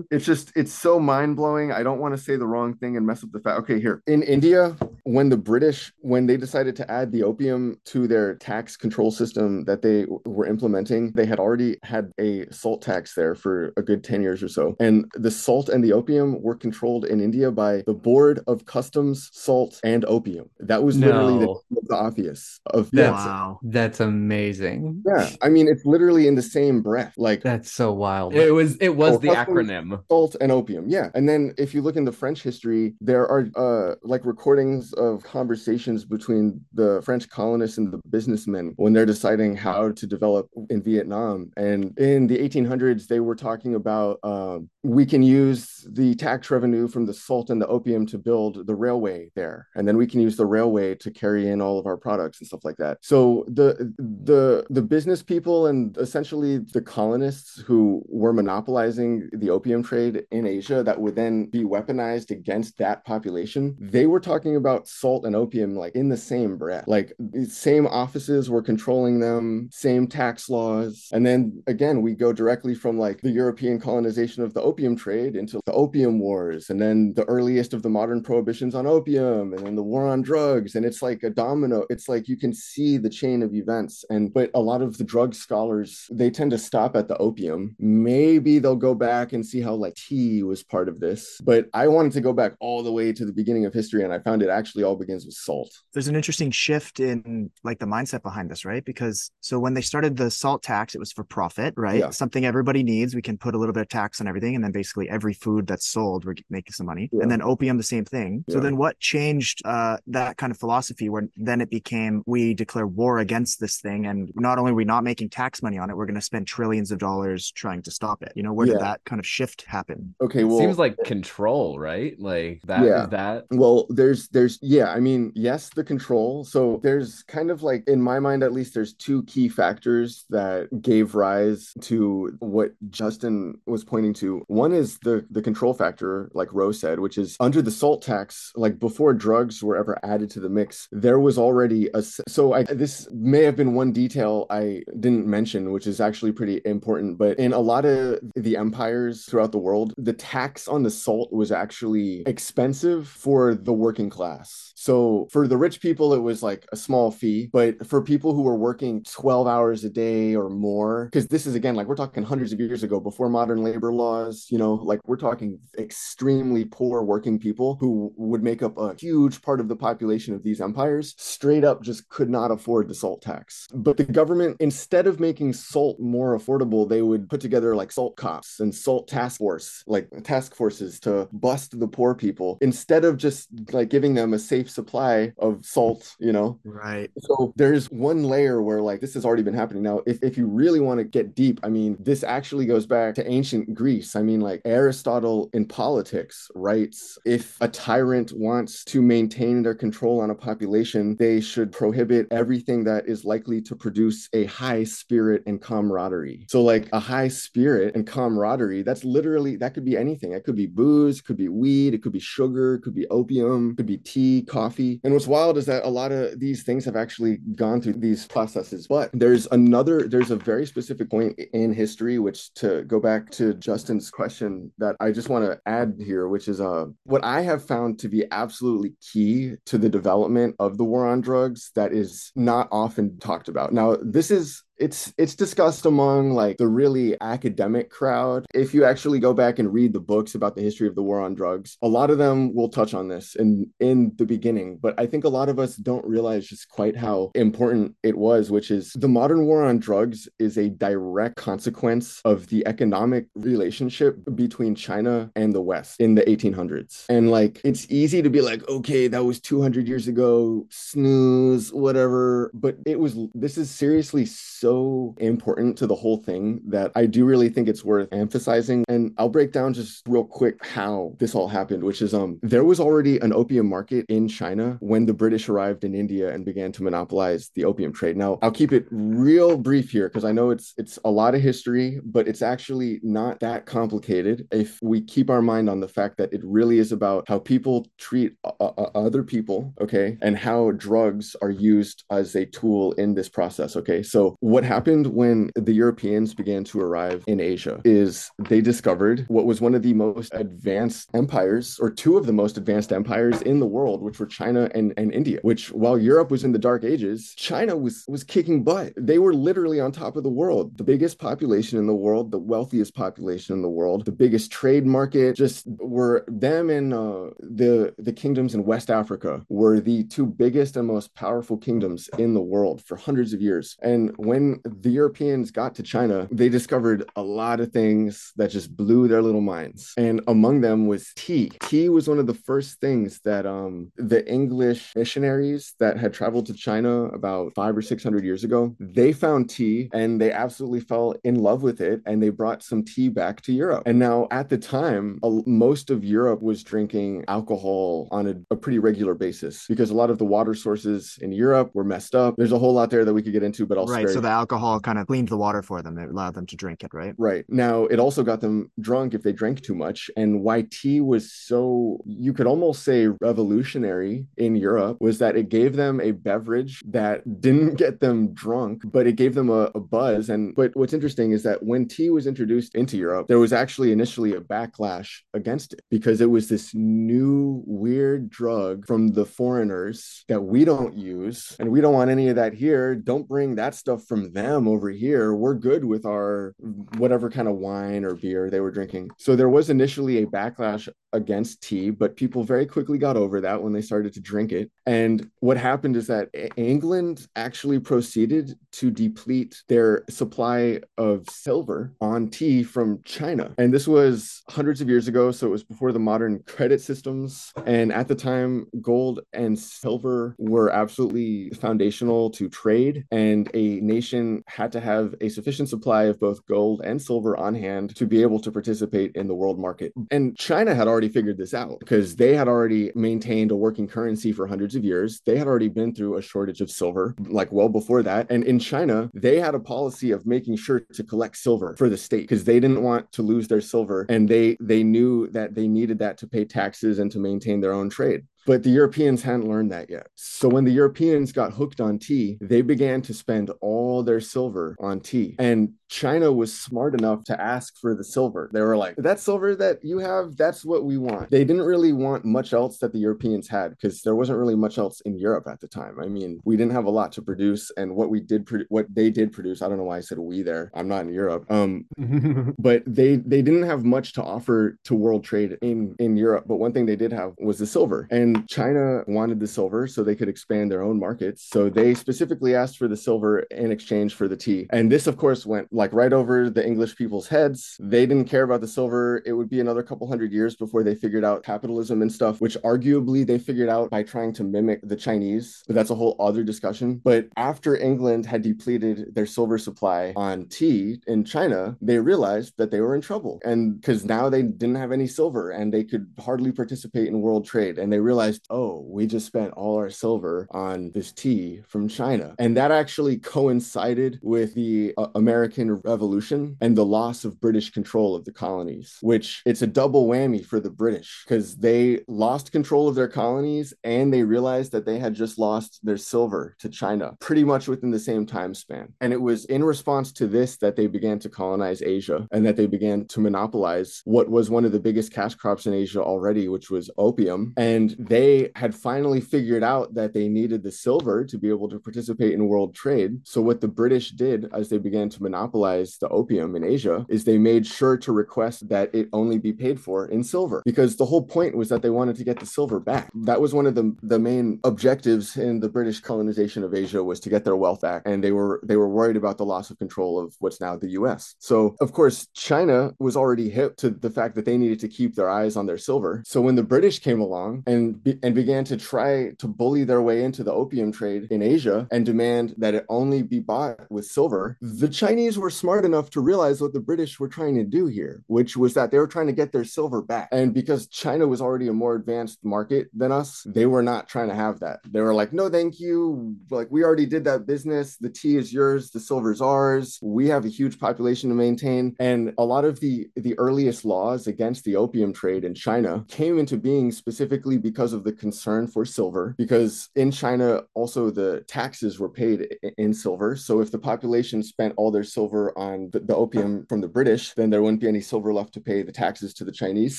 it's 0.10 0.24
just 0.24 0.50
it's 0.56 0.72
so 0.72 0.98
mind 0.98 1.36
blowing. 1.36 1.70
I 1.70 1.82
don't 1.82 2.00
want 2.00 2.16
to 2.16 2.18
say 2.18 2.36
the 2.36 2.46
wrong 2.46 2.78
thing 2.78 2.96
and 2.96 3.06
mess 3.06 3.22
up 3.22 3.30
the 3.30 3.40
fact. 3.40 3.58
Okay, 3.58 3.78
here 3.78 4.02
in 4.06 4.22
India, 4.22 4.74
when 5.16 5.28
the 5.28 5.36
British 5.36 5.92
when 6.12 6.26
they 6.26 6.36
decided 6.36 6.74
to 6.76 6.88
add 6.98 7.10
the 7.12 7.22
opium 7.30 7.76
to 7.92 8.06
their 8.06 8.28
tax 8.36 8.76
control 8.76 9.10
system 9.10 9.64
that 9.64 9.82
they 9.82 10.06
were 10.36 10.46
implementing, 10.46 11.10
they 11.18 11.26
had 11.26 11.40
already 11.40 11.76
had 11.82 12.04
a 12.20 12.46
salt 12.52 12.80
tax 12.82 13.14
there 13.14 13.34
for 13.34 13.72
a 13.76 13.82
good 13.82 14.02
ten 14.04 14.20
years 14.22 14.40
or 14.42 14.48
so, 14.48 14.76
and 14.78 15.04
the 15.14 15.30
salt 15.30 15.68
and 15.68 15.82
the 15.82 15.92
opium 15.92 16.40
were 16.42 16.54
controlled 16.54 17.04
in 17.04 17.20
India 17.20 17.50
by 17.50 17.82
the 17.86 17.94
Board 17.94 18.40
of 18.46 18.64
Customs, 18.66 19.30
Salt 19.32 19.80
and 19.84 20.04
Opium. 20.06 20.48
That 20.60 20.82
was 20.84 20.98
literally 20.98 21.38
the, 21.44 21.80
the 21.88 21.96
obvious 21.96 22.60
of 22.66 22.90
That's- 22.92 23.12
wow. 23.26 23.58
That's 23.62 24.00
amazing. 24.00 25.02
yeah. 25.06 25.28
I 25.42 25.48
mean, 25.48 25.66
it's 25.68 25.84
literally 25.84 26.26
in 26.28 26.34
the 26.36 26.42
same 26.42 26.82
breath, 26.82 27.14
like 27.16 27.42
That's 27.42 27.70
so 27.72 27.92
wild. 27.92 28.34
It 28.34 28.52
was 28.52 28.76
it 28.76 28.94
was 28.96 29.14
Oh, 29.14 29.18
the 29.18 29.28
customs- 29.34 29.68
acronym. 29.70 30.02
salt 30.08 30.36
and 30.40 30.52
opium 30.52 30.84
yeah 30.88 31.08
and 31.16 31.28
then 31.28 31.52
if 31.58 31.74
you 31.74 31.80
look 31.82 31.96
into 31.96 32.12
french 32.12 32.42
history 32.42 32.94
there 33.00 33.24
are 33.34 33.42
uh 33.56 33.94
like 34.02 34.24
recordings 34.24 34.92
of 35.00 35.22
conversations 35.24 36.04
between 36.04 36.60
the 36.74 37.00
french 37.02 37.28
colonists 37.28 37.78
and 37.78 37.92
the 37.92 38.00
businessmen 38.10 38.72
when 38.76 38.92
they're 38.92 39.06
deciding 39.06 39.56
how 39.56 39.90
to 39.92 40.06
develop 40.06 40.48
in 40.68 40.82
vietnam. 40.82 41.50
And 41.56 41.96
in 41.98 42.26
the 42.26 42.38
1800s 42.38 43.06
they 43.06 43.20
were 43.20 43.34
talking 43.34 43.74
about 43.74 44.18
um 44.22 44.68
we 44.82 45.04
can 45.04 45.22
use 45.22 45.86
the 45.88 46.14
tax 46.14 46.50
revenue 46.50 46.88
from 46.88 47.06
the 47.06 47.14
salt 47.14 47.50
and 47.50 47.60
the 47.60 47.66
opium 47.66 48.06
to 48.06 48.18
build 48.18 48.66
the 48.66 48.74
railway 48.74 49.30
there. 49.34 49.68
And 49.74 49.86
then 49.86 49.96
we 49.96 50.06
can 50.06 50.20
use 50.20 50.36
the 50.36 50.46
railway 50.46 50.94
to 50.96 51.10
carry 51.10 51.48
in 51.48 51.60
all 51.60 51.78
of 51.78 51.86
our 51.86 51.96
products 51.96 52.40
and 52.40 52.48
stuff 52.48 52.64
like 52.64 52.76
that. 52.76 52.98
So 53.02 53.44
the 53.48 53.92
the 53.98 54.64
the 54.70 54.82
business 54.82 55.22
people 55.22 55.66
and 55.66 55.96
essentially 55.98 56.58
the 56.58 56.80
colonists 56.80 57.60
who 57.60 58.02
were 58.08 58.32
monopolizing 58.32 59.28
the 59.32 59.50
opium 59.50 59.82
trade 59.82 60.24
in 60.30 60.46
asia 60.46 60.82
that 60.82 61.00
would 61.00 61.14
then 61.14 61.46
be 61.46 61.64
weaponized 61.64 62.30
against 62.30 62.78
that 62.78 63.04
population 63.04 63.76
they 63.80 64.06
were 64.06 64.20
talking 64.20 64.56
about 64.56 64.88
salt 64.88 65.24
and 65.24 65.36
opium 65.36 65.74
like 65.74 65.94
in 65.94 66.08
the 66.08 66.16
same 66.16 66.56
breath. 66.56 66.86
Like 66.86 67.12
the 67.18 67.46
same 67.46 67.86
offices 67.86 68.50
were 68.50 68.62
controlling 68.62 69.20
them 69.20 69.68
same 69.72 70.06
tax 70.06 70.48
laws. 70.48 71.08
And 71.12 71.24
then 71.24 71.62
again 71.66 72.02
we 72.02 72.14
go 72.14 72.32
directly 72.32 72.74
from 72.74 72.98
like 72.98 73.20
the 73.20 73.30
european 73.30 73.78
colonization 73.80 74.42
of 74.42 74.54
the 74.54 74.62
opium 74.70 74.94
trade 74.96 75.36
into 75.36 75.60
the 75.66 75.72
opium 75.72 76.18
wars 76.18 76.70
and 76.70 76.80
then 76.80 77.12
the 77.14 77.24
earliest 77.24 77.74
of 77.74 77.82
the 77.82 77.88
modern 77.88 78.22
prohibitions 78.22 78.74
on 78.74 78.86
opium 78.86 79.52
and 79.52 79.66
then 79.66 79.76
the 79.76 79.82
war 79.82 80.06
on 80.06 80.22
drugs 80.22 80.74
and 80.74 80.84
it's 80.84 81.02
like 81.02 81.22
a 81.22 81.30
domino 81.30 81.84
it's 81.90 82.08
like 82.08 82.28
you 82.28 82.36
can 82.36 82.52
see 82.52 82.96
the 82.96 83.10
chain 83.20 83.42
of 83.42 83.54
events 83.54 84.04
and 84.10 84.32
but 84.32 84.50
a 84.54 84.60
lot 84.60 84.82
of 84.82 84.96
the 84.98 85.04
drug 85.04 85.34
scholars 85.34 86.06
they 86.10 86.30
tend 86.30 86.50
to 86.50 86.58
stop 86.58 86.96
at 86.96 87.08
the 87.08 87.16
opium 87.18 87.74
maybe 87.78 88.58
they'll 88.58 88.76
go 88.90 88.94
back 88.94 89.32
and 89.32 89.44
see 89.44 89.60
how 89.60 89.74
like 89.74 89.94
tea 89.94 90.42
was 90.42 90.62
part 90.62 90.88
of 90.88 91.00
this 91.00 91.40
but 91.42 91.66
i 91.74 91.86
wanted 91.88 92.12
to 92.12 92.20
go 92.20 92.32
back 92.32 92.52
all 92.60 92.82
the 92.82 92.92
way 92.92 93.12
to 93.12 93.24
the 93.24 93.32
beginning 93.32 93.66
of 93.66 93.74
history 93.74 94.04
and 94.04 94.12
i 94.12 94.18
found 94.18 94.42
it 94.42 94.48
actually 94.48 94.84
all 94.84 94.96
begins 94.96 95.24
with 95.26 95.34
salt 95.34 95.70
there's 95.92 96.08
an 96.08 96.16
interesting 96.16 96.50
shift 96.50 97.00
in 97.00 97.50
like 97.64 97.78
the 97.78 97.86
mindset 97.86 98.22
behind 98.22 98.50
this, 98.50 98.64
right? 98.64 98.84
Because 98.84 99.30
so 99.40 99.58
when 99.58 99.74
they 99.74 99.80
started 99.80 100.16
the 100.16 100.30
salt 100.30 100.62
tax, 100.62 100.94
it 100.94 100.98
was 100.98 101.12
for 101.12 101.24
profit, 101.24 101.74
right? 101.76 102.00
Yeah. 102.00 102.10
Something 102.10 102.44
everybody 102.44 102.82
needs. 102.82 103.14
We 103.14 103.22
can 103.22 103.38
put 103.38 103.54
a 103.54 103.58
little 103.58 103.72
bit 103.72 103.82
of 103.82 103.88
tax 103.88 104.20
on 104.20 104.28
everything, 104.28 104.54
and 104.60 104.64
then 104.66 104.72
basically 104.72 105.08
every 105.08 105.32
food 105.32 105.66
that's 105.66 105.86
sold, 105.86 106.24
we're 106.26 106.34
making 106.50 106.72
some 106.72 106.86
money. 106.86 107.08
Yeah. 107.12 107.22
And 107.22 107.30
then 107.30 107.40
opium, 107.40 107.78
the 107.78 107.82
same 107.82 108.04
thing. 108.04 108.44
So 108.50 108.60
then 108.60 108.76
what 108.76 108.98
changed 109.00 109.62
uh, 109.64 109.96
that 110.08 110.36
kind 110.36 110.50
of 110.50 110.58
philosophy? 110.58 111.08
Where 111.08 111.28
then 111.36 111.60
it 111.62 111.70
became 111.70 112.22
we 112.26 112.52
declare 112.52 112.86
war 112.86 113.18
against 113.20 113.58
this 113.60 113.80
thing, 113.80 114.06
and 114.06 114.30
not 114.34 114.58
only 114.58 114.72
are 114.72 114.74
we 114.74 114.84
not 114.84 115.02
making 115.02 115.30
tax 115.30 115.62
money 115.62 115.78
on 115.78 115.88
it, 115.88 115.96
we're 115.96 116.06
going 116.06 116.14
to 116.16 116.20
spend 116.20 116.46
trillions 116.46 116.92
of 116.92 116.98
dollars 116.98 117.50
trying 117.52 117.80
to 117.82 117.90
stop 117.90 118.22
it. 118.22 118.32
You 118.34 118.42
know, 118.42 118.52
where 118.52 118.66
Yeah. 118.66 118.74
did 118.74 118.82
that 118.82 119.00
kind 119.04 119.18
of 119.18 119.26
shift 119.26 119.64
happen? 119.66 120.14
okay 120.20 120.44
well 120.44 120.58
Seems 120.58 120.78
like 120.78 120.96
control, 121.04 121.78
right? 121.78 122.14
Like 122.20 122.60
that 122.66 122.82
is 122.82 122.88
Yeah. 122.88 123.06
that. 123.06 123.46
Well, 123.50 123.86
there's 123.88 124.28
there's 124.28 124.58
yeah, 124.60 124.92
I 124.92 125.00
mean, 125.00 125.32
yes, 125.34 125.70
the 125.70 125.84
control. 125.84 126.44
So 126.44 126.80
there's 126.82 127.22
kind 127.22 127.50
of 127.50 127.62
like 127.62 127.84
in 127.88 128.00
my 128.02 128.18
mind 128.20 128.42
at 128.42 128.52
least 128.52 128.74
there's 128.74 128.92
two 128.94 129.22
key 129.24 129.48
factors 129.48 130.24
that 130.30 130.68
gave 130.82 131.14
rise 131.14 131.72
to 131.82 132.36
what 132.40 132.72
Justin 132.90 133.54
was 133.66 133.84
pointing 133.84 134.12
to. 134.14 134.44
One 134.50 134.72
is 134.72 134.98
the 134.98 135.24
the 135.30 135.42
control 135.42 135.74
factor 135.74 136.28
like 136.34 136.52
Rose 136.52 136.80
said, 136.80 136.98
which 136.98 137.18
is 137.18 137.36
under 137.38 137.62
the 137.62 137.70
salt 137.70 138.02
tax, 138.02 138.50
like 138.56 138.80
before 138.80 139.14
drugs 139.14 139.62
were 139.62 139.76
ever 139.76 139.96
added 140.02 140.28
to 140.30 140.40
the 140.40 140.48
mix, 140.48 140.88
there 140.90 141.20
was 141.20 141.38
already 141.38 141.88
a. 141.94 142.02
so 142.02 142.54
I 142.54 142.64
this 142.64 143.08
may 143.12 143.44
have 143.44 143.54
been 143.54 143.74
one 143.74 143.92
detail 143.92 144.46
I 144.50 144.82
didn't 144.98 145.28
mention, 145.28 145.70
which 145.70 145.86
is 145.86 146.00
actually 146.00 146.32
pretty 146.32 146.60
important, 146.64 147.16
but 147.16 147.38
in 147.38 147.52
a 147.52 147.60
lot 147.60 147.84
of 147.84 148.18
the 148.34 148.56
empires 148.56 149.24
throughout 149.24 149.52
the 149.52 149.58
world, 149.58 149.94
the 149.96 150.12
tax 150.12 150.66
on 150.66 150.82
the 150.82 150.90
salt 150.90 151.32
was 151.32 151.52
actually 151.52 152.24
expensive 152.26 153.06
for 153.06 153.54
the 153.54 153.72
working 153.72 154.10
class. 154.10 154.72
So 154.74 155.28
for 155.30 155.46
the 155.46 155.58
rich 155.58 155.80
people, 155.80 156.12
it 156.12 156.22
was 156.22 156.42
like 156.42 156.66
a 156.72 156.76
small 156.76 157.12
fee, 157.12 157.50
but 157.52 157.86
for 157.86 158.02
people 158.02 158.34
who 158.34 158.42
were 158.42 158.56
working 158.56 159.04
12 159.04 159.46
hours 159.46 159.84
a 159.84 159.90
day 159.90 160.34
or 160.34 160.48
more, 160.50 161.04
because 161.04 161.28
this 161.28 161.46
is 161.46 161.54
again, 161.54 161.76
like 161.76 161.86
we're 161.86 161.94
talking 161.94 162.24
hundreds 162.24 162.52
of 162.52 162.58
years 162.58 162.82
ago 162.82 162.98
before 162.98 163.28
modern 163.28 163.62
labor 163.62 163.92
laws, 163.92 164.39
you 164.48 164.58
know, 164.58 164.74
like 164.74 165.00
we're 165.06 165.16
talking 165.16 165.58
extremely 165.78 166.64
poor 166.64 167.02
working 167.02 167.38
people 167.38 167.76
who 167.80 168.12
would 168.16 168.42
make 168.42 168.62
up 168.62 168.76
a 168.78 168.94
huge 168.94 169.42
part 169.42 169.60
of 169.60 169.68
the 169.68 169.76
population 169.76 170.34
of 170.34 170.42
these 170.42 170.60
empires, 170.60 171.14
straight 171.18 171.64
up 171.64 171.82
just 171.82 172.08
could 172.08 172.30
not 172.30 172.50
afford 172.50 172.88
the 172.88 172.94
salt 172.94 173.22
tax. 173.22 173.66
But 173.74 173.96
the 173.96 174.04
government, 174.04 174.56
instead 174.60 175.06
of 175.06 175.20
making 175.20 175.52
salt 175.54 175.98
more 175.98 176.38
affordable, 176.38 176.88
they 176.88 177.02
would 177.02 177.28
put 177.28 177.40
together 177.40 177.74
like 177.74 177.90
salt 177.92 178.16
cops 178.16 178.60
and 178.60 178.74
salt 178.74 179.08
task 179.08 179.38
force, 179.38 179.82
like 179.86 180.08
task 180.22 180.54
forces 180.54 181.00
to 181.00 181.28
bust 181.32 181.78
the 181.78 181.88
poor 181.88 182.14
people 182.14 182.58
instead 182.60 183.04
of 183.04 183.16
just 183.16 183.48
like 183.72 183.88
giving 183.88 184.14
them 184.14 184.32
a 184.34 184.38
safe 184.38 184.70
supply 184.70 185.32
of 185.38 185.64
salt, 185.64 186.14
you 186.18 186.32
know, 186.32 186.58
Right. 186.64 187.10
so 187.18 187.52
there's 187.56 187.90
one 187.90 188.24
layer 188.24 188.62
where 188.62 188.80
like 188.80 189.00
this 189.00 189.14
has 189.14 189.24
already 189.24 189.42
been 189.42 189.54
happening. 189.54 189.82
Now, 189.82 190.00
if, 190.06 190.22
if 190.22 190.36
you 190.38 190.46
really 190.46 190.80
want 190.80 190.98
to 190.98 191.04
get 191.04 191.34
deep, 191.34 191.60
I 191.62 191.68
mean, 191.68 191.96
this 191.98 192.22
actually 192.22 192.66
goes 192.66 192.86
back 192.86 193.14
to 193.16 193.28
ancient 193.28 193.74
Greece. 193.74 194.14
I 194.14 194.22
mean, 194.22 194.29
like 194.38 194.62
Aristotle 194.64 195.50
in 195.52 195.66
politics 195.66 196.48
writes 196.54 197.18
if 197.24 197.56
a 197.60 197.66
tyrant 197.66 198.32
wants 198.32 198.84
to 198.84 199.02
maintain 199.02 199.62
their 199.62 199.74
control 199.74 200.20
on 200.20 200.30
a 200.30 200.34
population, 200.34 201.16
they 201.16 201.40
should 201.40 201.72
prohibit 201.72 202.28
everything 202.30 202.84
that 202.84 203.08
is 203.08 203.24
likely 203.24 203.60
to 203.62 203.74
produce 203.74 204.28
a 204.32 204.44
high 204.44 204.84
spirit 204.84 205.42
and 205.46 205.60
camaraderie. 205.60 206.46
So 206.48 206.62
like 206.62 206.88
a 206.92 207.00
high 207.00 207.28
spirit 207.28 207.96
and 207.96 208.06
camaraderie, 208.06 208.82
that's 208.82 209.04
literally 209.04 209.56
that 209.56 209.74
could 209.74 209.84
be 209.84 209.96
anything. 209.96 210.32
It 210.32 210.44
could 210.44 210.56
be 210.56 210.66
booze, 210.66 211.20
could 211.20 211.36
be 211.36 211.48
weed, 211.48 211.94
it 211.94 212.02
could 212.02 212.12
be 212.12 212.20
sugar, 212.20 212.74
it 212.74 212.82
could 212.82 212.94
be 212.94 213.08
opium, 213.08 213.74
could 213.74 213.86
be 213.86 213.98
tea, 213.98 214.44
coffee. 214.46 215.00
And 215.02 215.12
what's 215.12 215.26
wild 215.26 215.58
is 215.58 215.66
that 215.66 215.84
a 215.84 215.88
lot 215.88 216.12
of 216.12 216.38
these 216.38 216.62
things 216.62 216.84
have 216.84 216.96
actually 216.96 217.38
gone 217.56 217.80
through 217.80 217.94
these 217.94 218.26
processes. 218.26 218.86
But 218.86 219.10
there's 219.12 219.48
another, 219.50 220.06
there's 220.06 220.30
a 220.30 220.36
very 220.36 220.66
specific 220.66 221.10
point 221.10 221.38
in 221.54 221.72
history, 221.72 222.18
which 222.18 222.52
to 222.54 222.84
go 222.84 223.00
back 223.00 223.30
to 223.32 223.54
Justin's 223.54 224.10
question 224.20 224.70
that 224.76 224.96
I 225.00 225.12
just 225.12 225.30
want 225.30 225.46
to 225.46 225.58
add 225.64 225.94
here, 225.98 226.28
which 226.28 226.46
is 226.46 226.60
uh 226.60 226.86
what 227.04 227.24
I 227.24 227.40
have 227.40 227.64
found 227.64 227.98
to 228.00 228.08
be 228.08 228.24
absolutely 228.30 228.92
key 229.00 229.54
to 229.66 229.78
the 229.78 229.88
development 229.88 230.56
of 230.58 230.76
the 230.76 230.84
war 230.84 231.06
on 231.08 231.22
drugs 231.22 231.70
that 231.74 231.92
is 231.92 232.30
not 232.36 232.68
often 232.70 233.18
talked 233.18 233.48
about. 233.48 233.72
Now, 233.72 233.96
this 234.02 234.30
is 234.30 234.62
it's 234.80 235.12
it's 235.18 235.34
discussed 235.34 235.86
among 235.86 236.32
like 236.32 236.56
the 236.56 236.68
really 236.68 237.16
academic 237.20 237.90
crowd. 237.90 238.46
If 238.54 238.74
you 238.74 238.84
actually 238.84 239.20
go 239.20 239.34
back 239.34 239.58
and 239.58 239.72
read 239.72 239.92
the 239.92 240.00
books 240.00 240.34
about 240.34 240.56
the 240.56 240.62
history 240.62 240.88
of 240.88 240.94
the 240.94 241.02
war 241.02 241.20
on 241.20 241.34
drugs 241.34 241.76
a 241.82 241.88
lot 241.88 242.10
of 242.10 242.18
them 242.18 242.54
will 242.54 242.68
touch 242.68 242.94
on 242.94 243.08
this 243.08 243.34
in 243.36 243.70
in 243.80 244.12
the 244.16 244.24
beginning 244.24 244.78
but 244.80 244.94
i 244.98 245.06
think 245.06 245.24
a 245.24 245.28
lot 245.28 245.48
of 245.48 245.58
us 245.58 245.76
don't 245.76 246.04
realize 246.04 246.46
just 246.46 246.68
quite 246.68 246.96
how 246.96 247.30
important 247.34 247.94
it 248.02 248.16
was 248.16 248.50
which 248.50 248.70
is 248.70 248.92
the 248.94 249.08
modern 249.08 249.44
war 249.46 249.64
on 249.64 249.78
drugs 249.78 250.28
is 250.38 250.56
a 250.56 250.68
direct 250.68 251.36
consequence 251.36 252.20
of 252.24 252.46
the 252.48 252.66
economic 252.66 253.26
relationship 253.34 254.16
between 254.34 254.74
china 254.74 255.30
and 255.36 255.52
the 255.52 255.62
west 255.62 256.00
in 256.00 256.14
the 256.14 256.22
1800s 256.22 257.04
and 257.08 257.30
like 257.30 257.60
it's 257.64 257.86
easy 257.90 258.22
to 258.22 258.30
be 258.30 258.40
like 258.40 258.66
okay 258.68 259.08
that 259.08 259.24
was 259.24 259.40
200 259.40 259.88
years 259.88 260.08
ago 260.08 260.66
snooze 260.70 261.72
whatever 261.72 262.50
but 262.54 262.76
it 262.86 262.98
was 262.98 263.16
this 263.34 263.56
is 263.56 263.70
seriously 263.70 264.24
so 264.26 264.69
so 264.70 265.14
important 265.18 265.76
to 265.78 265.86
the 265.86 265.94
whole 265.94 266.18
thing 266.18 266.60
that 266.68 266.92
I 266.94 267.06
do 267.06 267.24
really 267.24 267.48
think 267.48 267.68
it's 267.68 267.84
worth 267.84 268.08
emphasizing. 268.12 268.84
And 268.88 269.12
I'll 269.18 269.28
break 269.28 269.52
down 269.52 269.74
just 269.74 270.06
real 270.06 270.24
quick 270.24 270.64
how 270.64 271.16
this 271.18 271.34
all 271.34 271.48
happened, 271.48 271.82
which 271.82 272.02
is 272.02 272.14
um 272.14 272.38
there 272.42 272.64
was 272.64 272.78
already 272.78 273.18
an 273.18 273.32
opium 273.32 273.66
market 273.68 274.06
in 274.08 274.28
China 274.28 274.78
when 274.80 275.06
the 275.06 275.14
British 275.22 275.48
arrived 275.48 275.82
in 275.84 275.94
India 275.94 276.32
and 276.32 276.44
began 276.44 276.70
to 276.72 276.82
monopolize 276.82 277.50
the 277.56 277.64
opium 277.64 277.92
trade. 277.92 278.16
Now, 278.16 278.38
I'll 278.42 278.58
keep 278.62 278.72
it 278.72 278.86
real 278.90 279.56
brief 279.56 279.90
here 279.90 280.08
because 280.08 280.24
I 280.24 280.32
know 280.32 280.50
it's 280.50 280.72
it's 280.76 280.98
a 281.04 281.10
lot 281.10 281.34
of 281.34 281.40
history, 281.40 281.98
but 282.04 282.28
it's 282.28 282.42
actually 282.42 283.00
not 283.02 283.40
that 283.40 283.66
complicated 283.66 284.46
if 284.52 284.78
we 284.82 285.00
keep 285.00 285.30
our 285.30 285.42
mind 285.42 285.68
on 285.68 285.80
the 285.80 285.88
fact 285.88 286.16
that 286.18 286.32
it 286.32 286.42
really 286.44 286.78
is 286.78 286.92
about 286.92 287.24
how 287.26 287.38
people 287.40 287.86
treat 287.98 288.32
other 288.60 289.22
people, 289.24 289.74
okay, 289.80 290.16
and 290.22 290.36
how 290.36 290.70
drugs 290.72 291.34
are 291.42 291.50
used 291.50 292.04
as 292.10 292.36
a 292.36 292.46
tool 292.46 292.92
in 292.92 293.14
this 293.14 293.28
process, 293.28 293.76
okay? 293.76 294.02
So, 294.02 294.36
what 294.50 294.64
happened 294.64 295.06
when 295.06 295.50
the 295.54 295.72
Europeans 295.72 296.34
began 296.34 296.64
to 296.64 296.80
arrive 296.80 297.22
in 297.28 297.38
Asia 297.38 297.80
is 297.84 298.30
they 298.48 298.60
discovered 298.60 299.24
what 299.28 299.46
was 299.46 299.60
one 299.60 299.74
of 299.76 299.82
the 299.82 299.94
most 299.94 300.32
advanced 300.34 301.08
empires, 301.14 301.78
or 301.80 301.88
two 301.88 302.16
of 302.18 302.26
the 302.26 302.32
most 302.32 302.56
advanced 302.56 302.92
empires 302.92 303.40
in 303.42 303.60
the 303.60 303.66
world, 303.66 304.02
which 304.02 304.18
were 304.18 304.26
China 304.26 304.68
and, 304.74 304.92
and 304.96 305.12
India, 305.12 305.38
which 305.42 305.70
while 305.70 305.96
Europe 305.96 306.32
was 306.32 306.42
in 306.42 306.50
the 306.50 306.58
dark 306.58 306.82
ages, 306.82 307.32
China 307.36 307.76
was, 307.76 308.04
was 308.08 308.24
kicking 308.24 308.64
butt. 308.64 308.92
They 308.96 309.18
were 309.18 309.34
literally 309.34 309.78
on 309.78 309.92
top 309.92 310.16
of 310.16 310.24
the 310.24 310.28
world, 310.28 310.76
the 310.76 310.84
biggest 310.84 311.18
population 311.18 311.78
in 311.78 311.86
the 311.86 311.94
world, 311.94 312.32
the 312.32 312.38
wealthiest 312.38 312.94
population 312.94 313.54
in 313.54 313.62
the 313.62 313.68
world, 313.68 314.04
the 314.04 314.12
biggest 314.12 314.50
trade 314.50 314.84
market, 314.84 315.36
just 315.36 315.64
were 315.78 316.24
them 316.26 316.70
and 316.70 316.92
uh, 316.92 317.30
the, 317.38 317.94
the 317.98 318.12
kingdoms 318.12 318.54
in 318.54 318.64
West 318.64 318.90
Africa 318.90 319.44
were 319.48 319.78
the 319.78 320.04
two 320.04 320.26
biggest 320.26 320.76
and 320.76 320.88
most 320.88 321.14
powerful 321.14 321.56
kingdoms 321.56 322.10
in 322.18 322.34
the 322.34 322.40
world 322.40 322.82
for 322.82 322.96
hundreds 322.96 323.32
of 323.32 323.40
years. 323.40 323.76
And 323.82 324.12
when 324.16 324.39
the 324.64 324.90
Europeans 324.90 325.50
got 325.50 325.74
to 325.76 325.82
China, 325.82 326.28
they 326.30 326.48
discovered 326.48 327.00
a 327.16 327.22
lot 327.22 327.60
of 327.60 327.68
things 327.72 328.32
that 328.36 328.50
just 328.50 328.68
blew 328.76 329.08
their 329.08 329.22
little 329.22 329.40
minds. 329.40 329.92
And 329.96 330.20
among 330.26 330.60
them 330.60 330.86
was 330.86 331.12
tea. 331.14 331.50
Tea 331.68 331.88
was 331.88 332.08
one 332.08 332.18
of 332.18 332.26
the 332.26 332.40
first 332.50 332.80
things 332.80 333.20
that 333.24 333.44
um, 333.46 333.92
the 333.96 334.20
English 334.30 334.80
missionaries 334.96 335.74
that 335.80 335.96
had 336.02 336.12
traveled 336.12 336.46
to 336.46 336.54
China 336.54 337.04
about 337.20 337.52
five 337.54 337.76
or 337.76 337.82
six 337.82 338.02
hundred 338.02 338.24
years 338.24 338.44
ago, 338.44 338.74
they 338.78 339.12
found 339.12 339.50
tea 339.50 339.88
and 339.92 340.20
they 340.20 340.32
absolutely 340.32 340.80
fell 340.80 341.14
in 341.24 341.36
love 341.48 341.62
with 341.62 341.80
it. 341.80 342.00
And 342.06 342.22
they 342.22 342.30
brought 342.30 342.62
some 342.62 342.84
tea 342.84 343.08
back 343.08 343.40
to 343.42 343.52
Europe. 343.52 343.82
And 343.86 343.98
now 343.98 344.28
at 344.30 344.48
the 344.48 344.58
time, 344.58 345.18
most 345.46 345.90
of 345.90 346.04
Europe 346.04 346.42
was 346.42 346.62
drinking 346.62 347.24
alcohol 347.28 348.08
on 348.10 348.26
a, 348.26 348.54
a 348.54 348.56
pretty 348.56 348.78
regular 348.78 349.14
basis 349.14 349.66
because 349.68 349.90
a 349.90 349.94
lot 349.94 350.10
of 350.10 350.18
the 350.18 350.24
water 350.24 350.54
sources 350.54 351.18
in 351.20 351.32
Europe 351.32 351.70
were 351.74 351.84
messed 351.84 352.14
up. 352.14 352.34
There's 352.36 352.52
a 352.52 352.58
whole 352.58 352.74
lot 352.74 352.90
there 352.90 353.04
that 353.04 353.14
we 353.14 353.22
could 353.22 353.32
get 353.32 353.42
into, 353.42 353.66
but 353.66 353.78
I'll 353.78 353.86
right. 353.86 354.08
So 354.08 354.20
the 354.20 354.29
alcohol 354.30 354.80
kind 354.80 354.98
of 354.98 355.06
cleaned 355.06 355.28
the 355.28 355.36
water 355.36 355.62
for 355.62 355.82
them. 355.82 355.98
It 355.98 356.10
allowed 356.10 356.34
them 356.34 356.46
to 356.46 356.56
drink 356.56 356.82
it, 356.82 356.92
right? 356.94 357.14
Right. 357.18 357.44
Now 357.48 357.84
it 357.84 357.98
also 357.98 358.22
got 358.22 358.40
them 358.40 358.70
drunk 358.80 359.14
if 359.14 359.22
they 359.22 359.32
drank 359.32 359.62
too 359.62 359.74
much. 359.74 360.10
And 360.16 360.42
why 360.42 360.66
tea 360.70 361.00
was 361.00 361.32
so 361.32 362.00
you 362.06 362.32
could 362.32 362.46
almost 362.46 362.82
say 362.82 363.08
revolutionary 363.08 364.26
in 364.36 364.56
Europe 364.56 364.98
was 365.00 365.18
that 365.18 365.36
it 365.36 365.48
gave 365.48 365.76
them 365.76 366.00
a 366.00 366.12
beverage 366.12 366.82
that 366.86 367.40
didn't 367.40 367.74
get 367.84 368.00
them 368.00 368.32
drunk, 368.34 368.82
but 368.84 369.06
it 369.06 369.16
gave 369.16 369.34
them 369.34 369.50
a, 369.50 369.70
a 369.74 369.80
buzz. 369.80 370.28
And 370.30 370.54
but 370.54 370.74
what's 370.76 370.92
interesting 370.92 371.32
is 371.32 371.42
that 371.42 371.62
when 371.62 371.86
tea 371.86 372.10
was 372.10 372.26
introduced 372.26 372.74
into 372.74 372.96
Europe, 372.96 373.28
there 373.28 373.38
was 373.38 373.52
actually 373.52 373.92
initially 373.92 374.34
a 374.34 374.40
backlash 374.40 375.20
against 375.34 375.74
it 375.74 375.82
because 375.90 376.20
it 376.20 376.30
was 376.30 376.48
this 376.48 376.74
new 376.74 377.62
weird 377.66 378.30
drug 378.30 378.86
from 378.86 379.08
the 379.08 379.24
foreigners 379.24 380.24
that 380.28 380.40
we 380.40 380.64
don't 380.64 380.96
use 380.96 381.56
and 381.58 381.70
we 381.70 381.80
don't 381.80 381.94
want 381.94 382.10
any 382.10 382.28
of 382.28 382.36
that 382.36 382.54
here. 382.54 382.94
Don't 382.94 383.28
bring 383.28 383.56
that 383.56 383.74
stuff 383.74 384.04
from 384.04 384.19
them 384.28 384.68
over 384.68 384.90
here. 384.90 385.34
We're 385.34 385.54
good 385.54 385.84
with 385.84 386.06
our 386.06 386.54
whatever 386.96 387.30
kind 387.30 387.48
of 387.48 387.56
wine 387.56 388.04
or 388.04 388.14
beer 388.14 388.50
they 388.50 388.60
were 388.60 388.70
drinking. 388.70 389.10
So 389.18 389.36
there 389.36 389.48
was 389.48 389.70
initially 389.70 390.18
a 390.18 390.26
backlash 390.26 390.88
against 391.12 391.60
tea, 391.62 391.90
but 391.90 392.16
people 392.16 392.44
very 392.44 392.66
quickly 392.66 392.98
got 392.98 393.16
over 393.16 393.40
that 393.40 393.62
when 393.62 393.72
they 393.72 393.82
started 393.82 394.12
to 394.14 394.20
drink 394.20 394.52
it. 394.52 394.70
And 394.86 395.28
what 395.40 395.56
happened 395.56 395.96
is 395.96 396.06
that 396.06 396.28
England 396.56 397.26
actually 397.36 397.80
proceeded 397.80 398.56
to 398.72 398.90
deplete 398.90 399.62
their 399.68 400.04
supply 400.08 400.80
of 400.98 401.28
silver 401.28 401.92
on 402.00 402.28
tea 402.28 402.62
from 402.62 403.00
China. 403.04 403.52
And 403.58 403.74
this 403.74 403.88
was 403.88 404.42
hundreds 404.48 404.80
of 404.80 404.88
years 404.88 405.08
ago. 405.08 405.32
So 405.32 405.48
it 405.48 405.50
was 405.50 405.64
before 405.64 405.92
the 405.92 405.98
modern 405.98 406.42
credit 406.46 406.80
systems. 406.80 407.52
And 407.66 407.92
at 407.92 408.08
the 408.08 408.14
time, 408.14 408.66
gold 408.80 409.20
and 409.32 409.58
silver 409.58 410.34
were 410.38 410.70
absolutely 410.70 411.50
foundational 411.50 412.30
to 412.30 412.48
trade. 412.48 413.04
And 413.10 413.50
a 413.54 413.80
nation 413.80 414.09
had 414.46 414.72
to 414.72 414.80
have 414.80 415.14
a 415.20 415.28
sufficient 415.28 415.68
supply 415.68 416.04
of 416.04 416.18
both 416.20 416.44
gold 416.46 416.80
and 416.84 417.00
silver 417.00 417.36
on 417.36 417.54
hand 417.54 417.94
to 417.96 418.06
be 418.06 418.22
able 418.22 418.40
to 418.40 418.52
participate 418.52 419.14
in 419.14 419.26
the 419.26 419.34
world 419.34 419.58
market. 419.58 419.92
And 420.10 420.36
China 420.36 420.74
had 420.74 420.88
already 420.88 421.08
figured 421.08 421.38
this 421.38 421.54
out 421.54 421.78
because 421.80 422.16
they 422.16 422.34
had 422.34 422.48
already 422.48 422.92
maintained 422.94 423.50
a 423.50 423.56
working 423.56 423.86
currency 423.86 424.32
for 424.32 424.46
hundreds 424.46 424.74
of 424.74 424.84
years. 424.84 425.20
They 425.24 425.36
had 425.36 425.46
already 425.46 425.68
been 425.68 425.94
through 425.94 426.16
a 426.16 426.22
shortage 426.22 426.60
of 426.60 426.70
silver, 426.70 427.14
like 427.18 427.52
well 427.52 427.68
before 427.68 428.02
that. 428.02 428.30
And 428.30 428.44
in 428.44 428.58
China, 428.58 429.10
they 429.14 429.38
had 429.38 429.54
a 429.54 429.60
policy 429.60 430.10
of 430.12 430.26
making 430.26 430.56
sure 430.56 430.80
to 430.80 431.04
collect 431.04 431.36
silver 431.36 431.74
for 431.76 431.88
the 431.88 431.96
state 431.96 432.22
because 432.22 432.44
they 432.44 432.60
didn't 432.60 432.82
want 432.82 433.10
to 433.12 433.22
lose 433.22 433.48
their 433.48 433.60
silver. 433.60 434.06
And 434.08 434.28
they 434.28 434.56
they 434.60 434.82
knew 434.82 435.28
that 435.28 435.54
they 435.54 435.68
needed 435.68 435.98
that 436.00 436.18
to 436.18 436.26
pay 436.26 436.44
taxes 436.44 436.98
and 436.98 437.10
to 437.12 437.18
maintain 437.18 437.60
their 437.60 437.72
own 437.72 437.90
trade. 437.90 438.22
But 438.46 438.62
the 438.62 438.70
Europeans 438.70 439.22
hadn't 439.22 439.48
learned 439.48 439.70
that 439.72 439.90
yet. 439.90 440.08
So 440.14 440.48
when 440.48 440.64
the 440.64 440.72
Europeans 440.72 441.32
got 441.32 441.52
hooked 441.52 441.80
on 441.80 441.98
tea, 441.98 442.38
they 442.40 442.62
began 442.62 443.02
to 443.02 443.14
spend 443.14 443.50
all 443.60 444.02
their 444.02 444.20
silver 444.20 444.76
on 444.80 445.00
tea. 445.00 445.36
And 445.38 445.74
China 445.90 446.32
was 446.32 446.56
smart 446.56 446.94
enough 446.94 447.24
to 447.24 447.38
ask 447.40 447.76
for 447.78 447.94
the 447.94 448.04
silver. 448.04 448.48
They 448.52 448.60
were 448.60 448.76
like, 448.76 448.94
that 448.96 449.18
silver 449.18 449.56
that 449.56 449.80
you 449.82 449.98
have, 449.98 450.36
that's 450.36 450.64
what 450.64 450.84
we 450.84 450.96
want. 450.96 451.30
They 451.30 451.44
didn't 451.44 451.62
really 451.62 451.92
want 451.92 452.24
much 452.24 452.52
else 452.52 452.78
that 452.78 452.92
the 452.92 452.98
Europeans 452.98 453.48
had 453.48 453.70
because 453.70 454.00
there 454.02 454.14
wasn't 454.14 454.38
really 454.38 454.54
much 454.54 454.78
else 454.78 455.00
in 455.02 455.18
Europe 455.18 455.48
at 455.48 455.60
the 455.60 455.66
time. 455.66 455.98
I 456.00 456.06
mean, 456.06 456.40
we 456.44 456.56
didn't 456.56 456.72
have 456.72 456.84
a 456.84 456.90
lot 456.90 457.10
to 457.12 457.22
produce. 457.22 457.72
And 457.76 457.96
what 457.96 458.08
we 458.08 458.20
did, 458.20 458.46
pro- 458.46 458.64
what 458.68 458.86
they 458.94 459.10
did 459.10 459.32
produce, 459.32 459.62
I 459.62 459.68
don't 459.68 459.78
know 459.78 459.84
why 459.84 459.98
I 459.98 460.00
said 460.00 460.18
we 460.18 460.42
there. 460.42 460.70
I'm 460.74 460.86
not 460.86 461.02
in 461.02 461.12
Europe. 461.12 461.50
Um, 461.50 461.86
but 462.58 462.82
they 462.86 463.16
they 463.16 463.42
didn't 463.42 463.64
have 463.64 463.84
much 463.84 464.12
to 464.14 464.22
offer 464.22 464.78
to 464.84 464.94
world 464.94 465.24
trade 465.24 465.58
in 465.60 465.96
in 465.98 466.16
Europe. 466.16 466.44
But 466.46 466.56
one 466.56 466.72
thing 466.72 466.86
they 466.86 466.96
did 466.96 467.12
have 467.12 467.32
was 467.38 467.58
the 467.58 467.66
silver. 467.66 468.06
And 468.12 468.48
China 468.48 469.02
wanted 469.08 469.40
the 469.40 469.48
silver 469.48 469.88
so 469.88 470.04
they 470.04 470.14
could 470.14 470.28
expand 470.28 470.70
their 470.70 470.82
own 470.82 471.00
markets. 471.00 471.48
So 471.50 471.68
they 471.68 471.94
specifically 471.94 472.54
asked 472.54 472.78
for 472.78 472.86
the 472.86 472.96
silver 472.96 473.40
in 473.50 473.72
exchange 473.72 474.14
for 474.14 474.28
the 474.28 474.36
tea. 474.36 474.68
And 474.70 474.90
this, 474.90 475.08
of 475.08 475.16
course, 475.16 475.44
went 475.44 475.68
like 475.80 475.92
right 475.94 476.12
over 476.12 476.50
the 476.50 476.64
English 476.64 476.94
people's 476.94 477.26
heads. 477.26 477.76
They 477.80 478.04
didn't 478.04 478.28
care 478.28 478.44
about 478.44 478.60
the 478.60 478.68
silver. 478.68 479.22
It 479.24 479.32
would 479.32 479.48
be 479.48 479.60
another 479.60 479.82
couple 479.82 480.06
hundred 480.06 480.30
years 480.30 480.54
before 480.54 480.84
they 480.84 480.94
figured 480.94 481.24
out 481.24 481.42
capitalism 481.42 482.02
and 482.02 482.12
stuff, 482.12 482.40
which 482.40 482.56
arguably 482.58 483.26
they 483.26 483.38
figured 483.38 483.70
out 483.70 483.88
by 483.88 484.02
trying 484.02 484.34
to 484.34 484.44
mimic 484.44 484.80
the 484.82 484.94
Chinese. 484.94 485.64
But 485.66 485.74
that's 485.76 485.88
a 485.88 485.94
whole 485.94 486.16
other 486.20 486.44
discussion. 486.44 487.00
But 487.02 487.28
after 487.36 487.76
England 487.76 488.26
had 488.26 488.42
depleted 488.42 489.14
their 489.14 489.24
silver 489.24 489.56
supply 489.56 490.12
on 490.16 490.46
tea 490.48 491.00
in 491.06 491.24
China, 491.24 491.76
they 491.80 491.98
realized 491.98 492.52
that 492.58 492.70
they 492.70 492.80
were 492.80 492.94
in 492.94 493.00
trouble. 493.00 493.40
And 493.44 493.80
because 493.80 494.04
now 494.04 494.28
they 494.28 494.42
didn't 494.42 494.74
have 494.74 494.92
any 494.92 495.06
silver 495.06 495.50
and 495.50 495.72
they 495.72 495.84
could 495.84 496.06
hardly 496.20 496.52
participate 496.52 497.08
in 497.08 497.22
world 497.22 497.46
trade. 497.46 497.78
And 497.78 497.90
they 497.90 498.00
realized, 498.00 498.46
oh, 498.50 498.84
we 498.86 499.06
just 499.06 499.26
spent 499.26 499.54
all 499.54 499.78
our 499.78 499.88
silver 499.88 500.46
on 500.50 500.90
this 500.92 501.10
tea 501.10 501.62
from 501.66 501.88
China. 501.88 502.34
And 502.38 502.54
that 502.58 502.70
actually 502.70 503.16
coincided 503.16 504.18
with 504.22 504.54
the 504.54 504.92
uh, 504.98 505.06
American 505.14 505.69
Revolution 505.76 506.56
and 506.60 506.76
the 506.76 506.84
loss 506.84 507.24
of 507.24 507.40
British 507.40 507.70
control 507.70 508.14
of 508.14 508.24
the 508.24 508.32
colonies, 508.32 508.98
which 509.00 509.42
it's 509.46 509.62
a 509.62 509.66
double 509.66 510.06
whammy 510.06 510.44
for 510.44 510.60
the 510.60 510.70
British 510.70 511.24
because 511.26 511.56
they 511.56 512.00
lost 512.08 512.52
control 512.52 512.88
of 512.88 512.94
their 512.94 513.08
colonies 513.08 513.74
and 513.84 514.12
they 514.12 514.22
realized 514.22 514.72
that 514.72 514.84
they 514.84 514.98
had 514.98 515.14
just 515.14 515.38
lost 515.38 515.80
their 515.82 515.96
silver 515.96 516.56
to 516.58 516.68
China 516.68 517.16
pretty 517.20 517.44
much 517.44 517.68
within 517.68 517.90
the 517.90 517.98
same 517.98 518.26
time 518.26 518.54
span. 518.54 518.92
And 519.00 519.12
it 519.12 519.20
was 519.20 519.44
in 519.46 519.64
response 519.64 520.12
to 520.12 520.26
this 520.26 520.56
that 520.58 520.76
they 520.76 520.86
began 520.86 521.18
to 521.20 521.28
colonize 521.28 521.82
Asia 521.82 522.26
and 522.32 522.44
that 522.46 522.56
they 522.56 522.66
began 522.66 523.06
to 523.06 523.20
monopolize 523.20 524.02
what 524.04 524.28
was 524.28 524.50
one 524.50 524.64
of 524.64 524.72
the 524.72 524.80
biggest 524.80 525.12
cash 525.12 525.34
crops 525.34 525.66
in 525.66 525.74
Asia 525.74 526.02
already, 526.02 526.48
which 526.48 526.70
was 526.70 526.90
opium. 526.98 527.52
And 527.56 527.94
they 527.98 528.50
had 528.56 528.74
finally 528.74 529.20
figured 529.20 529.62
out 529.62 529.94
that 529.94 530.12
they 530.12 530.28
needed 530.28 530.62
the 530.62 530.72
silver 530.72 531.24
to 531.24 531.38
be 531.38 531.48
able 531.48 531.68
to 531.68 531.78
participate 531.78 532.32
in 532.32 532.48
world 532.48 532.74
trade. 532.74 533.20
So, 533.24 533.40
what 533.40 533.60
the 533.60 533.68
British 533.68 534.10
did 534.10 534.48
as 534.52 534.68
they 534.68 534.78
began 534.78 535.08
to 535.10 535.22
monopolize 535.22 535.59
monopolize 535.60 535.98
the 535.98 536.08
opium 536.08 536.56
in 536.56 536.64
Asia 536.64 537.06
is 537.08 537.24
they 537.24 537.38
made 537.38 537.66
sure 537.66 537.96
to 537.98 538.12
request 538.12 538.68
that 538.68 538.94
it 538.94 539.08
only 539.12 539.38
be 539.38 539.52
paid 539.52 539.78
for 539.80 540.06
in 540.06 540.24
silver 540.24 540.62
because 540.64 540.96
the 540.96 541.04
whole 541.04 541.22
point 541.22 541.56
was 541.56 541.68
that 541.68 541.82
they 541.82 541.90
wanted 541.90 542.16
to 542.16 542.24
get 542.24 542.38
the 542.40 542.46
silver 542.46 542.80
back. 542.80 543.10
That 543.14 543.40
was 543.40 543.54
one 543.54 543.66
of 543.66 543.74
the 543.74 543.94
the 544.02 544.18
main 544.18 544.60
objectives 544.64 545.36
in 545.36 545.60
the 545.60 545.68
British 545.68 546.00
colonization 546.00 546.64
of 546.64 546.74
Asia 546.74 547.02
was 547.02 547.20
to 547.20 547.30
get 547.30 547.44
their 547.44 547.56
wealth 547.56 547.80
back 547.80 548.02
and 548.06 548.22
they 548.24 548.32
were 548.32 548.60
they 548.62 548.76
were 548.76 548.88
worried 548.88 549.16
about 549.16 549.38
the 549.38 549.44
loss 549.44 549.70
of 549.70 549.78
control 549.78 550.18
of 550.18 550.34
what's 550.38 550.60
now 550.60 550.76
the 550.76 550.90
US. 551.00 551.34
So, 551.38 551.76
of 551.80 551.92
course, 551.92 552.28
China 552.34 552.92
was 552.98 553.16
already 553.16 553.50
hip 553.50 553.76
to 553.76 553.90
the 553.90 554.10
fact 554.10 554.34
that 554.34 554.44
they 554.44 554.56
needed 554.56 554.80
to 554.80 554.88
keep 554.88 555.14
their 555.14 555.28
eyes 555.28 555.56
on 555.56 555.66
their 555.66 555.78
silver. 555.78 556.22
So 556.24 556.40
when 556.40 556.54
the 556.54 556.62
British 556.62 556.98
came 556.98 557.20
along 557.20 557.64
and 557.66 558.02
be, 558.02 558.18
and 558.22 558.34
began 558.34 558.64
to 558.64 558.76
try 558.76 559.32
to 559.38 559.46
bully 559.48 559.84
their 559.84 560.02
way 560.02 560.24
into 560.24 560.42
the 560.42 560.52
opium 560.52 560.92
trade 560.92 561.28
in 561.30 561.42
Asia 561.42 561.86
and 561.90 562.06
demand 562.06 562.54
that 562.58 562.74
it 562.74 562.86
only 562.88 563.22
be 563.22 563.40
bought 563.40 563.90
with 563.90 564.06
silver, 564.06 564.56
the 564.60 564.88
Chinese 564.88 565.38
were 565.38 565.49
smart 565.50 565.84
enough 565.84 566.10
to 566.10 566.20
realize 566.20 566.60
what 566.60 566.72
the 566.72 566.80
British 566.80 567.18
were 567.20 567.28
trying 567.28 567.54
to 567.56 567.64
do 567.64 567.86
here, 567.86 568.22
which 568.26 568.56
was 568.56 568.74
that 568.74 568.90
they 568.90 568.98
were 568.98 569.06
trying 569.06 569.26
to 569.26 569.32
get 569.32 569.52
their 569.52 569.64
silver 569.64 570.02
back. 570.02 570.28
And 570.32 570.54
because 570.54 570.88
China 570.88 571.26
was 571.26 571.40
already 571.40 571.68
a 571.68 571.72
more 571.72 571.94
advanced 571.94 572.38
market 572.44 572.88
than 572.94 573.12
us, 573.12 573.42
they 573.46 573.66
were 573.66 573.82
not 573.82 574.08
trying 574.08 574.28
to 574.28 574.34
have 574.34 574.60
that. 574.60 574.80
They 574.90 575.00
were 575.00 575.14
like, 575.14 575.32
"No, 575.32 575.48
thank 575.48 575.80
you. 575.80 576.36
Like 576.50 576.68
we 576.70 576.84
already 576.84 577.06
did 577.06 577.24
that 577.24 577.46
business. 577.46 577.96
The 577.96 578.10
tea 578.10 578.36
is 578.36 578.52
yours, 578.52 578.90
the 578.90 579.00
silver's 579.00 579.40
ours. 579.40 579.98
We 580.02 580.28
have 580.28 580.44
a 580.44 580.48
huge 580.48 580.78
population 580.78 581.30
to 581.30 581.36
maintain." 581.36 581.94
And 582.00 582.32
a 582.38 582.44
lot 582.44 582.64
of 582.64 582.80
the 582.80 583.08
the 583.16 583.38
earliest 583.38 583.84
laws 583.84 584.26
against 584.26 584.64
the 584.64 584.76
opium 584.76 585.12
trade 585.12 585.44
in 585.44 585.54
China 585.54 586.04
came 586.08 586.38
into 586.38 586.56
being 586.56 586.92
specifically 586.92 587.58
because 587.58 587.92
of 587.92 588.04
the 588.04 588.12
concern 588.12 588.66
for 588.66 588.84
silver 588.84 589.34
because 589.38 589.88
in 589.96 590.10
China 590.10 590.62
also 590.74 591.10
the 591.10 591.44
taxes 591.48 591.98
were 591.98 592.08
paid 592.08 592.56
in 592.78 592.92
silver. 592.92 593.36
So 593.36 593.60
if 593.60 593.70
the 593.70 593.78
population 593.78 594.42
spent 594.42 594.74
all 594.76 594.90
their 594.90 595.04
silver 595.04 595.29
on 595.56 595.90
the, 595.92 596.00
the 596.00 596.16
opium 596.16 596.66
from 596.68 596.80
the 596.80 596.88
British, 596.88 597.34
then 597.34 597.50
there 597.50 597.62
wouldn't 597.62 597.80
be 597.80 597.88
any 597.88 598.00
silver 598.00 598.32
left 598.32 598.54
to 598.54 598.60
pay 598.60 598.82
the 598.82 598.92
taxes 598.92 599.34
to 599.34 599.44
the 599.44 599.52
Chinese 599.52 599.98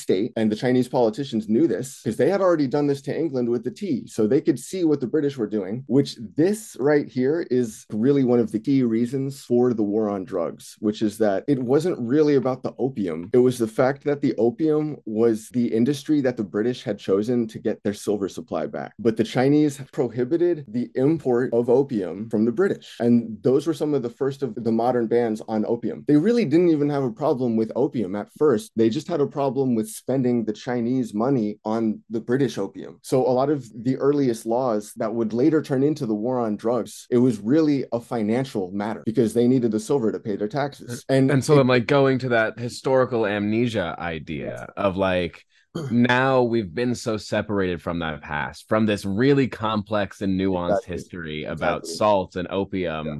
state. 0.00 0.32
And 0.36 0.50
the 0.50 0.56
Chinese 0.56 0.88
politicians 0.88 1.48
knew 1.48 1.66
this 1.66 2.00
because 2.02 2.16
they 2.16 2.30
had 2.30 2.40
already 2.40 2.66
done 2.66 2.86
this 2.86 3.02
to 3.02 3.16
England 3.16 3.48
with 3.48 3.64
the 3.64 3.70
tea. 3.70 4.06
So 4.06 4.26
they 4.26 4.40
could 4.40 4.58
see 4.58 4.84
what 4.84 5.00
the 5.00 5.06
British 5.06 5.36
were 5.36 5.46
doing, 5.46 5.84
which 5.86 6.16
this 6.36 6.76
right 6.78 7.08
here 7.08 7.46
is 7.50 7.86
really 7.90 8.24
one 8.24 8.38
of 8.38 8.52
the 8.52 8.60
key 8.60 8.82
reasons 8.82 9.42
for 9.42 9.74
the 9.74 9.82
war 9.82 10.08
on 10.08 10.24
drugs, 10.24 10.76
which 10.80 11.02
is 11.02 11.18
that 11.18 11.44
it 11.48 11.58
wasn't 11.58 11.98
really 11.98 12.36
about 12.36 12.62
the 12.62 12.74
opium. 12.78 13.30
It 13.32 13.38
was 13.38 13.58
the 13.58 13.66
fact 13.66 14.04
that 14.04 14.20
the 14.20 14.34
opium 14.36 14.96
was 15.04 15.48
the 15.50 15.66
industry 15.66 16.20
that 16.20 16.36
the 16.36 16.44
British 16.44 16.82
had 16.82 16.98
chosen 16.98 17.46
to 17.48 17.58
get 17.58 17.82
their 17.82 17.94
silver 17.94 18.28
supply 18.28 18.66
back. 18.66 18.92
But 18.98 19.16
the 19.16 19.24
Chinese 19.24 19.80
prohibited 19.92 20.64
the 20.68 20.90
import 20.94 21.52
of 21.52 21.68
opium 21.68 22.28
from 22.28 22.44
the 22.44 22.52
British. 22.52 22.96
And 23.00 23.38
those 23.42 23.66
were 23.66 23.74
some 23.74 23.94
of 23.94 24.02
the 24.02 24.10
first 24.10 24.42
of 24.42 24.54
the 24.54 24.72
modern 24.72 25.06
bans 25.06 25.21
on 25.48 25.64
opium. 25.66 26.04
They 26.06 26.16
really 26.16 26.44
didn't 26.44 26.68
even 26.70 26.88
have 26.90 27.02
a 27.02 27.10
problem 27.10 27.56
with 27.56 27.70
opium 27.76 28.14
at 28.16 28.28
first. 28.36 28.72
They 28.76 28.88
just 28.88 29.08
had 29.08 29.20
a 29.20 29.26
problem 29.26 29.74
with 29.74 29.88
spending 29.88 30.44
the 30.44 30.52
Chinese 30.52 31.14
money 31.14 31.58
on 31.64 32.00
the 32.10 32.20
British 32.20 32.58
opium. 32.58 32.98
So 33.02 33.26
a 33.26 33.30
lot 33.30 33.50
of 33.50 33.66
the 33.84 33.96
earliest 33.96 34.46
laws 34.46 34.92
that 34.96 35.12
would 35.14 35.32
later 35.32 35.62
turn 35.62 35.82
into 35.82 36.06
the 36.06 36.14
war 36.14 36.38
on 36.40 36.56
drugs, 36.56 37.06
it 37.10 37.18
was 37.18 37.38
really 37.40 37.84
a 37.92 38.00
financial 38.00 38.70
matter 38.72 39.02
because 39.04 39.34
they 39.34 39.46
needed 39.48 39.72
the 39.72 39.80
silver 39.80 40.12
to 40.12 40.18
pay 40.20 40.36
their 40.36 40.48
taxes. 40.48 41.04
Uh, 41.08 41.12
and 41.14 41.30
and 41.30 41.44
so 41.44 41.56
it, 41.56 41.60
I'm 41.60 41.68
like 41.68 41.86
going 41.86 42.18
to 42.20 42.30
that 42.30 42.58
historical 42.58 43.26
amnesia 43.26 43.94
idea 43.98 44.68
of 44.76 44.96
like 44.96 45.44
now 45.90 46.42
we've 46.42 46.74
been 46.74 46.94
so 46.94 47.16
separated 47.16 47.80
from 47.80 47.98
that 48.00 48.20
past, 48.20 48.68
from 48.68 48.86
this 48.86 49.04
really 49.04 49.48
complex 49.48 50.20
and 50.20 50.38
nuanced 50.38 50.70
Exactly. 50.78 50.92
history 50.94 51.44
about 51.44 51.78
Exactly. 51.80 51.96
salt 51.96 52.36
and 52.36 52.48
opium. 52.50 53.06
yeah. 53.06 53.14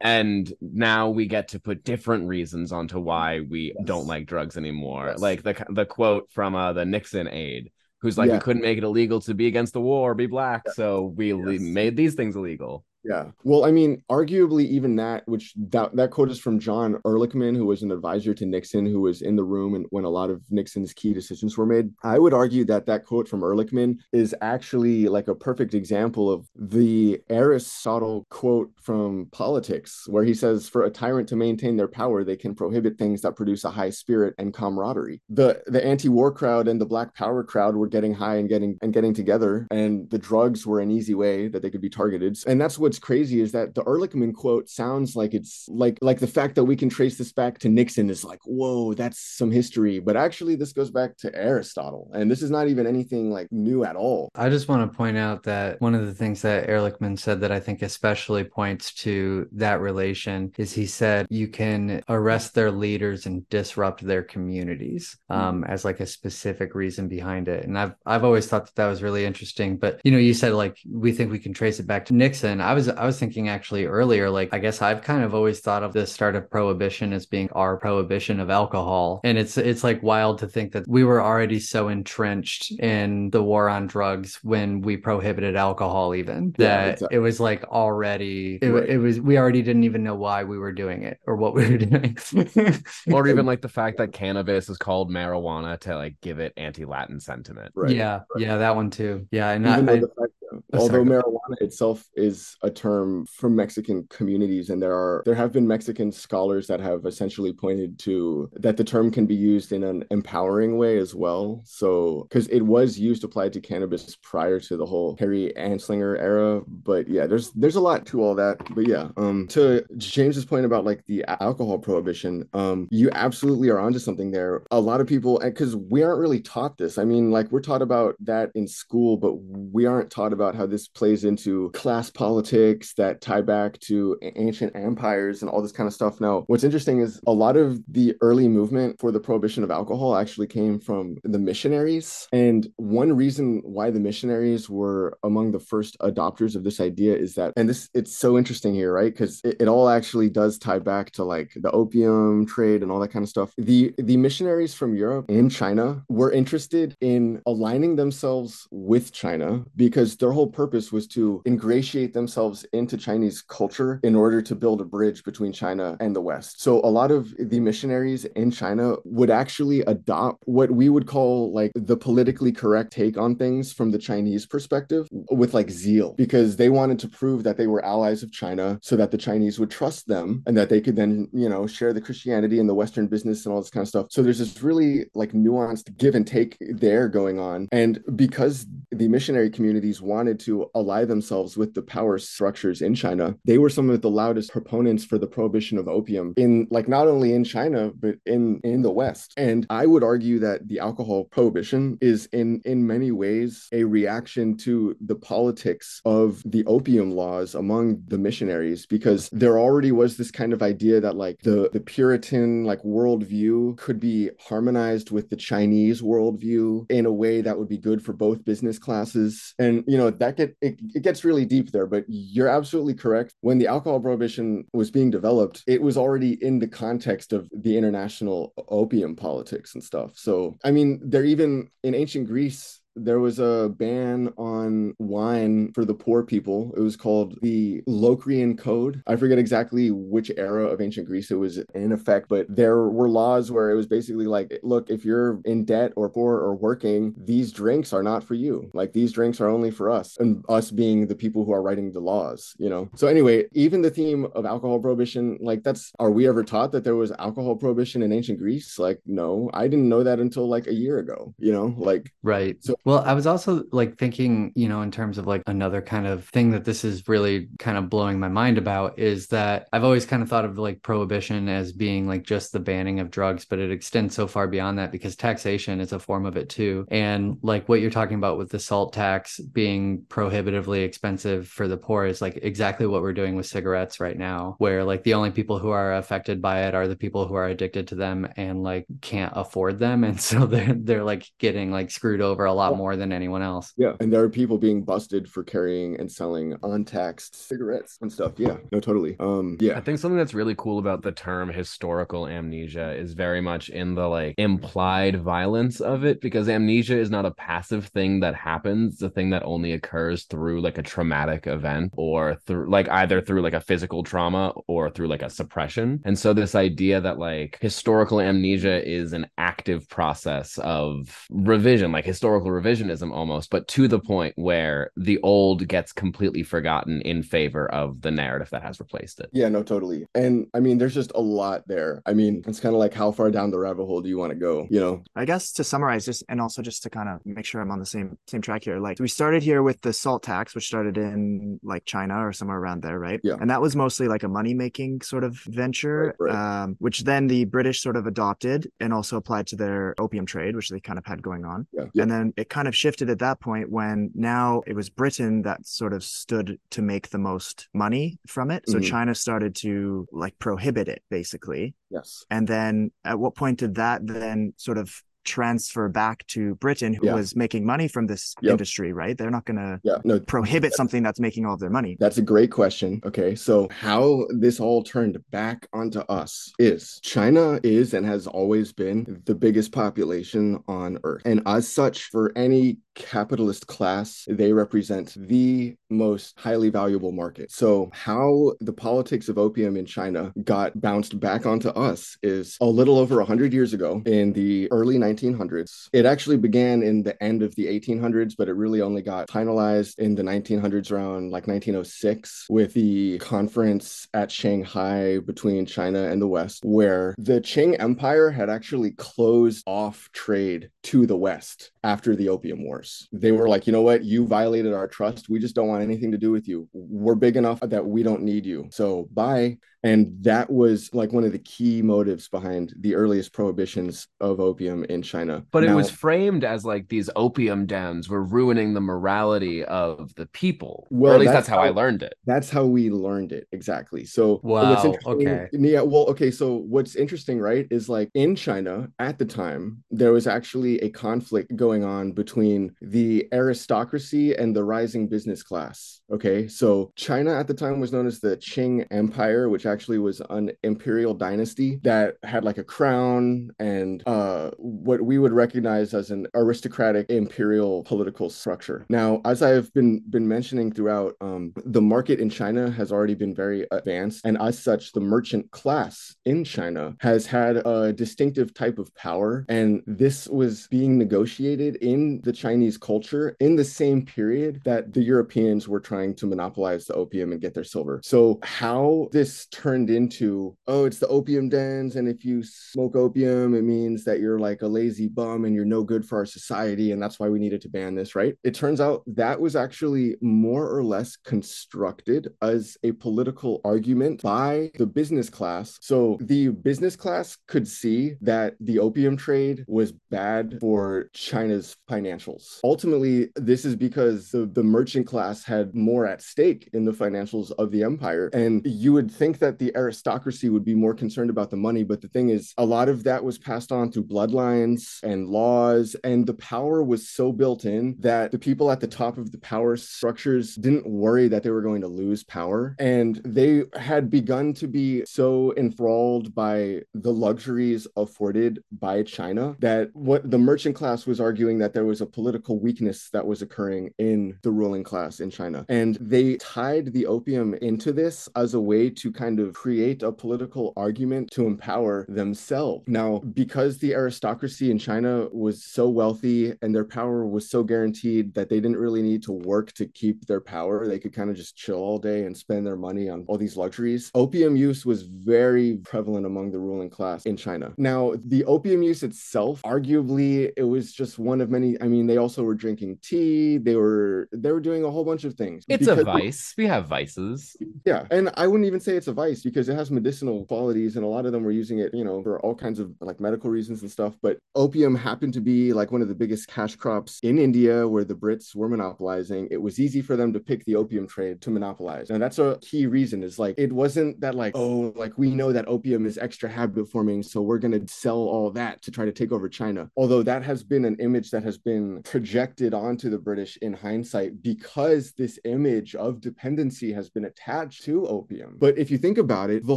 And 0.00 0.52
now 0.60 1.08
we 1.10 1.26
get 1.26 1.48
to 1.48 1.60
put 1.60 1.84
different 1.84 2.28
reasons 2.28 2.70
onto 2.72 3.00
why 3.00 3.40
we 3.40 3.72
Yes. 3.76 3.86
don't 3.86 4.06
like 4.06 4.26
drugs 4.26 4.56
anymore. 4.56 5.08
Yes. 5.08 5.20
Like 5.20 5.42
the 5.42 5.54
the 5.70 5.86
quote 5.86 6.28
from 6.30 6.54
uh, 6.54 6.72
the 6.72 6.84
Nixon 6.84 7.28
aide, 7.28 7.72
who's 8.00 8.18
like, 8.18 8.28
Yeah. 8.28 8.34
"We 8.34 8.40
couldn't 8.40 8.62
make 8.62 8.78
it 8.78 8.84
illegal 8.84 9.20
to 9.22 9.34
be 9.34 9.46
against 9.46 9.72
the 9.72 9.80
war 9.80 10.10
or 10.10 10.14
be 10.14 10.26
black, 10.26 10.68
so 10.74 11.12
we 11.16 11.32
le- 11.32 11.52
Yes. 11.54 11.60
made 11.62 11.96
these 11.96 12.14
things 12.14 12.36
illegal." 12.36 12.84
Yeah. 13.04 13.26
Well, 13.42 13.64
I 13.64 13.70
mean, 13.70 14.02
arguably 14.10 14.64
even 14.66 14.96
that, 14.96 15.28
which 15.28 15.52
that, 15.68 15.94
that 15.94 16.10
quote 16.10 16.30
is 16.30 16.40
from 16.40 16.58
John 16.58 16.94
Ehrlichman, 17.04 17.54
who 17.54 17.66
was 17.66 17.82
an 17.82 17.92
advisor 17.92 18.32
to 18.34 18.46
Nixon, 18.46 18.86
who 18.86 19.00
was 19.00 19.20
in 19.20 19.36
the 19.36 19.44
room 19.44 19.74
and 19.74 19.86
when 19.90 20.04
a 20.04 20.08
lot 20.08 20.30
of 20.30 20.42
Nixon's 20.50 20.94
key 20.94 21.12
decisions 21.12 21.58
were 21.58 21.66
made. 21.66 21.90
I 22.02 22.18
would 22.18 22.32
argue 22.32 22.64
that 22.64 22.86
that 22.86 23.04
quote 23.04 23.28
from 23.28 23.42
Ehrlichman 23.42 23.98
is 24.12 24.34
actually 24.40 25.06
like 25.08 25.28
a 25.28 25.34
perfect 25.34 25.74
example 25.74 26.30
of 26.32 26.48
the 26.56 27.20
Aristotle 27.28 28.26
quote 28.30 28.70
from 28.80 29.26
politics, 29.32 30.06
where 30.08 30.24
he 30.24 30.34
says, 30.34 30.68
"For 30.68 30.84
a 30.84 30.90
tyrant 30.90 31.28
to 31.28 31.36
maintain 31.36 31.76
their 31.76 31.88
power, 31.88 32.24
they 32.24 32.36
can 32.36 32.54
prohibit 32.54 32.96
things 32.96 33.20
that 33.20 33.36
produce 33.36 33.64
a 33.64 33.70
high 33.70 33.90
spirit 33.90 34.34
and 34.38 34.54
camaraderie." 34.54 35.20
The 35.28 35.62
the 35.66 35.84
anti-war 35.84 36.32
crowd 36.32 36.68
and 36.68 36.80
the 36.80 36.86
Black 36.86 37.14
Power 37.14 37.44
crowd 37.44 37.76
were 37.76 37.88
getting 37.88 38.14
high 38.14 38.36
and 38.36 38.48
getting 38.48 38.78
and 38.80 38.94
getting 38.94 39.12
together, 39.12 39.66
and 39.70 40.08
the 40.10 40.18
drugs 40.18 40.66
were 40.66 40.80
an 40.80 40.90
easy 40.90 41.14
way 41.14 41.48
that 41.48 41.60
they 41.60 41.70
could 41.70 41.82
be 41.82 41.90
targeted. 41.90 42.38
And 42.46 42.60
that's 42.60 42.78
what's 42.94 43.04
crazy 43.04 43.40
is 43.40 43.50
that 43.50 43.74
the 43.74 43.82
Ehrlichman 43.82 44.32
quote 44.32 44.68
sounds 44.68 45.16
like 45.16 45.34
it's 45.34 45.68
like 45.68 45.98
like 46.00 46.20
the 46.20 46.28
fact 46.28 46.54
that 46.54 46.64
we 46.64 46.76
can 46.76 46.88
trace 46.88 47.18
this 47.18 47.32
back 47.32 47.58
to 47.58 47.68
Nixon 47.68 48.08
is 48.08 48.24
like, 48.24 48.38
whoa, 48.44 48.94
that's 48.94 49.18
some 49.18 49.50
history. 49.50 49.98
But 49.98 50.16
actually, 50.16 50.54
this 50.54 50.72
goes 50.72 50.92
back 50.92 51.16
to 51.18 51.34
Aristotle, 51.34 52.08
and 52.14 52.30
this 52.30 52.40
is 52.40 52.52
not 52.52 52.68
even 52.68 52.86
anything 52.86 53.32
like 53.32 53.48
new 53.50 53.84
at 53.84 53.96
all. 53.96 54.30
I 54.36 54.48
just 54.48 54.68
want 54.68 54.88
to 54.88 54.96
point 54.96 55.18
out 55.18 55.42
that 55.42 55.80
one 55.80 55.96
of 55.96 56.06
the 56.06 56.14
things 56.14 56.40
that 56.42 56.68
Ehrlichman 56.68 57.18
said 57.18 57.40
that 57.40 57.50
I 57.50 57.58
think 57.58 57.82
especially 57.82 58.44
points 58.44 58.94
to 59.02 59.48
that 59.52 59.80
relation 59.80 60.52
is 60.56 60.72
he 60.72 60.86
said 60.86 61.26
you 61.30 61.48
can 61.48 62.00
arrest 62.08 62.54
their 62.54 62.70
leaders 62.70 63.26
and 63.26 63.48
disrupt 63.48 64.06
their 64.06 64.22
communities 64.22 65.16
um, 65.30 65.64
as 65.64 65.84
like 65.84 65.98
a 65.98 66.06
specific 66.06 66.76
reason 66.76 67.08
behind 67.08 67.48
it. 67.48 67.64
And 67.64 67.76
I've 67.76 67.94
I've 68.06 68.22
always 68.22 68.46
thought 68.46 68.66
that 68.66 68.76
that 68.76 68.86
was 68.86 69.02
really 69.02 69.24
interesting. 69.24 69.78
But 69.78 70.00
you 70.04 70.12
know, 70.12 70.18
you 70.18 70.32
said 70.32 70.52
like 70.52 70.78
we 70.88 71.10
think 71.10 71.32
we 71.32 71.40
can 71.40 71.52
trace 71.52 71.80
it 71.80 71.88
back 71.88 72.04
to 72.06 72.14
Nixon. 72.14 72.60
I 72.60 72.72
was 72.74 72.83
I 72.88 73.04
was 73.06 73.18
thinking 73.18 73.48
actually 73.48 73.86
earlier, 73.86 74.30
like 74.30 74.50
I 74.52 74.58
guess 74.58 74.82
I've 74.82 75.02
kind 75.02 75.22
of 75.24 75.34
always 75.34 75.60
thought 75.60 75.82
of 75.82 75.92
the 75.92 76.06
start 76.06 76.36
of 76.36 76.50
prohibition 76.50 77.12
as 77.12 77.26
being 77.26 77.50
our 77.52 77.76
prohibition 77.76 78.40
of 78.40 78.50
alcohol, 78.50 79.20
and 79.24 79.38
it's 79.38 79.56
it's 79.58 79.84
like 79.84 80.02
wild 80.02 80.38
to 80.40 80.46
think 80.46 80.72
that 80.72 80.86
we 80.88 81.04
were 81.04 81.22
already 81.22 81.60
so 81.60 81.88
entrenched 81.88 82.72
in 82.80 83.30
the 83.30 83.42
war 83.42 83.68
on 83.68 83.86
drugs 83.86 84.38
when 84.42 84.80
we 84.80 84.96
prohibited 84.96 85.56
alcohol, 85.56 86.14
even 86.14 86.54
Yeah, 86.58 86.66
that 86.86 86.92
exactly. 86.94 87.16
it 87.16 87.20
was 87.20 87.40
like 87.40 87.64
already 87.64 88.58
it, 88.62 88.68
Right. 88.68 88.88
it 88.88 88.98
was 88.98 89.20
we 89.20 89.38
already 89.38 89.62
didn't 89.62 89.84
even 89.84 90.02
know 90.04 90.14
why 90.16 90.44
we 90.44 90.58
were 90.58 90.72
doing 90.72 91.02
it 91.02 91.18
or 91.26 91.36
what 91.36 91.54
we 91.56 91.68
were 91.70 91.78
doing. 91.78 92.16
Or 93.12 93.28
even 93.28 93.46
like 93.46 93.60
the 93.60 93.68
fact 93.68 93.98
that 93.98 94.12
cannabis 94.12 94.68
is 94.68 94.78
called 94.78 95.10
marijuana 95.10 95.78
to 95.80 95.96
like 95.96 96.16
give 96.20 96.38
it 96.38 96.52
anti-Latin 96.56 97.20
sentiment. 97.20 97.72
Right. 97.74 97.94
Yeah, 97.94 98.20
yeah, 98.38 98.56
that 98.58 98.76
one 98.76 98.90
too. 98.90 99.26
Yeah, 99.30 99.50
and 99.50 99.68
I, 99.68 99.76
I 99.78 99.80
the 99.80 100.08
fact 100.18 100.32
although 100.78 101.04
marijuana 101.04 101.60
itself 101.60 102.08
is 102.14 102.56
a 102.62 102.70
term 102.70 103.26
from 103.26 103.54
Mexican 103.56 104.06
communities, 104.10 104.70
and 104.70 104.80
there 104.80 104.94
are 104.94 105.22
there 105.24 105.34
have 105.34 105.52
been 105.52 105.66
Mexican 105.66 106.12
scholars 106.12 106.66
that 106.66 106.80
have 106.80 107.06
essentially 107.06 107.52
pointed 107.52 107.98
to 108.00 108.50
that 108.54 108.76
the 108.76 108.84
term 108.84 109.10
can 109.10 109.26
be 109.26 109.34
used 109.34 109.72
in 109.72 109.84
an 109.84 110.04
empowering 110.10 110.78
way 110.78 110.98
as 110.98 111.14
well. 111.14 111.62
So 111.64 112.26
because 112.28 112.48
it 112.48 112.62
was 112.62 112.98
used 112.98 113.24
applied 113.24 113.52
to 113.54 113.60
cannabis 113.60 114.16
prior 114.22 114.60
to 114.60 114.76
the 114.76 114.86
whole 114.86 115.16
Harry 115.18 115.52
Anslinger 115.56 116.18
era, 116.18 116.62
but 116.66 117.08
yeah, 117.08 117.26
there's 117.26 117.50
there's 117.52 117.76
a 117.76 117.80
lot 117.80 118.06
to 118.06 118.22
all 118.22 118.34
that. 118.34 118.58
But 118.74 118.86
yeah, 118.86 119.08
um, 119.16 119.46
to 119.48 119.84
James's 119.96 120.44
point 120.44 120.66
about 120.66 120.84
like 120.84 121.04
the 121.06 121.24
alcohol 121.40 121.78
prohibition, 121.78 122.48
um, 122.52 122.88
you 122.90 123.10
absolutely 123.12 123.68
are 123.70 123.78
onto 123.78 123.98
something 123.98 124.30
there. 124.30 124.62
A 124.70 124.80
lot 124.80 125.00
of 125.00 125.06
people, 125.06 125.40
because 125.42 125.76
we 125.76 126.02
aren't 126.02 126.20
really 126.20 126.40
taught 126.40 126.78
this. 126.78 126.98
I 126.98 127.04
mean, 127.04 127.30
like 127.30 127.50
we're 127.50 127.60
taught 127.60 127.82
about 127.82 128.16
that 128.20 128.50
in 128.54 128.66
school, 128.66 129.16
but 129.16 129.34
we 129.34 129.86
aren't 129.86 130.10
taught 130.10 130.32
about 130.32 130.54
how 130.54 130.63
this 130.66 130.88
plays 130.88 131.24
into 131.24 131.70
class 131.70 132.10
politics 132.10 132.94
that 132.94 133.20
tie 133.20 133.40
back 133.40 133.78
to 133.80 134.16
ancient 134.22 134.74
empires 134.74 135.42
and 135.42 135.50
all 135.50 135.62
this 135.62 135.72
kind 135.72 135.86
of 135.86 135.94
stuff. 135.94 136.20
Now, 136.20 136.44
what's 136.46 136.64
interesting 136.64 137.00
is 137.00 137.20
a 137.26 137.32
lot 137.32 137.56
of 137.56 137.80
the 137.88 138.14
early 138.20 138.48
movement 138.48 139.00
for 139.00 139.10
the 139.12 139.20
prohibition 139.20 139.64
of 139.64 139.70
alcohol 139.70 140.16
actually 140.16 140.46
came 140.46 140.78
from 140.78 141.16
the 141.24 141.38
missionaries. 141.38 142.28
And 142.32 142.68
one 142.76 143.14
reason 143.14 143.60
why 143.64 143.90
the 143.90 144.00
missionaries 144.00 144.68
were 144.68 145.18
among 145.22 145.52
the 145.52 145.60
first 145.60 145.96
adopters 146.00 146.56
of 146.56 146.64
this 146.64 146.80
idea 146.80 147.16
is 147.16 147.34
that, 147.34 147.52
and 147.56 147.68
this, 147.68 147.88
it's 147.94 148.16
so 148.16 148.38
interesting 148.38 148.74
here, 148.74 148.92
right? 148.92 149.12
Because 149.12 149.40
it, 149.44 149.56
it 149.60 149.68
all 149.68 149.88
actually 149.88 150.28
does 150.28 150.58
tie 150.58 150.78
back 150.78 151.10
to 151.12 151.24
like 151.24 151.52
the 151.56 151.70
opium 151.70 152.46
trade 152.46 152.82
and 152.82 152.90
all 152.90 153.00
that 153.00 153.12
kind 153.12 153.22
of 153.22 153.28
stuff. 153.28 153.52
The, 153.56 153.94
the 153.98 154.16
missionaries 154.16 154.74
from 154.74 154.94
Europe 154.94 155.26
and 155.28 155.50
China 155.50 156.02
were 156.08 156.32
interested 156.32 156.96
in 157.00 157.42
aligning 157.46 157.96
themselves 157.96 158.66
with 158.70 159.12
China 159.12 159.64
because 159.76 160.16
their 160.16 160.32
whole 160.32 160.50
purpose 160.54 160.92
was 160.92 161.06
to 161.08 161.42
ingratiate 161.46 162.14
themselves 162.14 162.64
into 162.72 162.96
Chinese 162.96 163.42
culture 163.42 164.00
in 164.02 164.14
order 164.14 164.40
to 164.42 164.54
build 164.54 164.80
a 164.80 164.84
bridge 164.84 165.24
between 165.24 165.52
China 165.52 165.96
and 166.00 166.14
the 166.14 166.20
West. 166.20 166.60
So 166.60 166.80
a 166.80 166.88
lot 166.88 167.10
of 167.10 167.34
the 167.38 167.60
missionaries 167.60 168.24
in 168.24 168.50
China 168.50 168.96
would 169.04 169.30
actually 169.30 169.80
adopt 169.82 170.42
what 170.46 170.70
we 170.70 170.88
would 170.88 171.06
call 171.06 171.52
like 171.52 171.72
the 171.74 171.96
politically 171.96 172.52
correct 172.52 172.92
take 172.92 173.18
on 173.18 173.36
things 173.36 173.72
from 173.72 173.90
the 173.90 173.98
Chinese 173.98 174.46
perspective 174.46 175.08
with 175.10 175.54
like 175.54 175.70
zeal 175.70 176.14
because 176.14 176.56
they 176.56 176.68
wanted 176.68 176.98
to 177.00 177.08
prove 177.08 177.42
that 177.42 177.56
they 177.56 177.66
were 177.66 177.84
allies 177.84 178.22
of 178.22 178.32
China 178.32 178.78
so 178.82 178.96
that 178.96 179.10
the 179.10 179.18
Chinese 179.18 179.58
would 179.58 179.70
trust 179.70 180.06
them 180.06 180.42
and 180.46 180.56
that 180.56 180.68
they 180.68 180.80
could 180.80 180.96
then, 180.96 181.28
you 181.32 181.48
know, 181.48 181.66
share 181.66 181.92
the 181.92 182.00
Christianity 182.00 182.60
and 182.60 182.68
the 182.68 182.74
Western 182.74 183.06
business 183.06 183.44
and 183.44 183.54
all 183.54 183.60
this 183.60 183.70
kind 183.70 183.82
of 183.82 183.88
stuff. 183.88 184.06
So 184.10 184.22
there's 184.22 184.38
this 184.38 184.62
really 184.62 185.06
like 185.14 185.32
nuanced 185.32 185.96
give 185.96 186.14
and 186.14 186.26
take 186.26 186.56
there 186.60 187.08
going 187.08 187.38
on. 187.38 187.68
And 187.72 188.00
because 188.14 188.66
the 188.90 189.08
missionary 189.08 189.50
communities 189.50 190.00
wanted 190.00 190.33
to 190.40 190.70
ally 190.74 191.04
themselves 191.04 191.56
with 191.56 191.74
the 191.74 191.82
power 191.82 192.18
structures 192.18 192.82
in 192.82 192.94
China, 192.94 193.36
they 193.44 193.58
were 193.58 193.70
some 193.70 193.90
of 193.90 194.02
the 194.02 194.10
loudest 194.10 194.52
proponents 194.52 195.04
for 195.04 195.18
the 195.18 195.26
prohibition 195.26 195.78
of 195.78 195.88
opium 195.88 196.34
in 196.36 196.66
like 196.70 196.88
not 196.88 197.06
only 197.08 197.32
in 197.32 197.44
China, 197.44 197.90
but 197.94 198.16
in 198.26 198.60
in 198.64 198.82
the 198.82 198.90
West. 198.90 199.34
And 199.36 199.66
I 199.70 199.86
would 199.86 200.04
argue 200.04 200.38
that 200.40 200.68
the 200.68 200.78
alcohol 200.78 201.24
prohibition 201.24 201.98
is 202.00 202.26
in 202.26 202.60
in 202.64 202.86
many 202.86 203.10
ways 203.10 203.68
a 203.72 203.84
reaction 203.84 204.56
to 204.58 204.96
the 205.00 205.14
politics 205.14 206.00
of 206.04 206.42
the 206.44 206.64
opium 206.66 207.12
laws 207.12 207.54
among 207.54 208.02
the 208.08 208.18
missionaries 208.18 208.86
because 208.86 209.28
there 209.30 209.58
already 209.58 209.92
was 209.92 210.16
this 210.16 210.30
kind 210.30 210.52
of 210.52 210.62
idea 210.62 211.00
that 211.00 211.16
like 211.16 211.40
the 211.42 211.70
the 211.72 211.80
Puritan 211.80 212.64
like 212.64 212.82
worldview 212.82 213.76
could 213.76 214.00
be 214.00 214.30
harmonized 214.40 215.10
with 215.10 215.30
the 215.30 215.36
Chinese 215.36 216.02
worldview 216.02 216.90
in 216.90 217.06
a 217.06 217.12
way 217.12 217.40
that 217.40 217.58
would 217.58 217.68
be 217.68 217.78
good 217.78 218.02
for 218.02 218.12
both 218.12 218.44
business 218.44 218.78
classes. 218.78 219.54
And 219.58 219.84
you 219.86 219.96
know 219.96 220.10
that 220.24 220.36
get 220.36 220.56
it, 220.60 220.78
it 220.94 221.02
gets 221.02 221.24
really 221.24 221.44
deep 221.44 221.70
there, 221.70 221.86
but 221.86 222.04
you're 222.08 222.48
absolutely 222.48 222.94
correct. 222.94 223.34
When 223.40 223.58
the 223.58 223.66
alcohol 223.66 224.00
prohibition 224.00 224.64
was 224.72 224.90
being 224.90 225.10
developed, 225.10 225.62
it 225.66 225.80
was 225.80 225.96
already 225.96 226.42
in 226.44 226.58
the 226.58 226.68
context 226.68 227.32
of 227.32 227.48
the 227.52 227.76
international 227.76 228.52
opium 228.68 229.16
politics 229.16 229.74
and 229.74 229.82
stuff. 229.82 230.12
So 230.16 230.56
I 230.64 230.70
mean, 230.70 231.00
they're 231.04 231.24
even 231.24 231.68
in 231.82 231.94
ancient 231.94 232.26
Greece 232.26 232.80
there 232.96 233.20
was 233.20 233.38
a 233.38 233.72
ban 233.76 234.32
on 234.36 234.94
wine 234.98 235.72
for 235.72 235.84
the 235.84 235.94
poor 235.94 236.22
people. 236.22 236.72
It 236.76 236.80
was 236.80 236.96
called 236.96 237.38
the 237.42 237.82
Locrian 237.86 238.56
Code. 238.56 239.02
I 239.06 239.16
forget 239.16 239.38
exactly 239.38 239.90
which 239.90 240.30
era 240.36 240.66
of 240.66 240.80
ancient 240.80 241.06
Greece 241.06 241.30
it 241.30 241.36
was 241.36 241.58
in 241.74 241.92
effect, 241.92 242.28
but 242.28 242.46
there 242.48 242.88
were 242.88 243.08
laws 243.08 243.50
where 243.50 243.70
it 243.70 243.74
was 243.74 243.86
basically 243.86 244.26
like, 244.26 244.58
look, 244.62 244.90
if 244.90 245.04
you're 245.04 245.40
in 245.44 245.64
debt 245.64 245.92
or 245.96 246.08
poor 246.08 246.36
or 246.36 246.54
working, 246.54 247.14
these 247.16 247.52
drinks 247.52 247.92
are 247.92 248.02
not 248.02 248.24
for 248.24 248.34
you. 248.34 248.70
Like 248.74 248.92
these 248.92 249.12
drinks 249.12 249.40
are 249.40 249.48
only 249.48 249.70
for 249.70 249.90
us, 249.90 250.16
and 250.18 250.44
us 250.48 250.70
being 250.70 251.06
the 251.06 251.14
people 251.14 251.44
who 251.44 251.52
are 251.52 251.62
writing 251.62 251.92
the 251.92 252.00
laws, 252.00 252.54
you 252.58 252.68
know? 252.68 252.88
So, 252.96 253.06
anyway, 253.06 253.44
even 253.52 253.82
the 253.82 253.90
theme 253.90 254.26
of 254.34 254.46
alcohol 254.46 254.78
prohibition, 254.80 255.38
like 255.40 255.62
that's, 255.62 255.92
are 255.98 256.10
we 256.10 256.28
ever 256.28 256.44
taught 256.44 256.72
that 256.72 256.84
there 256.84 256.96
was 256.96 257.12
alcohol 257.12 257.56
prohibition 257.56 258.02
in 258.02 258.12
ancient 258.12 258.38
Greece? 258.38 258.78
Like, 258.78 259.00
no, 259.06 259.50
I 259.52 259.68
didn't 259.68 259.88
know 259.88 260.02
that 260.02 260.20
until 260.20 260.48
like 260.48 260.66
a 260.66 260.74
year 260.74 260.98
ago, 260.98 261.34
you 261.38 261.52
know? 261.52 261.74
Like, 261.76 262.12
right. 262.22 262.56
So, 262.62 262.76
well, 262.84 263.02
I 263.04 263.14
was 263.14 263.26
also 263.26 263.64
like 263.72 263.96
thinking, 263.96 264.52
you 264.54 264.68
know, 264.68 264.82
in 264.82 264.90
terms 264.90 265.16
of 265.16 265.26
like 265.26 265.42
another 265.46 265.80
kind 265.80 266.06
of 266.06 266.28
thing 266.28 266.50
that 266.50 266.66
this 266.66 266.84
is 266.84 267.08
really 267.08 267.48
kind 267.58 267.78
of 267.78 267.88
blowing 267.88 268.20
my 268.20 268.28
mind 268.28 268.58
about 268.58 268.98
is 268.98 269.28
that 269.28 269.68
I've 269.72 269.84
always 269.84 270.04
kind 270.04 270.22
of 270.22 270.28
thought 270.28 270.44
of 270.44 270.58
like 270.58 270.82
prohibition 270.82 271.48
as 271.48 271.72
being 271.72 272.06
like 272.06 272.24
just 272.24 272.52
the 272.52 272.60
banning 272.60 273.00
of 273.00 273.10
drugs, 273.10 273.46
but 273.46 273.58
it 273.58 273.70
extends 273.70 274.14
so 274.14 274.26
far 274.26 274.46
beyond 274.46 274.78
that 274.78 274.92
because 274.92 275.16
taxation 275.16 275.80
is 275.80 275.92
a 275.92 275.98
form 275.98 276.26
of 276.26 276.36
it 276.36 276.50
too. 276.50 276.86
And 276.90 277.38
like 277.40 277.70
what 277.70 277.80
you're 277.80 277.90
talking 277.90 278.18
about 278.18 278.36
with 278.36 278.50
the 278.50 278.58
salt 278.58 278.92
tax 278.92 279.40
being 279.40 280.04
prohibitively 280.10 280.82
expensive 280.82 281.48
for 281.48 281.66
the 281.66 281.78
poor 281.78 282.04
is 282.04 282.20
like 282.20 282.40
exactly 282.42 282.86
what 282.86 283.00
we're 283.00 283.14
doing 283.14 283.34
with 283.34 283.46
cigarettes 283.46 283.98
right 283.98 284.18
now, 284.18 284.56
where 284.58 284.84
like 284.84 285.04
the 285.04 285.14
only 285.14 285.30
people 285.30 285.58
who 285.58 285.70
are 285.70 285.94
affected 285.94 286.42
by 286.42 286.64
it 286.64 286.74
are 286.74 286.86
the 286.86 286.96
people 286.96 287.26
who 287.26 287.34
are 287.34 287.46
addicted 287.46 287.88
to 287.88 287.94
them 287.94 288.28
and 288.36 288.62
like 288.62 288.84
can't 289.00 289.32
afford 289.34 289.78
them. 289.78 290.04
And 290.04 290.20
so 290.20 290.44
they're 290.54 290.74
they're 290.74 291.04
like 291.04 291.26
getting 291.38 291.70
like 291.70 291.90
screwed 291.90 292.20
over 292.20 292.44
a 292.44 292.52
lot 292.52 292.73
more 292.76 292.96
than 292.96 293.12
anyone 293.12 293.42
else. 293.42 293.72
Yeah. 293.76 293.94
And 294.00 294.12
there 294.12 294.22
are 294.22 294.30
people 294.30 294.58
being 294.58 294.82
busted 294.82 295.28
for 295.30 295.42
carrying 295.42 295.98
and 295.98 296.10
selling 296.10 296.56
untaxed 296.62 297.48
cigarettes 297.48 297.98
and 298.00 298.12
stuff. 298.12 298.32
Yeah. 298.36 298.56
No, 298.72 298.80
totally. 298.80 299.16
Um, 299.20 299.56
yeah. 299.60 299.76
I 299.76 299.80
think 299.80 299.98
something 299.98 300.18
that's 300.18 300.34
really 300.34 300.54
cool 300.56 300.78
about 300.78 301.02
the 301.02 301.12
term 301.12 301.50
historical 301.50 302.26
amnesia 302.26 302.94
is 302.94 303.14
very 303.14 303.40
much 303.40 303.68
in 303.68 303.94
the 303.94 304.06
like 304.06 304.34
implied 304.38 305.22
violence 305.22 305.80
of 305.80 306.04
it 306.04 306.20
because 306.20 306.48
amnesia 306.48 306.98
is 306.98 307.10
not 307.10 307.26
a 307.26 307.30
passive 307.32 307.86
thing 307.88 308.20
that 308.20 308.34
happens. 308.34 308.94
It's 308.94 309.02
a 309.02 309.10
thing 309.10 309.30
that 309.30 309.44
only 309.44 309.72
occurs 309.72 310.24
through 310.24 310.60
like 310.60 310.78
a 310.78 310.82
traumatic 310.82 311.46
event 311.46 311.92
or 311.96 312.36
through 312.46 312.70
like 312.70 312.88
either 312.88 313.20
through 313.20 313.42
like 313.42 313.52
a 313.52 313.60
physical 313.60 314.02
trauma 314.02 314.52
or 314.66 314.90
through 314.90 315.08
like 315.08 315.22
a 315.22 315.30
suppression. 315.30 316.00
And 316.04 316.18
so 316.18 316.32
this 316.32 316.54
idea 316.54 317.00
that 317.00 317.18
like 317.18 317.58
historical 317.60 318.20
amnesia 318.20 318.86
is 318.86 319.12
an 319.12 319.26
active 319.38 319.88
process 319.88 320.58
of 320.58 321.26
revision, 321.30 321.92
like 321.92 322.04
historical 322.04 322.50
revisionism 322.64 323.12
almost, 323.12 323.50
but 323.50 323.68
to 323.68 323.88
the 323.88 323.98
point 323.98 324.34
where 324.36 324.90
the 324.96 325.18
old 325.22 325.66
gets 325.68 325.92
completely 325.92 326.42
forgotten 326.42 327.00
in 327.02 327.22
favor 327.22 327.70
of 327.70 328.00
the 328.02 328.10
narrative 328.10 328.50
that 328.50 328.62
has 328.62 328.80
replaced 328.80 329.20
it. 329.20 329.30
Yeah, 329.32 329.48
no, 329.48 329.62
totally. 329.62 330.06
And 330.14 330.46
I 330.54 330.60
mean, 330.60 330.78
there's 330.78 330.94
just 330.94 331.12
a 331.14 331.20
lot 331.20 331.66
there. 331.66 332.02
I 332.06 332.14
mean, 332.14 332.42
it's 332.46 332.60
kind 332.60 332.74
of 332.74 332.78
like 332.78 332.94
how 332.94 333.12
far 333.12 333.30
down 333.30 333.50
the 333.50 333.58
rabbit 333.58 333.84
hole 333.84 334.00
do 334.00 334.08
you 334.08 334.18
want 334.18 334.30
to 334.30 334.38
go? 334.38 334.66
You 334.70 334.80
know? 334.80 335.02
I 335.14 335.24
guess 335.24 335.52
to 335.52 335.64
summarize 335.64 336.04
just 336.04 336.24
and 336.28 336.40
also 336.40 336.62
just 336.62 336.82
to 336.84 336.90
kind 336.90 337.08
of 337.08 337.20
make 337.24 337.44
sure 337.44 337.60
I'm 337.60 337.70
on 337.70 337.80
the 337.80 337.86
same 337.86 338.18
same 338.26 338.40
track 338.40 338.64
here. 338.64 338.78
Like 338.78 338.98
we 338.98 339.08
started 339.08 339.42
here 339.42 339.62
with 339.62 339.80
the 339.82 339.92
salt 339.92 340.22
tax, 340.22 340.54
which 340.54 340.66
started 340.66 340.96
in 340.96 341.60
like 341.62 341.84
China 341.84 342.26
or 342.26 342.32
somewhere 342.32 342.58
around 342.58 342.82
there, 342.82 342.98
right? 342.98 343.20
Yeah. 343.22 343.36
And 343.40 343.50
that 343.50 343.60
was 343.60 343.76
mostly 343.76 344.08
like 344.08 344.22
a 344.22 344.28
money 344.28 344.54
making 344.54 345.02
sort 345.02 345.24
of 345.24 345.36
venture, 345.46 346.16
right, 346.18 346.32
right. 346.32 346.62
Um, 346.62 346.76
which 346.78 347.04
then 347.04 347.26
the 347.26 347.44
British 347.44 347.82
sort 347.82 347.96
of 347.96 348.06
adopted 348.06 348.70
and 348.80 348.92
also 348.92 349.16
applied 349.16 349.46
to 349.48 349.56
their 349.56 349.94
opium 349.98 350.26
trade, 350.26 350.56
which 350.56 350.68
they 350.68 350.80
kind 350.80 350.98
of 350.98 351.04
had 351.04 351.22
going 351.22 351.44
on. 351.44 351.66
Yeah. 351.72 351.84
yeah. 351.92 352.02
And 352.02 352.10
then 352.10 352.32
it 352.36 352.48
kind 352.54 352.68
of 352.68 352.76
shifted 352.76 353.10
at 353.10 353.18
that 353.18 353.40
point 353.40 353.68
when 353.68 354.12
now 354.14 354.62
it 354.64 354.76
was 354.76 354.88
Britain 354.88 355.42
that 355.42 355.66
sort 355.66 355.92
of 355.92 356.04
stood 356.04 356.56
to 356.70 356.80
make 356.82 357.08
the 357.08 357.18
most 357.18 357.68
money 357.74 358.16
from 358.28 358.52
it. 358.52 358.62
So 358.68 358.78
Mhm. 358.78 358.84
China 358.84 359.12
started 359.16 359.56
to 359.56 360.06
like 360.12 360.38
prohibit 360.38 360.86
it 360.86 361.02
basically. 361.10 361.74
Yes. 361.90 362.24
And 362.30 362.46
then 362.46 362.92
at 363.04 363.18
what 363.18 363.34
point 363.34 363.58
did 363.58 363.74
that 363.74 364.06
then 364.06 364.52
sort 364.56 364.78
of 364.78 365.02
transfer 365.24 365.88
back 365.88 366.26
to 366.28 366.54
Britain, 366.56 366.92
who 366.94 367.06
Yeah. 367.06 367.14
was 367.14 367.34
making 367.34 367.64
money 367.66 367.88
from 367.88 368.06
this 368.06 368.34
Yep. 368.42 368.52
industry, 368.52 368.92
right? 368.92 369.16
They're 369.16 369.30
not 369.30 369.44
going 369.44 369.56
to 369.56 369.80
Yeah. 369.82 369.98
No, 370.04 370.20
prohibit 370.20 370.74
something 370.74 371.02
that's 371.02 371.20
making 371.20 371.46
all 371.46 371.54
of 371.54 371.60
their 371.60 371.70
money. 371.70 371.96
That's 371.98 372.18
a 372.18 372.22
great 372.22 372.50
question. 372.50 373.00
Okay. 373.04 373.34
So, 373.34 373.68
how 373.70 374.26
this 374.30 374.60
all 374.60 374.82
turned 374.82 375.18
back 375.30 375.66
onto 375.72 376.00
us 376.00 376.52
is 376.58 377.00
China 377.02 377.58
is 377.62 377.94
and 377.94 378.06
has 378.06 378.26
always 378.26 378.72
been 378.72 379.22
the 379.24 379.34
biggest 379.34 379.72
population 379.72 380.58
on 380.68 380.98
earth. 381.04 381.22
And 381.24 381.42
as 381.46 381.68
such, 381.68 382.04
for 382.10 382.32
any 382.36 382.78
capitalist 382.94 383.66
class, 383.66 384.24
they 384.28 384.52
represent 384.52 385.14
the 385.16 385.76
most 385.90 386.38
highly 386.38 386.70
valuable 386.70 387.12
market. 387.12 387.50
So, 387.50 387.90
how 387.92 388.52
the 388.60 388.72
politics 388.72 389.28
of 389.28 389.38
opium 389.38 389.76
in 389.76 389.86
China 389.86 390.32
got 390.42 390.80
bounced 390.80 391.18
back 391.20 391.46
onto 391.46 391.68
us 391.70 392.16
is 392.22 392.56
a 392.60 392.66
little 392.66 392.98
over 392.98 393.16
100 393.16 393.52
years 393.52 393.72
ago 393.72 394.02
in 394.06 394.32
the 394.32 394.70
early 394.70 394.96
1900s. 394.96 395.88
It 395.92 396.06
actually 396.06 396.36
began 396.36 396.82
in 396.82 397.02
the 397.02 397.20
end 397.22 397.42
of 397.42 397.54
the 397.54 397.66
1800s, 397.66 398.34
but 398.36 398.48
it 398.48 398.54
really 398.54 398.80
only 398.80 399.02
got 399.02 399.28
finalized 399.28 399.98
in 399.98 400.14
the 400.14 400.22
1900s 400.22 400.90
around 400.90 401.30
like 401.30 401.46
1906 401.46 402.46
with 402.48 402.74
the 402.74 403.18
conference 403.18 404.08
at 404.14 404.30
Shanghai 404.30 405.18
between 405.18 405.66
China 405.66 406.04
and 406.04 406.20
the 406.20 406.28
West, 406.28 406.64
where 406.64 407.14
the 407.18 407.40
Qing 407.40 407.76
Empire 407.78 408.30
had 408.30 408.50
actually 408.50 408.92
closed 408.92 409.62
off 409.66 410.08
trade 410.12 410.70
to 410.84 411.06
the 411.06 411.16
West 411.16 411.70
after 411.82 412.16
the 412.16 412.28
Opium 412.28 412.64
Wars. 412.64 412.83
They 413.12 413.32
were 413.32 413.48
like, 413.48 413.66
you 413.66 413.72
know 413.72 413.82
what? 413.82 414.04
You 414.04 414.26
violated 414.26 414.72
our 414.72 414.88
trust. 414.88 415.28
We 415.28 415.38
just 415.38 415.54
don't 415.54 415.68
want 415.68 415.82
anything 415.82 416.12
to 416.12 416.18
do 416.18 416.30
with 416.30 416.48
you. 416.48 416.68
We're 416.72 417.14
big 417.14 417.36
enough 417.36 417.60
that 417.60 417.86
we 417.86 418.02
don't 418.02 418.22
need 418.22 418.46
you. 418.46 418.68
So 418.70 419.08
bye. 419.12 419.58
And 419.84 420.16
that 420.22 420.50
was 420.50 420.88
like 420.94 421.12
one 421.12 421.24
of 421.24 421.32
the 421.32 421.38
key 421.38 421.82
motives 421.82 422.26
behind 422.28 422.72
the 422.80 422.94
earliest 422.94 423.34
prohibitions 423.34 424.08
of 424.18 424.40
opium 424.40 424.82
in 424.84 425.02
China. 425.02 425.44
But 425.52 425.64
it 425.64 425.74
was 425.74 425.90
framed 425.90 426.42
as 426.42 426.64
like 426.64 426.88
these 426.88 427.10
opium 427.14 427.66
dens 427.66 428.08
were 428.08 428.24
ruining 428.24 428.72
the 428.72 428.80
morality 428.80 429.62
of 429.62 430.14
the 430.14 430.24
people. 430.26 430.86
Well, 430.90 431.12
or 431.12 431.14
at 431.16 431.20
least 431.20 431.32
that's 431.34 431.48
that's, 431.48 431.58
how, 431.58 431.62
I 431.62 431.68
learned 431.68 432.02
it. 432.02 432.14
That's 432.24 432.48
how 432.48 432.64
we 432.64 432.88
learned 432.88 433.32
it 433.32 433.46
exactly. 433.52 434.06
So 434.06 434.40
Wow, 434.42 434.96
okay. 435.04 435.48
Yeah, 435.52 435.82
well, 435.82 436.06
okay. 436.08 436.30
So 436.30 436.54
what's 436.54 436.96
interesting, 436.96 437.38
right, 437.38 437.66
is 437.70 437.86
like 437.86 438.08
in 438.14 438.36
China 438.36 438.88
at 438.98 439.18
the 439.18 439.26
time, 439.26 439.84
there 439.90 440.12
was 440.12 440.26
actually 440.26 440.78
a 440.78 440.88
conflict 440.88 441.54
going 441.56 441.84
on 441.84 442.12
between 442.12 442.73
the 442.80 443.28
aristocracy 443.32 444.34
and 444.34 444.54
the 444.54 444.64
rising 444.64 445.08
business 445.08 445.42
class. 445.42 446.00
Okay. 446.12 446.48
So 446.48 446.92
China 446.96 447.34
at 447.34 447.46
the 447.46 447.54
time 447.54 447.80
was 447.80 447.92
known 447.92 448.06
as 448.06 448.20
the 448.20 448.36
Qing 448.36 448.86
Empire, 448.90 449.48
which 449.48 449.66
actually 449.66 449.98
was 449.98 450.20
an 450.30 450.52
imperial 450.62 451.14
dynasty 451.14 451.80
that 451.82 452.16
had 452.22 452.44
like 452.44 452.58
a 452.58 452.64
crown 452.64 453.50
and 453.58 454.02
uh 454.06 454.50
what 454.58 455.00
we 455.00 455.18
would 455.18 455.32
recognize 455.32 455.94
as 455.94 456.10
an 456.10 456.26
aristocratic 456.34 457.10
imperial 457.10 457.84
political 457.84 458.30
structure. 458.30 458.84
Now, 458.88 459.20
as 459.24 459.42
I've 459.42 459.72
been 459.74 460.02
been 460.10 460.26
mentioning 460.26 460.72
throughout, 460.72 461.14
um, 461.20 461.52
the 461.64 461.80
market 461.80 462.20
in 462.20 462.30
China 462.30 462.70
has 462.70 462.92
already 462.92 463.14
been 463.14 463.34
very 463.34 463.66
advanced, 463.70 464.24
and 464.24 464.36
as 464.40 464.58
such, 464.58 464.92
the 464.92 465.00
merchant 465.00 465.50
class 465.50 466.16
in 466.24 466.44
China 466.44 466.94
has 467.00 467.26
had 467.26 467.56
a 467.66 467.92
distinctive 467.92 468.54
type 468.54 468.78
of 468.78 468.94
power, 468.94 469.44
and 469.48 469.82
this 469.86 470.26
was 470.28 470.66
being 470.68 470.98
negotiated 470.98 471.76
in 471.76 472.20
the 472.22 472.32
Chinese 472.32 472.63
culture 472.78 473.36
in 473.40 473.56
the 473.56 473.64
same 473.64 474.04
period 474.04 474.60
that 474.64 474.92
the 474.92 475.02
Europeans 475.02 475.68
were 475.68 475.80
trying 475.80 476.14
to 476.14 476.26
monopolize 476.26 476.86
the 476.86 476.94
opium 476.94 477.32
and 477.32 477.40
get 477.40 477.54
their 477.54 477.64
silver. 477.64 478.00
So 478.02 478.38
how 478.42 479.08
this 479.12 479.46
turned 479.46 479.90
into, 479.90 480.56
oh, 480.66 480.84
it's 480.84 480.98
the 480.98 481.08
opium 481.08 481.48
dens, 481.48 481.96
and 481.96 482.08
if 482.08 482.24
you 482.24 482.42
smoke 482.42 482.96
opium, 482.96 483.54
it 483.54 483.62
means 483.62 484.04
that 484.04 484.20
you're 484.20 484.38
like 484.38 484.62
a 484.62 484.66
lazy 484.66 485.08
bum 485.08 485.44
and 485.44 485.54
you're 485.54 485.64
no 485.64 485.82
good 485.82 486.04
for 486.06 486.18
our 486.18 486.26
society, 486.26 486.92
and 486.92 487.02
that's 487.02 487.18
why 487.18 487.28
we 487.28 487.38
needed 487.38 487.60
to 487.62 487.68
ban 487.68 487.94
this, 487.94 488.14
right? 488.14 488.34
It 488.44 488.54
turns 488.54 488.80
out 488.80 489.02
that 489.06 489.40
was 489.40 489.56
actually 489.56 490.16
more 490.20 490.68
or 490.68 490.82
less 490.82 491.16
constructed 491.16 492.28
as 492.42 492.76
a 492.82 492.92
political 492.92 493.60
argument 493.64 494.22
by 494.22 494.70
the 494.78 494.86
business 494.86 495.28
class. 495.28 495.78
So 495.80 496.18
the 496.20 496.48
business 496.48 496.96
class 496.96 497.36
could 497.48 497.66
see 497.66 498.14
that 498.20 498.54
the 498.60 498.78
opium 498.78 499.16
trade 499.16 499.64
was 499.66 499.92
bad 500.10 500.58
for 500.60 501.10
China's 501.12 501.76
financials. 501.90 502.53
Ultimately, 502.62 503.30
this 503.36 503.64
is 503.64 503.76
because 503.76 504.30
the, 504.30 504.46
the 504.46 504.62
merchant 504.62 505.06
class 505.06 505.44
had 505.44 505.74
more 505.74 506.06
at 506.06 506.22
stake 506.22 506.68
in 506.72 506.84
the 506.84 506.92
financials 506.92 507.50
of 507.52 507.70
the 507.70 507.82
empire. 507.82 508.30
And 508.32 508.62
you 508.64 508.92
would 508.92 509.10
think 509.10 509.38
that 509.38 509.58
the 509.58 509.72
aristocracy 509.76 510.48
would 510.48 510.64
be 510.64 510.74
more 510.74 510.94
concerned 510.94 511.30
about 511.30 511.50
the 511.50 511.56
money. 511.56 511.84
But 511.84 512.00
the 512.00 512.08
thing 512.08 512.30
is, 512.30 512.52
a 512.58 512.64
lot 512.64 512.88
of 512.88 513.04
that 513.04 513.24
was 513.24 513.38
passed 513.38 513.72
on 513.72 513.90
through 513.90 514.04
bloodlines 514.04 515.02
and 515.02 515.28
laws. 515.28 515.96
And 516.04 516.26
the 516.26 516.34
power 516.34 516.82
was 516.82 517.08
so 517.08 517.32
built 517.32 517.64
in 517.64 517.96
that 518.00 518.32
the 518.32 518.38
people 518.38 518.70
at 518.70 518.80
the 518.80 518.86
top 518.86 519.18
of 519.18 519.32
the 519.32 519.38
power 519.38 519.76
structures 519.76 520.54
didn't 520.54 520.86
worry 520.86 521.28
that 521.28 521.42
they 521.42 521.50
were 521.50 521.62
going 521.62 521.80
to 521.80 521.88
lose 521.88 522.22
power. 522.24 522.76
And 522.78 523.16
they 523.24 523.64
had 523.74 524.10
begun 524.10 524.52
to 524.54 524.68
be 524.68 525.04
so 525.06 525.54
enthralled 525.56 526.34
by 526.34 526.82
the 526.92 527.12
luxuries 527.12 527.86
afforded 527.96 528.62
by 528.72 529.02
China 529.02 529.56
that 529.60 529.90
what 529.94 530.30
the 530.30 530.38
merchant 530.38 530.76
class 530.76 531.06
was 531.06 531.20
arguing 531.20 531.58
that 531.58 531.72
there 531.72 531.84
was 531.84 532.00
a 532.00 532.06
political 532.06 532.43
weakness 532.48 533.10
that 533.10 533.26
was 533.26 533.42
occurring 533.42 533.90
in 533.98 534.38
the 534.42 534.50
ruling 534.50 534.84
class 534.84 535.20
in 535.20 535.30
China. 535.30 535.64
And 535.68 535.96
they 536.00 536.36
tied 536.36 536.92
the 536.92 537.06
opium 537.06 537.54
into 537.54 537.92
this 537.92 538.28
as 538.36 538.54
a 538.54 538.60
way 538.60 538.90
to 538.90 539.12
kind 539.12 539.40
of 539.40 539.54
create 539.54 540.02
a 540.02 540.12
political 540.12 540.72
argument 540.76 541.30
to 541.32 541.46
empower 541.46 542.06
themselves. 542.08 542.84
Now, 542.86 543.18
because 543.18 543.78
the 543.78 543.94
aristocracy 543.94 544.70
in 544.70 544.78
China 544.78 545.28
was 545.32 545.64
so 545.64 545.88
wealthy 545.88 546.54
and 546.62 546.74
their 546.74 546.84
power 546.84 547.26
was 547.26 547.48
so 547.48 547.62
guaranteed 547.62 548.34
that 548.34 548.48
they 548.48 548.60
didn't 548.60 548.76
really 548.76 549.02
need 549.02 549.22
to 549.24 549.32
work 549.32 549.72
to 549.72 549.86
keep 549.86 550.26
their 550.26 550.40
power, 550.40 550.86
they 550.86 550.98
could 550.98 551.12
kind 551.12 551.30
of 551.30 551.36
just 551.36 551.56
chill 551.56 551.78
all 551.78 551.98
day 551.98 552.24
and 552.24 552.36
spend 552.36 552.66
their 552.66 552.76
money 552.76 553.08
on 553.08 553.24
all 553.28 553.38
these 553.38 553.56
luxuries. 553.56 554.10
Opium 554.14 554.56
use 554.56 554.84
was 554.84 555.02
very 555.02 555.76
prevalent 555.84 556.26
among 556.26 556.50
the 556.50 556.58
ruling 556.58 556.90
class 556.90 557.24
in 557.24 557.36
China. 557.36 557.72
Now, 557.78 558.14
the 558.26 558.44
opium 558.44 558.82
use 558.82 559.02
itself, 559.02 559.62
arguably, 559.62 560.50
it 560.56 560.62
was 560.62 560.92
just 560.92 561.18
one 561.18 561.40
of 561.40 561.50
many. 561.50 561.80
I 561.80 561.86
mean, 561.86 562.06
they 562.06 562.16
also 562.24 562.42
were 562.42 562.54
drinking 562.54 562.98
tea. 563.02 563.58
They 563.58 563.76
were 563.76 564.28
they 564.32 564.50
were 564.50 564.64
doing 564.68 564.82
a 564.82 564.90
whole 564.90 565.04
bunch 565.04 565.24
of 565.24 565.34
things. 565.34 565.64
It's 565.68 565.86
a 565.86 566.02
vice. 566.02 566.54
We 566.56 566.66
have 566.66 566.86
vices. 566.86 567.54
Yeah, 567.84 568.06
and 568.10 568.30
I 568.42 568.46
wouldn't 568.46 568.66
even 568.66 568.80
say 568.80 568.96
it's 568.96 569.08
a 569.08 569.12
vice 569.12 569.42
because 569.42 569.68
it 569.68 569.74
has 569.74 569.90
medicinal 569.90 570.46
qualities, 570.46 570.96
and 570.96 571.04
a 571.04 571.08
lot 571.16 571.26
of 571.26 571.32
them 571.32 571.44
were 571.44 571.56
using 571.62 571.78
it, 571.80 571.92
you 571.92 572.04
know, 572.04 572.22
for 572.22 572.40
all 572.40 572.54
kinds 572.54 572.78
of 572.80 572.86
like 573.00 573.20
medical 573.20 573.50
reasons 573.50 573.82
and 573.82 573.90
stuff. 573.90 574.14
But 574.22 574.38
opium 574.54 574.94
happened 574.94 575.34
to 575.34 575.42
be 575.42 575.74
like 575.74 575.92
one 575.92 576.00
of 576.00 576.08
the 576.08 576.14
biggest 576.14 576.48
cash 576.48 576.76
crops 576.76 577.20
in 577.22 577.38
India, 577.38 577.86
where 577.86 578.04
the 578.04 578.14
Brits 578.14 578.56
were 578.56 578.68
monopolizing. 578.68 579.48
It 579.50 579.60
was 579.60 579.78
easy 579.78 580.00
for 580.00 580.16
them 580.16 580.32
to 580.32 580.40
pick 580.40 580.64
the 580.64 580.76
opium 580.76 581.06
trade 581.06 581.42
to 581.42 581.50
monopolize, 581.50 582.08
and 582.08 582.22
that's 582.22 582.38
a 582.38 582.58
key 582.62 582.86
reason. 582.86 583.22
Is 583.22 583.38
like 583.38 583.54
it 583.58 583.72
wasn't 583.72 584.20
that 584.20 584.34
like 584.34 584.52
oh 584.56 584.94
like 584.96 585.18
we 585.18 585.34
know 585.34 585.52
that 585.52 585.68
opium 585.68 586.06
is 586.06 586.16
extra 586.16 586.48
habit 586.48 586.88
forming, 586.88 587.22
so 587.22 587.42
we're 587.42 587.58
gonna 587.58 587.86
sell 587.86 588.22
all 588.34 588.50
that 588.52 588.80
to 588.82 588.90
try 588.90 589.04
to 589.04 589.12
take 589.12 589.30
over 589.30 589.48
China. 589.48 589.90
Although 589.96 590.22
that 590.22 590.42
has 590.42 590.62
been 590.62 590.86
an 590.86 590.96
image 591.00 591.30
that 591.30 591.42
has 591.42 591.58
been 591.58 592.02
projected 592.14 592.72
onto 592.72 593.10
the 593.10 593.18
British 593.18 593.56
in 593.56 593.72
hindsight 593.72 594.40
because 594.40 595.10
this 595.14 595.36
image 595.44 595.96
of 595.96 596.20
dependency 596.20 596.92
has 596.92 597.10
been 597.10 597.24
attached 597.24 597.82
to 597.82 598.06
opium. 598.06 598.54
But 598.56 598.78
if 598.78 598.88
you 598.88 598.98
think 598.98 599.18
about 599.18 599.50
it, 599.50 599.66
the 599.66 599.76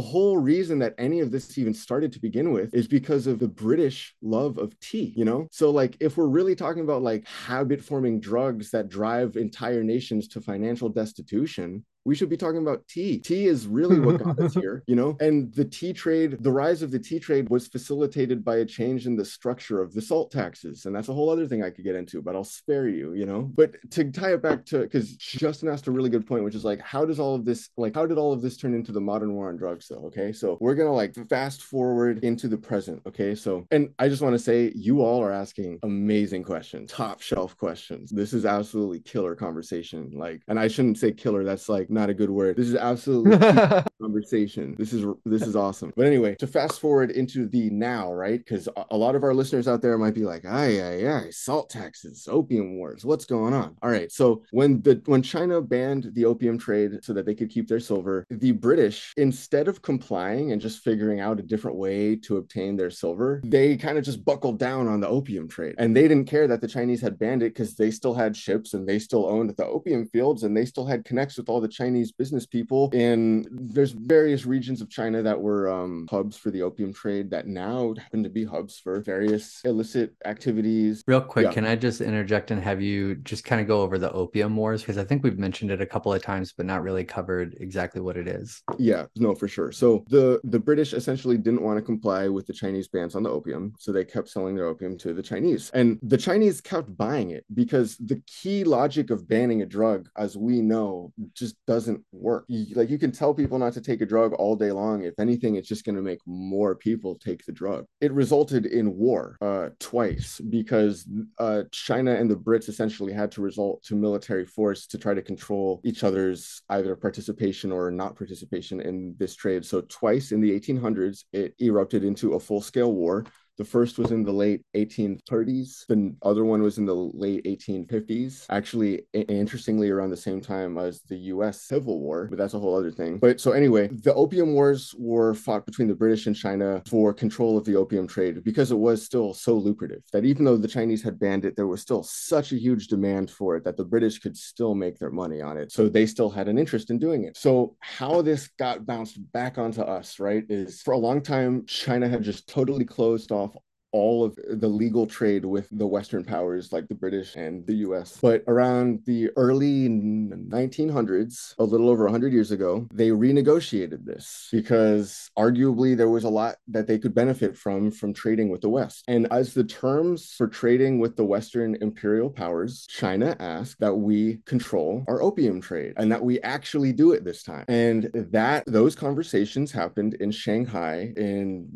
whole 0.00 0.38
reason 0.38 0.78
that 0.78 0.94
any 0.98 1.18
of 1.18 1.32
this 1.32 1.58
even 1.58 1.74
started 1.74 2.12
to 2.12 2.20
begin 2.20 2.52
with 2.52 2.72
is 2.72 2.86
because 2.86 3.26
of 3.26 3.40
the 3.40 3.48
British 3.48 4.14
love 4.22 4.56
of 4.56 4.78
tea, 4.78 5.12
you 5.16 5.24
know? 5.24 5.48
So, 5.50 5.72
like, 5.72 5.96
if 5.98 6.16
we're 6.16 6.28
really 6.28 6.54
talking 6.54 6.84
about 6.84 7.02
like 7.02 7.26
habit 7.26 7.82
forming 7.82 8.20
drugs 8.20 8.70
that 8.70 8.88
drive 8.88 9.36
entire 9.36 9.82
nations 9.82 10.28
to 10.28 10.40
financial 10.40 10.90
destitution, 10.90 11.84
we 12.08 12.14
should 12.14 12.30
be 12.30 12.38
talking 12.38 12.62
about 12.62 12.88
tea. 12.88 13.18
Tea 13.18 13.46
is 13.46 13.66
really 13.66 14.00
what 14.00 14.24
got 14.24 14.40
us 14.40 14.54
here, 14.62 14.82
you 14.86 14.96
know? 14.96 15.14
And 15.20 15.52
the 15.52 15.64
tea 15.66 15.92
trade, 15.92 16.38
the 16.40 16.50
rise 16.50 16.80
of 16.80 16.90
the 16.90 16.98
tea 16.98 17.18
trade 17.20 17.50
was 17.50 17.68
facilitated 17.68 18.42
by 18.42 18.56
a 18.56 18.64
change 18.64 19.06
in 19.06 19.14
the 19.14 19.26
structure 19.26 19.82
of 19.82 19.92
the 19.92 20.00
salt 20.00 20.30
taxes. 20.30 20.86
And 20.86 20.96
that's 20.96 21.10
a 21.10 21.12
whole 21.12 21.28
other 21.28 21.46
thing 21.46 21.62
I 21.62 21.68
could 21.68 21.84
get 21.84 21.96
into, 21.96 22.22
but 22.22 22.34
I'll 22.34 22.44
spare 22.44 22.88
you, 22.88 23.12
you 23.12 23.26
know? 23.26 23.42
But 23.54 23.76
to 23.90 24.10
tie 24.10 24.32
it 24.32 24.40
back 24.40 24.64
to, 24.66 24.78
because 24.78 25.16
Justin 25.16 25.68
asked 25.68 25.86
a 25.86 25.90
really 25.90 26.08
good 26.08 26.26
point, 26.26 26.44
which 26.44 26.54
is 26.54 26.64
like, 26.64 26.80
how 26.80 27.04
does 27.04 27.20
all 27.20 27.34
of 27.34 27.44
this, 27.44 27.68
like, 27.76 27.94
how 27.94 28.06
did 28.06 28.16
all 28.16 28.32
of 28.32 28.40
this 28.40 28.56
turn 28.56 28.72
into 28.72 28.90
the 28.90 29.02
modern 29.02 29.34
war 29.34 29.50
on 29.50 29.58
drugs, 29.58 29.86
though? 29.88 30.06
Okay. 30.06 30.32
So 30.32 30.56
we're 30.62 30.76
going 30.76 30.88
to 30.88 30.94
like 30.94 31.14
fast 31.28 31.62
forward 31.62 32.24
into 32.24 32.48
the 32.48 32.56
present. 32.56 33.02
Okay. 33.06 33.34
So, 33.34 33.66
and 33.70 33.90
I 33.98 34.08
just 34.08 34.22
want 34.22 34.32
to 34.32 34.38
say, 34.38 34.72
you 34.74 35.02
all 35.02 35.22
are 35.22 35.32
asking 35.32 35.80
amazing 35.82 36.42
questions, 36.42 36.90
top 36.90 37.20
shelf 37.20 37.54
questions. 37.58 38.10
This 38.10 38.32
is 38.32 38.46
absolutely 38.46 39.00
killer 39.00 39.34
conversation. 39.34 40.10
Like, 40.14 40.40
and 40.48 40.58
I 40.58 40.68
shouldn't 40.68 40.96
say 40.96 41.12
killer, 41.12 41.44
that's 41.44 41.68
like, 41.68 41.90
not 41.98 42.10
a 42.10 42.14
good 42.14 42.30
word. 42.30 42.56
This 42.56 42.68
is 42.68 42.76
absolutely 42.76 43.36
conversation. 44.00 44.76
This 44.78 44.92
is 44.92 45.04
this 45.24 45.42
is 45.42 45.56
awesome. 45.56 45.92
But 45.96 46.06
anyway, 46.06 46.36
to 46.36 46.46
fast 46.46 46.80
forward 46.80 47.10
into 47.10 47.48
the 47.48 47.70
now, 47.70 48.12
right? 48.12 48.38
Because 48.38 48.68
a 48.90 48.96
lot 48.96 49.16
of 49.16 49.24
our 49.24 49.34
listeners 49.34 49.66
out 49.66 49.82
there 49.82 49.98
might 49.98 50.14
be 50.14 50.24
like, 50.24 50.44
"Ay, 50.44 50.80
ay, 50.80 51.12
ay, 51.12 51.30
salt 51.30 51.70
taxes, 51.70 52.28
opium 52.30 52.76
wars. 52.76 53.04
What's 53.04 53.24
going 53.24 53.52
on?" 53.52 53.76
All 53.82 53.90
right. 53.90 54.10
So 54.12 54.44
when 54.52 54.80
the 54.82 55.02
when 55.06 55.22
China 55.22 55.60
banned 55.60 56.10
the 56.14 56.24
opium 56.24 56.56
trade 56.56 57.00
so 57.02 57.12
that 57.12 57.26
they 57.26 57.34
could 57.34 57.50
keep 57.50 57.66
their 57.66 57.80
silver, 57.80 58.24
the 58.30 58.52
British, 58.52 59.12
instead 59.16 59.66
of 59.66 59.82
complying 59.82 60.52
and 60.52 60.60
just 60.60 60.84
figuring 60.84 61.20
out 61.20 61.40
a 61.40 61.42
different 61.42 61.76
way 61.76 62.14
to 62.16 62.36
obtain 62.36 62.76
their 62.76 62.90
silver, 62.90 63.42
they 63.44 63.76
kind 63.76 63.98
of 63.98 64.04
just 64.04 64.24
buckled 64.24 64.58
down 64.58 64.86
on 64.86 65.00
the 65.00 65.08
opium 65.08 65.48
trade, 65.48 65.74
and 65.78 65.96
they 65.96 66.06
didn't 66.06 66.26
care 66.26 66.46
that 66.46 66.60
the 66.60 66.68
Chinese 66.68 67.00
had 67.00 67.18
banned 67.18 67.42
it 67.42 67.54
because 67.54 67.74
they 67.74 67.90
still 67.90 68.14
had 68.14 68.36
ships 68.36 68.74
and 68.74 68.88
they 68.88 69.00
still 69.00 69.26
owned 69.26 69.50
the 69.56 69.66
opium 69.66 70.06
fields 70.06 70.44
and 70.44 70.56
they 70.56 70.64
still 70.64 70.86
had 70.86 71.04
connects 71.04 71.36
with 71.36 71.48
all 71.48 71.60
the 71.60 71.66
Chinese 71.66 71.87
Chinese 71.88 72.12
business 72.12 72.44
people. 72.44 72.90
And 72.92 73.48
there's 73.50 73.92
various 73.92 74.44
regions 74.44 74.82
of 74.82 74.90
China 74.90 75.22
that 75.22 75.40
were 75.40 75.70
um, 75.70 76.06
hubs 76.10 76.36
for 76.36 76.50
the 76.50 76.62
opium 76.62 76.92
trade 76.92 77.30
that 77.30 77.46
now 77.46 77.94
happen 77.98 78.22
to 78.22 78.28
be 78.28 78.44
hubs 78.44 78.78
for 78.78 79.00
various 79.00 79.62
illicit 79.64 80.14
activities. 80.26 81.02
Real 81.06 81.22
quick, 81.22 81.46
yeah. 81.46 81.52
can 81.52 81.64
I 81.64 81.76
just 81.76 82.02
interject 82.02 82.50
and 82.50 82.62
have 82.62 82.82
you 82.82 83.14
just 83.16 83.44
kind 83.44 83.60
of 83.60 83.66
go 83.66 83.80
over 83.80 83.96
the 83.98 84.12
opium 84.12 84.54
wars? 84.54 84.82
Because 84.82 84.98
I 84.98 85.04
think 85.04 85.22
we've 85.22 85.38
mentioned 85.38 85.70
it 85.70 85.80
a 85.80 85.86
couple 85.86 86.12
of 86.12 86.22
times, 86.22 86.52
but 86.52 86.66
not 86.66 86.82
really 86.82 87.04
covered 87.04 87.56
exactly 87.58 88.02
what 88.02 88.18
it 88.18 88.28
is. 88.28 88.62
Yeah, 88.78 89.06
no, 89.16 89.34
for 89.34 89.48
sure. 89.48 89.72
So 89.72 90.04
the 90.08 90.40
the 90.44 90.58
British 90.58 90.92
essentially 90.92 91.38
didn't 91.38 91.62
want 91.62 91.78
to 91.78 91.82
comply 91.82 92.28
with 92.28 92.46
the 92.46 92.52
Chinese 92.52 92.88
bans 92.88 93.14
on 93.14 93.22
the 93.22 93.30
opium, 93.30 93.72
so 93.78 93.92
they 93.92 94.04
kept 94.04 94.28
selling 94.28 94.54
their 94.54 94.66
opium 94.66 94.98
to 94.98 95.14
the 95.14 95.22
Chinese, 95.22 95.70
and 95.72 95.98
the 96.02 96.18
Chinese 96.18 96.60
kept 96.60 96.94
buying 96.96 97.30
it 97.30 97.44
because 97.54 97.96
the 97.96 98.20
key 98.26 98.64
logic 98.64 99.10
of 99.10 99.26
banning 99.26 99.62
a 99.62 99.66
drug, 99.66 100.08
as 100.16 100.36
we 100.36 100.60
know, 100.60 101.12
just 101.34 101.56
doesn't 101.68 102.02
work. 102.12 102.46
Like 102.48 102.88
you 102.88 102.98
can 102.98 103.12
tell 103.12 103.34
people 103.34 103.58
not 103.58 103.74
to 103.74 103.82
take 103.82 104.00
a 104.00 104.06
drug 104.06 104.32
all 104.32 104.56
day 104.56 104.72
long. 104.72 105.04
If 105.04 105.20
anything, 105.20 105.56
it's 105.56 105.68
just 105.68 105.84
going 105.84 105.96
to 105.96 106.02
make 106.02 106.20
more 106.24 106.74
people 106.74 107.16
take 107.16 107.44
the 107.44 107.52
drug. 107.52 107.84
It 108.00 108.10
resulted 108.10 108.64
in 108.64 108.96
war 108.96 109.36
uh, 109.42 109.68
twice 109.78 110.40
because 110.40 111.06
uh, 111.38 111.64
China 111.70 112.14
and 112.14 112.30
the 112.30 112.36
Brits 112.36 112.70
essentially 112.70 113.12
had 113.12 113.30
to 113.32 113.42
resort 113.42 113.82
to 113.82 113.94
military 113.94 114.46
force 114.46 114.86
to 114.86 114.96
try 114.96 115.12
to 115.12 115.20
control 115.20 115.82
each 115.84 116.04
other's 116.04 116.62
either 116.70 116.96
participation 116.96 117.70
or 117.70 117.90
not 117.90 118.16
participation 118.16 118.80
in 118.80 119.14
this 119.18 119.36
trade. 119.36 119.62
So 119.62 119.82
twice 119.82 120.32
in 120.32 120.40
the 120.40 120.58
1800s, 120.58 121.24
it 121.34 121.54
erupted 121.60 122.02
into 122.02 122.32
a 122.32 122.40
full 122.40 122.62
scale 122.62 122.94
war 122.94 123.26
the 123.58 123.64
first 123.64 123.98
was 123.98 124.12
in 124.12 124.22
the 124.22 124.32
late 124.32 124.62
1830s. 124.76 125.86
The 125.88 126.14
other 126.22 126.44
one 126.44 126.62
was 126.62 126.78
in 126.78 126.86
the 126.86 126.94
late 126.94 127.44
1850s. 127.44 128.46
Actually, 128.50 129.02
interestingly, 129.12 129.90
around 129.90 130.10
the 130.10 130.16
same 130.16 130.40
time 130.40 130.78
as 130.78 131.00
the 131.02 131.16
US 131.32 131.62
Civil 131.62 132.00
War, 132.00 132.28
but 132.30 132.38
that's 132.38 132.54
a 132.54 132.58
whole 132.58 132.76
other 132.76 132.92
thing. 132.92 133.18
But 133.18 133.40
so 133.40 133.52
anyway, 133.52 133.88
the 133.88 134.14
Opium 134.14 134.54
Wars 134.54 134.94
were 134.96 135.34
fought 135.34 135.66
between 135.66 135.88
the 135.88 135.94
British 135.94 136.26
and 136.26 136.36
China 136.36 136.82
for 136.88 137.12
control 137.12 137.58
of 137.58 137.64
the 137.64 137.76
opium 137.76 138.06
trade 138.06 138.44
because 138.44 138.70
it 138.70 138.78
was 138.78 139.04
still 139.04 139.34
so 139.34 139.54
lucrative 139.54 140.02
that 140.12 140.24
even 140.24 140.44
though 140.44 140.56
the 140.56 140.68
Chinese 140.68 141.02
had 141.02 141.18
banned 141.18 141.44
it, 141.44 141.56
there 141.56 141.66
was 141.66 141.82
still 141.82 142.02
such 142.02 142.52
a 142.52 142.56
huge 142.56 142.86
demand 142.86 143.30
for 143.30 143.56
it 143.56 143.64
that 143.64 143.76
the 143.76 143.84
British 143.84 144.18
could 144.20 144.36
still 144.36 144.74
make 144.74 144.98
their 144.98 145.10
money 145.10 145.40
on 145.40 145.56
it. 145.56 145.72
So 145.72 145.88
they 145.88 146.06
still 146.06 146.30
had 146.30 146.48
an 146.48 146.58
interest 146.58 146.90
in 146.90 146.98
doing 146.98 147.24
it. 147.24 147.36
So 147.36 147.76
how 147.80 148.22
this 148.22 148.48
got 148.58 148.86
bounced 148.86 149.18
back 149.32 149.58
onto 149.58 149.82
us, 149.82 150.20
right, 150.20 150.44
is 150.48 150.80
for 150.82 150.92
a 150.92 150.98
long 150.98 151.20
time, 151.20 151.66
China 151.66 152.08
had 152.08 152.22
just 152.22 152.48
totally 152.48 152.84
closed 152.84 153.32
off 153.32 153.47
all 153.92 154.24
of 154.24 154.38
the 154.48 154.68
legal 154.68 155.06
trade 155.06 155.44
with 155.44 155.68
the 155.70 155.86
Western 155.86 156.24
powers 156.24 156.72
like 156.72 156.88
the 156.88 156.94
British 156.94 157.36
and 157.36 157.66
the 157.66 157.76
US. 157.76 158.18
But 158.20 158.44
around 158.46 159.00
the 159.06 159.30
early 159.36 159.88
1900s, 159.88 161.54
a 161.58 161.64
little 161.64 161.88
over 161.88 162.04
100 162.04 162.32
years 162.32 162.50
ago, 162.50 162.86
they 162.92 163.08
renegotiated 163.10 164.04
this 164.04 164.48
because 164.52 165.30
arguably 165.38 165.96
there 165.96 166.08
was 166.08 166.24
a 166.24 166.28
lot 166.28 166.56
that 166.68 166.86
they 166.86 166.98
could 166.98 167.14
benefit 167.14 167.56
from 167.56 167.90
from 167.90 168.12
trading 168.12 168.48
with 168.48 168.60
the 168.60 168.68
West. 168.68 169.04
And 169.08 169.26
as 169.32 169.54
the 169.54 169.64
terms 169.64 170.34
for 170.36 170.48
trading 170.48 170.98
with 170.98 171.16
the 171.16 171.24
Western 171.24 171.76
imperial 171.80 172.30
powers, 172.30 172.86
China 172.88 173.36
asked 173.38 173.80
that 173.80 173.94
we 173.94 174.40
control 174.46 175.04
our 175.08 175.22
opium 175.22 175.60
trade 175.60 175.94
and 175.96 176.10
that 176.12 176.22
we 176.22 176.40
actually 176.40 176.92
do 176.92 177.12
it 177.12 177.24
this 177.24 177.42
time. 177.42 177.64
And 177.68 178.10
that 178.14 178.64
those 178.66 178.94
conversations 178.94 179.72
happened 179.72 180.14
in 180.14 180.30
Shanghai 180.30 181.12
in 181.16 181.68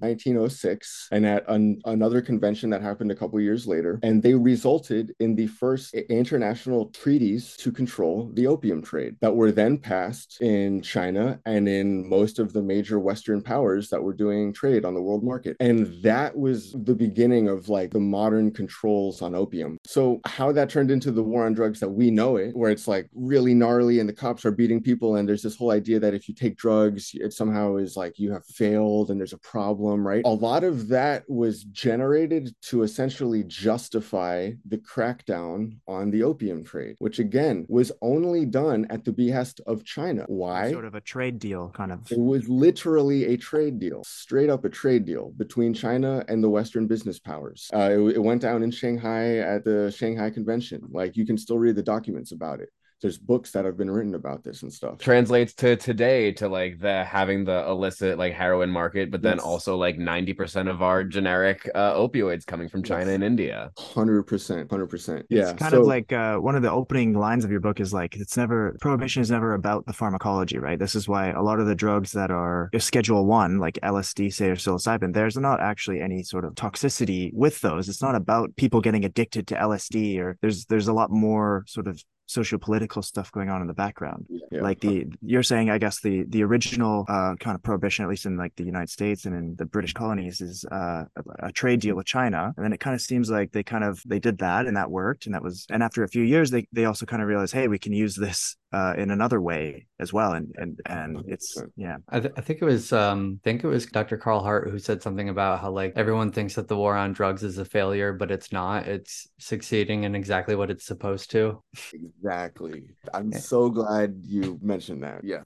1906 0.00 1.08
and 1.10 1.26
at 1.26 1.48
an, 1.56 1.80
another 1.86 2.20
convention 2.22 2.70
that 2.70 2.82
happened 2.82 3.10
a 3.10 3.14
couple 3.16 3.40
years 3.40 3.66
later. 3.66 3.98
And 4.02 4.22
they 4.22 4.34
resulted 4.34 5.14
in 5.18 5.34
the 5.34 5.48
first 5.48 5.94
international 5.94 6.86
treaties 6.90 7.56
to 7.56 7.72
control 7.72 8.30
the 8.34 8.46
opium 8.46 8.82
trade 8.82 9.16
that 9.20 9.34
were 9.34 9.50
then 9.50 9.78
passed 9.78 10.40
in 10.40 10.82
China 10.82 11.40
and 11.44 11.68
in 11.68 12.08
most 12.08 12.38
of 12.38 12.52
the 12.52 12.62
major 12.62 13.00
Western 13.00 13.42
powers 13.42 13.88
that 13.90 14.02
were 14.02 14.12
doing 14.12 14.52
trade 14.52 14.84
on 14.84 14.94
the 14.94 15.02
world 15.02 15.24
market. 15.24 15.56
And 15.58 16.02
that 16.02 16.36
was 16.36 16.72
the 16.84 16.94
beginning 16.94 17.48
of 17.48 17.68
like 17.68 17.90
the 17.90 18.00
modern 18.00 18.52
controls 18.52 19.22
on 19.22 19.34
opium. 19.34 19.78
So, 19.84 20.20
how 20.26 20.52
that 20.52 20.70
turned 20.70 20.90
into 20.90 21.10
the 21.10 21.22
war 21.22 21.46
on 21.46 21.54
drugs 21.54 21.80
that 21.80 21.88
we 21.88 22.10
know 22.10 22.36
it, 22.36 22.54
where 22.54 22.70
it's 22.70 22.86
like 22.86 23.08
really 23.14 23.54
gnarly 23.54 24.00
and 24.00 24.08
the 24.08 24.12
cops 24.12 24.44
are 24.44 24.50
beating 24.50 24.82
people, 24.82 25.16
and 25.16 25.28
there's 25.28 25.42
this 25.42 25.56
whole 25.56 25.70
idea 25.70 25.98
that 26.00 26.14
if 26.14 26.28
you 26.28 26.34
take 26.34 26.56
drugs, 26.56 27.10
it 27.14 27.32
somehow 27.32 27.76
is 27.76 27.96
like 27.96 28.18
you 28.18 28.30
have 28.32 28.44
failed 28.44 29.10
and 29.10 29.18
there's 29.18 29.32
a 29.32 29.38
problem, 29.38 30.06
right? 30.06 30.22
A 30.24 30.28
lot 30.28 30.64
of 30.64 30.88
that 30.88 31.24
was 31.28 31.45
generated 31.64 32.54
to 32.62 32.82
essentially 32.82 33.44
justify 33.44 34.52
the 34.66 34.78
crackdown 34.78 35.78
on 35.86 36.10
the 36.10 36.22
opium 36.22 36.64
trade, 36.64 36.96
which 36.98 37.18
again 37.18 37.66
was 37.68 37.92
only 38.02 38.44
done 38.44 38.86
at 38.90 39.04
the 39.04 39.12
behest 39.12 39.60
of 39.66 39.84
China. 39.84 40.24
Why? 40.28 40.70
Sort 40.70 40.84
of 40.84 40.94
a 40.94 41.00
trade 41.00 41.38
deal, 41.38 41.70
kind 41.70 41.92
of. 41.92 42.10
It 42.10 42.18
was 42.18 42.48
literally 42.48 43.26
a 43.26 43.36
trade 43.36 43.78
deal, 43.78 44.02
straight 44.04 44.50
up 44.50 44.64
a 44.64 44.68
trade 44.68 45.04
deal 45.04 45.32
between 45.36 45.74
China 45.74 46.24
and 46.28 46.42
the 46.42 46.50
Western 46.50 46.86
business 46.86 47.18
powers. 47.18 47.70
Uh, 47.74 47.90
it, 47.92 48.16
it 48.16 48.22
went 48.22 48.42
down 48.42 48.62
in 48.62 48.70
Shanghai 48.70 49.38
at 49.38 49.64
the 49.64 49.90
Shanghai 49.90 50.30
Convention. 50.30 50.82
Like 50.90 51.16
you 51.16 51.26
can 51.26 51.38
still 51.38 51.58
read 51.58 51.76
the 51.76 51.82
documents 51.82 52.32
about 52.32 52.60
it 52.60 52.70
there's 53.02 53.18
books 53.18 53.50
that 53.52 53.64
have 53.64 53.76
been 53.76 53.90
written 53.90 54.14
about 54.14 54.42
this 54.42 54.62
and 54.62 54.72
stuff. 54.72 54.98
Translates 54.98 55.52
to 55.54 55.76
today 55.76 56.32
to 56.32 56.48
like 56.48 56.78
the 56.78 57.04
having 57.04 57.44
the 57.44 57.66
illicit 57.68 58.16
like 58.18 58.32
heroin 58.32 58.70
market, 58.70 59.10
but 59.10 59.20
then 59.22 59.38
also 59.38 59.76
like 59.76 59.98
90% 59.98 60.70
of 60.70 60.82
our 60.82 61.04
generic 61.04 61.70
uh, 61.74 61.94
opioids 61.94 62.46
coming 62.46 62.68
from 62.68 62.82
China 62.82 63.06
Yes. 63.06 63.14
and 63.16 63.24
India. 63.24 63.70
Hundred 63.78 64.22
percent, 64.24 64.70
hundred 64.70 64.86
percent. 64.86 65.26
Yeah. 65.28 65.50
It's 65.50 65.58
kind 65.58 65.72
so- 65.72 65.80
of 65.82 65.86
like 65.86 66.12
uh, 66.12 66.36
one 66.38 66.54
of 66.56 66.62
the 66.62 66.70
opening 66.70 67.12
lines 67.12 67.44
of 67.44 67.50
your 67.50 67.60
book 67.60 67.80
is 67.80 67.92
like 67.92 68.16
it's 68.16 68.36
never 68.36 68.76
prohibition 68.80 69.20
is 69.20 69.30
never 69.30 69.52
about 69.54 69.84
the 69.86 69.92
pharmacology, 69.92 70.58
right? 70.58 70.78
This 70.78 70.94
is 70.94 71.06
why 71.06 71.30
a 71.30 71.42
lot 71.42 71.60
of 71.60 71.66
the 71.66 71.74
drugs 71.74 72.12
that 72.12 72.30
are 72.30 72.70
Schedule 72.78 73.26
One, 73.26 73.58
like 73.58 73.78
LSD, 73.82 74.32
say, 74.32 74.48
or 74.48 74.56
psilocybin, 74.56 75.12
there's 75.12 75.36
not 75.36 75.60
actually 75.60 76.00
any 76.00 76.22
sort 76.22 76.44
of 76.44 76.54
toxicity 76.54 77.30
with 77.34 77.60
those. 77.60 77.88
It's 77.88 78.02
not 78.02 78.14
about 78.14 78.56
people 78.56 78.80
getting 78.80 79.04
addicted 79.04 79.46
to 79.48 79.54
LSD, 79.54 80.18
or 80.18 80.38
there's 80.40 80.64
there's 80.66 80.88
a 80.88 80.92
lot 80.92 81.10
more 81.10 81.64
sort 81.66 81.88
of 81.88 82.02
socio-political 82.26 83.02
stuff 83.02 83.30
going 83.32 83.48
on 83.48 83.60
in 83.60 83.66
the 83.66 83.74
background. 83.74 84.26
Yeah. 84.50 84.62
like 84.62 84.80
the 84.80 85.06
you're 85.22 85.42
saying 85.42 85.70
i 85.70 85.78
guess 85.78 86.00
the 86.00 86.24
the 86.28 86.42
original 86.44 87.04
uh 87.08 87.34
kind 87.40 87.54
of 87.56 87.62
prohibition 87.62 88.04
at 88.04 88.08
least 88.08 88.26
in 88.26 88.36
like 88.36 88.54
the 88.56 88.62
united 88.64 88.90
states 88.90 89.24
and 89.24 89.34
in 89.34 89.56
the 89.56 89.64
british 89.64 89.92
colonies 89.92 90.40
is 90.40 90.64
uh 90.70 91.04
a, 91.16 91.48
a 91.48 91.52
trade 91.52 91.80
deal 91.80 91.96
with 91.96 92.06
china. 92.06 92.52
And 92.56 92.64
then 92.64 92.72
it 92.72 92.78
kind 92.80 92.94
of 92.94 93.00
seems 93.00 93.30
like 93.30 93.52
they 93.52 93.62
kind 93.62 93.82
of 93.84 94.02
they 94.06 94.18
did 94.18 94.38
that 94.38 94.66
and 94.66 94.76
that 94.76 94.90
worked 94.90 95.26
and 95.26 95.34
that 95.34 95.42
was 95.42 95.66
and 95.70 95.82
after 95.82 96.02
a 96.04 96.08
few 96.08 96.22
years 96.22 96.50
they 96.50 96.66
they 96.72 96.84
also 96.84 97.06
kind 97.06 97.22
of 97.22 97.28
realized 97.28 97.54
hey 97.54 97.66
we 97.68 97.78
can 97.78 97.92
use 97.92 98.14
this 98.14 98.56
uh 98.72 98.94
in 98.98 99.10
another 99.10 99.40
way 99.40 99.86
as 100.00 100.12
well 100.12 100.32
and 100.32 100.52
and 100.56 100.80
and 100.86 101.22
it's 101.28 101.56
yeah 101.76 101.96
I, 102.08 102.20
th- 102.20 102.34
I 102.36 102.40
think 102.40 102.60
it 102.60 102.64
was 102.64 102.92
um 102.92 103.40
I 103.42 103.44
think 103.44 103.64
it 103.64 103.68
was 103.68 103.86
Dr. 103.86 104.16
Carl 104.16 104.42
Hart 104.42 104.68
who 104.70 104.78
said 104.78 105.02
something 105.02 105.28
about 105.28 105.60
how 105.60 105.70
like 105.70 105.92
everyone 105.96 106.32
thinks 106.32 106.54
that 106.56 106.68
the 106.68 106.76
war 106.76 106.96
on 106.96 107.12
drugs 107.12 107.42
is 107.42 107.58
a 107.58 107.64
failure, 107.64 108.12
but 108.12 108.30
it's 108.30 108.52
not. 108.52 108.86
It's 108.88 109.28
succeeding 109.38 110.04
in 110.04 110.14
exactly 110.14 110.56
what 110.56 110.70
it's 110.70 110.84
supposed 110.86 111.30
to. 111.32 111.62
exactly. 111.92 112.84
I'm 113.14 113.32
so 113.32 113.70
glad 113.70 114.16
you 114.24 114.58
mentioned 114.62 115.02
that. 115.02 115.22
Yes, 115.24 115.44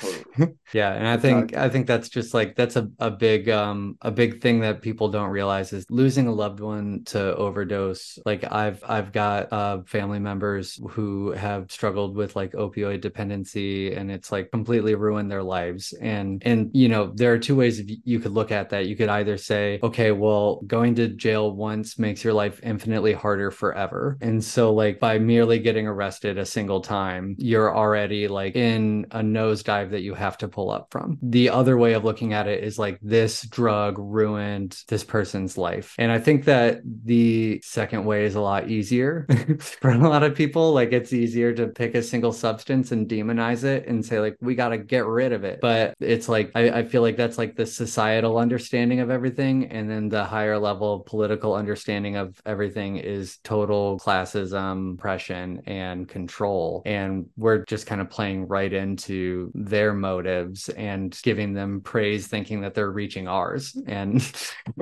totally. 0.00 0.24
yeah, 0.72 0.92
and 0.92 1.06
I 1.06 1.16
think 1.16 1.52
not- 1.52 1.60
I 1.64 1.68
think 1.68 1.86
that's 1.86 2.08
just 2.08 2.34
like 2.34 2.54
that's 2.56 2.76
a, 2.76 2.88
a 2.98 3.10
big 3.10 3.48
um 3.48 3.96
a 4.02 4.10
big 4.10 4.40
thing 4.40 4.60
that 4.60 4.82
people 4.82 5.08
don't 5.08 5.30
realize 5.30 5.72
is 5.72 5.86
losing 5.90 6.26
a 6.26 6.32
loved 6.32 6.60
one 6.60 7.02
to 7.06 7.34
overdose. 7.36 8.18
Like 8.24 8.44
I've 8.50 8.82
I've 8.86 9.12
got 9.12 9.52
uh 9.52 9.82
family 9.86 10.18
members 10.18 10.78
who 10.90 11.32
have 11.32 11.70
struggled 11.72 12.16
with 12.16 12.36
like 12.36 12.54
opioid 12.58 13.00
dependency 13.00 13.94
and 13.94 14.10
it's 14.10 14.30
like 14.32 14.50
completely 14.50 14.94
ruined 14.94 15.30
their 15.30 15.42
lives. 15.42 15.92
And 16.00 16.42
and 16.44 16.70
you 16.74 16.88
know, 16.88 17.12
there 17.14 17.32
are 17.32 17.38
two 17.38 17.56
ways 17.56 17.82
you 18.04 18.18
could 18.20 18.32
look 18.32 18.50
at 18.50 18.70
that. 18.70 18.86
You 18.86 18.96
could 18.96 19.08
either 19.08 19.36
say, 19.36 19.78
okay, 19.82 20.10
well, 20.10 20.60
going 20.66 20.94
to 20.96 21.08
jail 21.08 21.52
once 21.52 21.98
makes 21.98 22.24
your 22.24 22.32
life 22.32 22.60
infinitely 22.62 23.12
harder 23.12 23.50
forever. 23.50 24.18
And 24.20 24.42
so 24.42 24.72
like 24.72 25.00
by 25.00 25.18
merely 25.18 25.58
getting 25.58 25.86
arrested 25.86 26.38
a 26.38 26.46
single 26.46 26.80
time, 26.80 27.36
you're 27.38 27.74
already 27.74 28.28
like 28.28 28.56
in 28.56 29.06
a 29.12 29.20
nosedive 29.20 29.90
that 29.90 30.02
you 30.02 30.14
have 30.14 30.38
to 30.38 30.48
pull 30.48 30.70
up 30.70 30.88
from. 30.90 31.18
The 31.22 31.50
other 31.50 31.76
way 31.76 31.92
of 31.94 32.04
looking 32.04 32.32
at 32.32 32.48
it 32.48 32.64
is 32.64 32.78
like 32.78 32.98
this 33.02 33.42
drug 33.42 33.96
ruined 33.98 34.82
this 34.88 35.04
person's 35.04 35.56
life. 35.56 35.94
And 35.98 36.10
I 36.10 36.18
think 36.18 36.44
that 36.44 36.80
the 36.84 37.60
second 37.64 38.04
way 38.04 38.24
is 38.24 38.34
a 38.34 38.40
lot 38.40 38.68
easier 38.68 39.26
for 39.58 39.90
a 39.90 39.98
lot 39.98 40.22
of 40.22 40.34
people. 40.34 40.72
Like 40.72 40.92
it's 40.92 41.12
easier 41.12 41.52
to 41.54 41.68
pick 41.68 41.94
a 41.94 42.02
single 42.02 42.32
substance 42.48 42.92
and 42.92 43.08
demonize 43.08 43.64
it 43.64 43.86
and 43.86 44.04
say, 44.04 44.20
like, 44.20 44.36
we 44.40 44.54
got 44.54 44.70
to 44.70 44.78
get 44.78 45.04
rid 45.06 45.32
of 45.32 45.44
it. 45.44 45.60
But 45.60 45.94
it's 46.00 46.28
like, 46.28 46.50
I, 46.54 46.70
I 46.70 46.84
feel 46.84 47.02
like 47.02 47.16
that's 47.16 47.38
like 47.38 47.56
the 47.56 47.66
societal 47.66 48.38
understanding 48.38 49.00
of 49.00 49.10
everything. 49.10 49.66
And 49.70 49.90
then 49.90 50.08
the 50.08 50.24
higher 50.24 50.58
level 50.58 51.00
political 51.00 51.54
understanding 51.54 52.16
of 52.16 52.40
everything 52.46 52.96
is 52.96 53.38
total 53.44 53.98
classism, 53.98 54.94
oppression, 54.94 55.62
and 55.66 56.08
control. 56.08 56.82
And 56.86 57.26
we're 57.36 57.64
just 57.64 57.86
kind 57.86 58.00
of 58.00 58.08
playing 58.10 58.46
right 58.48 58.72
into 58.72 59.50
their 59.54 59.92
motives 59.92 60.68
and 60.70 61.18
giving 61.22 61.52
them 61.52 61.80
praise, 61.82 62.26
thinking 62.28 62.62
that 62.62 62.74
they're 62.74 62.90
reaching 62.90 63.28
ours. 63.28 63.76
And 63.86 64.22